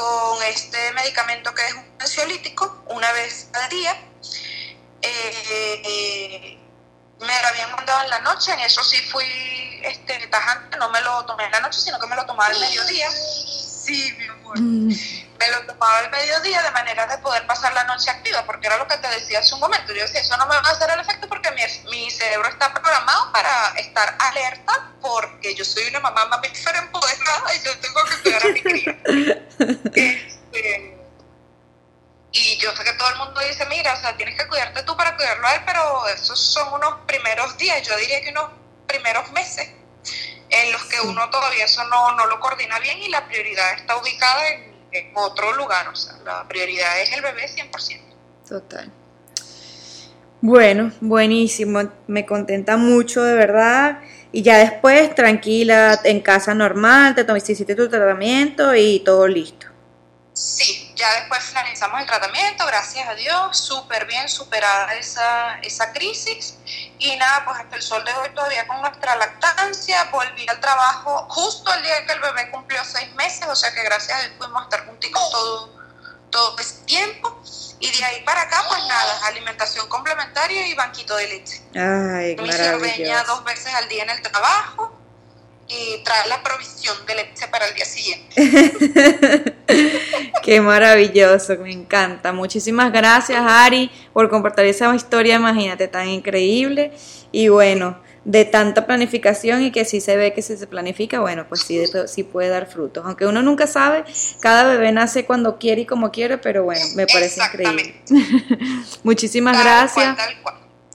con 0.00 0.42
este 0.44 0.92
medicamento 0.92 1.54
que 1.54 1.66
es 1.66 1.74
un 1.74 1.84
ansiolítico 1.98 2.84
una 2.86 3.12
vez 3.12 3.48
al 3.52 3.68
día. 3.68 3.94
Eh, 5.02 6.58
me 7.18 7.42
lo 7.42 7.48
habían 7.48 7.70
mandado 7.72 8.04
en 8.04 8.10
la 8.10 8.20
noche, 8.20 8.50
en 8.52 8.60
eso 8.60 8.82
sí 8.82 8.96
fui 9.10 9.26
este, 9.82 10.26
tajante, 10.28 10.78
no 10.78 10.88
me 10.88 11.02
lo 11.02 11.26
tomé 11.26 11.44
en 11.44 11.52
la 11.52 11.60
noche, 11.60 11.80
sino 11.80 11.98
que 11.98 12.06
me 12.06 12.16
lo 12.16 12.24
tomaba 12.24 12.46
al 12.46 12.58
mediodía. 12.58 13.10
Sí, 13.90 14.14
mi 14.18 14.24
amor. 14.26 14.60
Mm. 14.60 14.88
Me 15.38 15.50
lo 15.50 15.66
tomaba 15.66 15.98
al 15.98 16.10
mediodía 16.10 16.62
de 16.62 16.70
manera 16.70 17.06
de 17.08 17.18
poder 17.18 17.44
pasar 17.46 17.72
la 17.72 17.82
noche 17.84 18.08
activa, 18.08 18.44
porque 18.46 18.68
era 18.68 18.76
lo 18.76 18.86
que 18.86 18.96
te 18.98 19.08
decía 19.08 19.40
hace 19.40 19.54
un 19.54 19.60
momento. 19.60 19.92
Yo 19.92 20.02
decía, 20.02 20.20
eso 20.20 20.36
no 20.36 20.46
me 20.46 20.54
va 20.54 20.60
a 20.60 20.70
hacer 20.70 20.90
el 20.90 21.00
efecto 21.00 21.28
porque 21.28 21.50
mi, 21.52 21.62
mi 21.90 22.08
cerebro 22.10 22.48
está 22.48 22.72
programado 22.72 23.32
para 23.32 23.74
estar 23.78 24.16
alerta, 24.20 24.92
porque 25.00 25.56
yo 25.56 25.64
soy 25.64 25.88
una 25.88 25.98
mamá 25.98 26.26
mamífera 26.26 26.78
empoderada 26.78 27.54
y 27.56 27.64
yo 27.64 27.76
tengo 27.78 28.04
que 28.04 28.22
cuidar 28.22 28.42
a 28.44 28.48
mi 28.48 28.62
cría. 28.62 28.98
Este, 29.94 30.98
y 32.32 32.56
yo 32.58 32.74
sé 32.76 32.84
que 32.84 32.92
todo 32.92 33.08
el 33.10 33.16
mundo 33.16 33.40
dice, 33.40 33.66
mira, 33.66 33.92
o 33.94 34.00
sea, 34.00 34.16
tienes 34.16 34.38
que 34.38 34.46
cuidarte 34.46 34.84
tú 34.84 34.96
para 34.96 35.16
cuidarlo 35.16 35.46
a 35.48 35.54
él, 35.54 35.62
pero 35.66 36.08
esos 36.08 36.38
son 36.38 36.72
unos 36.74 36.94
primeros 37.06 37.56
días, 37.58 37.86
yo 37.86 37.96
diría 37.96 38.22
que 38.22 38.30
unos 38.30 38.50
primeros 38.86 39.30
meses 39.32 39.68
en 40.50 40.72
los 40.72 40.84
que 40.84 41.00
uno 41.00 41.30
todavía 41.30 41.64
eso 41.64 41.82
no, 41.84 42.14
no 42.16 42.26
lo 42.26 42.40
coordina 42.40 42.78
bien 42.80 42.98
y 42.98 43.08
la 43.08 43.26
prioridad 43.26 43.74
está 43.74 43.96
ubicada 43.96 44.48
en, 44.48 44.70
otro 45.14 45.52
lugar, 45.52 45.86
o 45.88 45.94
sea, 45.94 46.14
la 46.24 46.46
prioridad 46.48 47.00
es 47.00 47.12
el 47.12 47.22
bebé 47.22 47.46
100%. 47.46 48.00
Total. 48.48 48.90
Bueno, 50.40 50.90
buenísimo, 51.00 51.82
me 52.08 52.26
contenta 52.26 52.76
mucho 52.76 53.22
de 53.22 53.34
verdad. 53.34 54.00
Y 54.32 54.42
ya 54.42 54.58
después, 54.58 55.14
tranquila, 55.14 56.00
en 56.02 56.20
casa 56.20 56.54
normal, 56.54 57.14
te 57.14 57.52
hiciste 57.52 57.74
tu 57.74 57.88
tratamiento 57.88 58.74
y 58.74 59.00
todo 59.00 59.28
listo. 59.28 59.66
Sí, 60.32 60.79
ya 61.00 61.12
después 61.14 61.42
finalizamos 61.42 62.00
el 62.00 62.06
tratamiento, 62.06 62.66
gracias 62.66 63.08
a 63.08 63.14
Dios, 63.14 63.58
súper 63.58 64.06
bien 64.06 64.28
superada 64.28 64.94
esa, 64.94 65.58
esa 65.62 65.92
crisis. 65.92 66.56
Y 66.98 67.16
nada, 67.16 67.44
pues 67.44 67.58
hasta 67.58 67.76
el 67.76 67.82
sol 67.82 68.04
de 68.04 68.12
hoy 68.12 68.28
todavía 68.34 68.66
con 68.66 68.80
nuestra 68.82 69.16
lactancia, 69.16 70.04
volví 70.12 70.46
al 70.46 70.60
trabajo 70.60 71.26
justo 71.30 71.72
el 71.72 71.82
día 71.82 72.06
que 72.06 72.12
el 72.12 72.20
bebé 72.20 72.50
cumplió 72.50 72.84
seis 72.84 73.12
meses, 73.14 73.46
o 73.48 73.56
sea 73.56 73.72
que 73.72 73.82
gracias 73.82 74.18
a 74.18 74.20
Dios 74.22 74.34
pudimos 74.38 74.62
estar 74.64 74.86
juntitos 74.86 75.30
todo, 75.30 75.80
todo 76.30 76.58
ese 76.58 76.84
tiempo. 76.84 77.42
Y 77.80 77.90
de 77.90 78.04
ahí 78.04 78.22
para 78.24 78.42
acá, 78.42 78.62
pues 78.68 78.84
nada, 78.86 79.26
alimentación 79.26 79.88
complementaria 79.88 80.66
y 80.66 80.74
banquito 80.74 81.16
de 81.16 81.28
leche. 81.28 81.62
Ay, 81.74 82.36
Mi 82.36 82.50
dos 83.26 83.44
veces 83.44 83.74
al 83.74 83.88
día 83.88 84.02
en 84.02 84.10
el 84.10 84.20
trabajo 84.20 84.99
y 85.70 86.02
traer 86.02 86.26
la 86.26 86.42
provisión 86.42 86.96
de 87.06 87.14
leche 87.14 87.46
para 87.48 87.66
el 87.66 87.74
día 87.74 87.84
siguiente. 87.84 89.54
Qué 90.42 90.60
maravilloso, 90.60 91.56
me 91.58 91.72
encanta. 91.72 92.32
Muchísimas 92.32 92.92
gracias, 92.92 93.40
Ari, 93.40 93.90
por 94.12 94.28
compartir 94.28 94.64
esa 94.64 94.94
historia, 94.94 95.36
imagínate, 95.36 95.86
tan 95.86 96.08
increíble. 96.08 96.92
Y 97.30 97.48
bueno, 97.48 97.98
de 98.24 98.44
tanta 98.44 98.86
planificación 98.86 99.62
y 99.62 99.70
que 99.70 99.84
si 99.84 100.00
se 100.00 100.16
ve 100.16 100.32
que 100.32 100.42
si 100.42 100.56
se 100.56 100.66
planifica, 100.66 101.20
bueno, 101.20 101.46
pues 101.48 101.62
sí, 101.62 101.82
sí 102.06 102.24
puede 102.24 102.48
dar 102.48 102.66
frutos. 102.66 103.04
Aunque 103.06 103.26
uno 103.26 103.42
nunca 103.42 103.66
sabe, 103.66 104.04
cada 104.40 104.64
bebé 104.64 104.92
nace 104.92 105.24
cuando 105.24 105.58
quiere 105.58 105.82
y 105.82 105.86
como 105.86 106.10
quiere, 106.10 106.38
pero 106.38 106.64
bueno, 106.64 106.84
me 106.96 107.06
parece 107.06 107.40
increíble. 107.42 107.94
Muchísimas 109.04 109.62
gracias. 109.62 110.16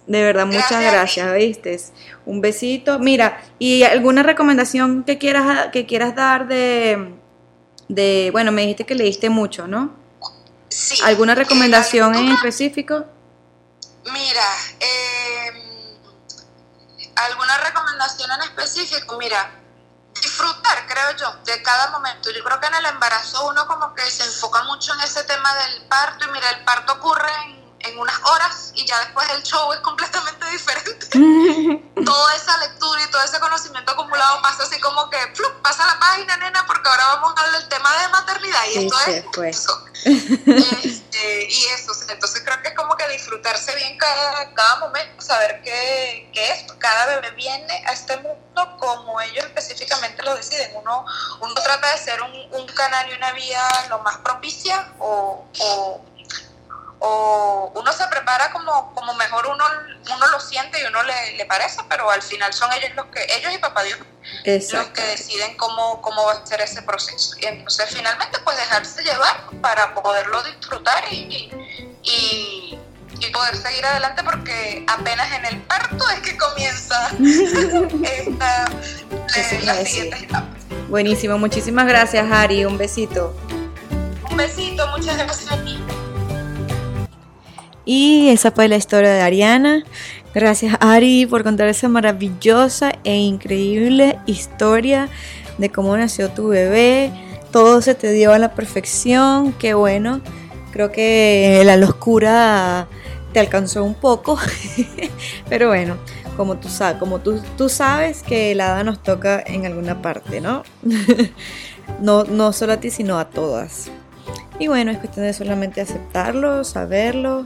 De 0.08 0.24
verdad, 0.24 0.46
muchas 0.46 0.82
gracias, 0.84 1.34
¿viste? 1.34 1.80
Un 2.26 2.40
besito. 2.40 3.00
Mira, 3.00 3.42
¿y 3.58 3.84
alguna 3.84 4.22
recomendación 4.22 5.04
que 5.04 5.18
quieras, 5.18 5.70
que 5.72 5.86
quieras 5.88 6.16
dar 6.16 6.48
de, 6.48 7.16
de, 7.88 8.30
bueno, 8.32 8.52
me 8.52 8.62
dijiste 8.62 8.86
que 8.86 8.94
leíste 8.96 9.30
mucho, 9.30 9.68
¿no? 9.68 9.96
Sí. 10.70 11.00
¿Alguna 11.04 11.34
Eh, 11.34 11.36
recomendación 11.36 12.14
en 12.16 12.32
específico? 12.34 13.06
Mira, 14.14 14.44
eh, 14.80 15.98
alguna 17.16 17.58
recomendación 17.58 18.30
en 18.32 18.42
específico, 18.44 19.18
mira, 19.18 19.52
disfrutar, 20.22 20.86
creo 20.88 21.18
yo, 21.18 21.36
de 21.46 21.62
cada 21.64 21.90
momento. 21.92 22.30
Yo 22.32 22.44
creo 22.44 22.60
que 22.60 22.68
en 22.68 22.76
el 22.76 22.86
embarazo 22.86 23.48
uno 23.48 23.66
como 23.68 23.94
que 23.96 24.04
se 24.04 24.24
enfoca 24.24 24.64
mucho 24.64 24.94
en 24.94 25.02
ese 25.02 25.24
tema 25.24 25.50
del 25.56 25.82
parto 25.88 26.26
y 26.28 26.32
mira, 26.32 26.50
el 26.52 26.64
parto 26.64 26.94
ocurre 26.94 27.32
en, 27.46 27.65
en 27.88 27.98
unas 28.00 28.20
horas 28.24 28.72
y 28.76 28.86
ya 28.86 29.00
después 29.00 29.28
el 29.30 29.44
show 29.44 29.72
es 29.74 29.80
completamente 29.80 30.46
diferente. 30.50 31.08
Toda 32.06 32.36
esa 32.36 32.58
lectura 32.58 33.02
y 33.04 33.12
todo 33.12 33.24
ese 33.24 33.40
conocimiento 33.40 33.92
acumulado 33.92 34.42
pasa 34.42 34.64
así 34.64 34.80
como 34.80 35.10
que 35.10 35.18
¡flup! 35.34 35.54
pasa 35.62 35.86
la 35.86 36.00
página, 36.00 36.38
nena, 36.38 36.66
porque 36.68 36.88
ahora 36.90 37.08
vamos 37.16 37.34
a 37.36 37.42
hablar 37.42 37.62
del 37.62 37.70
tema 37.70 38.02
de 38.02 38.08
maternidad 38.10 38.66
y 38.66 38.74
Sí, 38.74 38.86
esto 38.86 38.98
sí, 39.06 39.12
es 39.12 39.26
pues. 39.34 39.58
eso. 39.58 39.86
Este, 41.16 41.46
y 41.50 41.66
eso, 41.68 41.94
entonces 42.10 42.42
creo 42.44 42.62
que 42.62 42.68
es 42.70 42.76
como 42.76 42.96
que 42.96 43.08
disfrutarse 43.08 43.74
bien 43.76 43.98
cada, 43.98 44.54
cada 44.54 44.76
momento, 44.78 45.22
saber 45.22 45.62
que, 45.62 46.30
que 46.34 46.52
es, 46.52 46.66
cada 46.78 47.06
bebé 47.08 47.32
viene 47.32 47.84
a 47.88 47.94
este 47.94 48.18
mundo 48.18 48.78
como 48.78 49.20
ellos 49.22 49.46
específicamente 49.46 50.22
lo 50.24 50.36
deciden. 50.36 50.72
Uno, 50.76 51.06
uno 51.42 51.54
trata 51.56 51.92
de 51.92 51.98
ser 51.98 52.22
un, 52.22 52.34
un 52.52 52.68
canal 52.68 53.10
y 53.10 53.16
una 53.16 53.32
vía 53.32 53.64
lo 53.90 54.00
más 54.00 54.18
propicia 54.18 54.90
o, 55.00 55.46
o, 55.60 56.06
o 57.00 57.72
uno 57.76 57.94
se 57.94 58.06
prepara 58.08 58.52
como, 58.52 58.94
como 58.94 59.14
mejor 59.16 59.48
uno, 59.48 59.64
uno 60.16 60.28
lo 60.28 60.40
siente 60.40 60.82
y 60.82 60.86
uno 60.86 61.04
le, 61.04 61.38
le 61.38 61.46
parece, 61.46 61.82
pero 61.90 62.10
al 62.10 62.22
final 62.22 62.54
son 62.54 62.72
ellos 62.74 62.92
los 62.96 63.06
que, 63.08 63.26
ellos 63.36 63.54
y 63.54 63.58
papá 63.58 63.84
Dios 63.84 64.00
los 64.46 64.88
que 64.88 65.02
deciden 65.02 65.56
cómo, 65.58 66.02
cómo 66.02 66.26
va 66.26 66.34
a 66.34 66.46
ser 66.46 66.62
ese 66.62 66.82
proceso. 66.82 67.36
Y 67.40 67.46
entonces 67.46 67.90
finalmente 67.90 68.40
pues 68.44 68.58
dejarse 68.58 69.04
llevar 69.04 69.46
para 69.62 69.94
poderlo 69.94 70.42
disfrutar 70.44 71.04
y, 71.12 71.50
y, 72.04 72.80
y 73.20 73.30
poder 73.32 73.56
seguir 73.56 73.86
adelante 73.86 74.24
porque 74.24 74.86
apenas 74.88 75.32
en 75.34 75.46
el 75.46 75.62
parto 75.64 76.10
es 76.10 76.20
que 76.22 76.38
comienza 76.38 77.12
esta, 78.04 78.66
la 79.64 79.74
decir. 79.74 79.86
siguiente 79.86 80.26
etapa. 80.26 80.48
Buenísimo, 80.90 81.38
muchísimas 81.38 81.88
gracias, 81.88 82.32
Ari. 82.32 82.66
Un 82.66 82.78
besito. 82.78 83.36
Un 84.30 84.38
besito, 84.38 84.88
muchas 84.90 85.18
gracias 85.18 85.52
a 85.52 85.58
ti. 85.64 85.84
Y 87.86 88.30
esa 88.30 88.52
fue 88.52 88.68
la 88.68 88.78
historia 88.78 89.14
de 89.14 89.22
Ariana. 89.22 89.84
Gracias 90.34 90.76
Ari 90.80 91.28
por 91.28 91.44
contar 91.44 91.68
esa 91.68 91.88
maravillosa 91.88 92.94
e 93.04 93.16
increíble 93.16 94.20
historia 94.26 95.08
de 95.60 95.72
cómo 95.72 95.96
nació 95.96 96.30
tu 96.30 96.48
bebé. 96.48 97.12
Todo 97.52 97.82
se 97.82 97.94
te 97.96 98.12
dio 98.12 98.34
a 98.34 98.40
la 98.40 98.54
perfección. 98.54 99.54
Qué 99.54 99.76
bueno. 99.76 100.20
Creo 100.72 100.92
que 100.92 101.62
la 101.64 101.78
locura 101.78 102.88
te 103.32 103.40
alcanzó 103.40 103.84
un 103.84 103.94
poco. 103.94 104.40
Pero 105.50 105.68
bueno, 105.70 105.96
como 106.36 106.58
tú 106.58 106.70
sabes, 106.70 106.98
como 106.98 107.20
tú, 107.20 107.70
sabes 107.70 108.24
que 108.24 108.52
el 108.52 108.62
hada 108.62 108.84
nos 108.84 109.02
toca 109.02 109.42
en 109.46 109.66
alguna 109.66 110.02
parte, 110.02 110.42
no, 112.02 112.24
no 112.26 112.52
solo 112.52 112.74
a 112.74 112.78
ti, 112.78 112.90
sino 112.90 113.20
a 113.20 113.30
todas. 113.30 113.90
Y 114.60 114.68
bueno, 114.68 114.92
es 114.92 114.98
cuestión 114.98 115.26
de 115.26 115.34
solamente 115.34 115.82
aceptarlo, 115.82 116.64
saberlo 116.64 117.46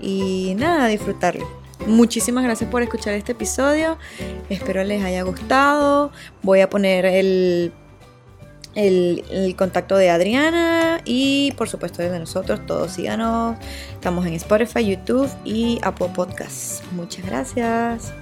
y 0.00 0.54
nada, 0.56 0.86
disfrutarlo. 0.88 1.46
Muchísimas 1.86 2.44
gracias 2.44 2.70
por 2.70 2.82
escuchar 2.82 3.14
este 3.14 3.32
episodio. 3.32 3.98
Espero 4.48 4.82
les 4.84 5.02
haya 5.02 5.22
gustado. 5.22 6.10
Voy 6.42 6.60
a 6.60 6.68
poner 6.68 7.06
el, 7.06 7.72
el, 8.74 9.54
contacto 9.56 9.96
de 9.96 10.10
Adriana 10.10 11.00
y 11.04 11.52
por 11.52 11.68
supuesto 11.68 12.02
el 12.02 12.12
de 12.12 12.18
nosotros. 12.18 12.64
Todos 12.66 12.92
síganos. 12.92 13.56
Estamos 13.92 14.26
en 14.26 14.34
Spotify, 14.34 14.84
YouTube 14.84 15.30
y 15.44 15.78
Apple 15.82 16.10
Podcasts. 16.14 16.82
Muchas 16.92 17.24
gracias. 17.24 18.12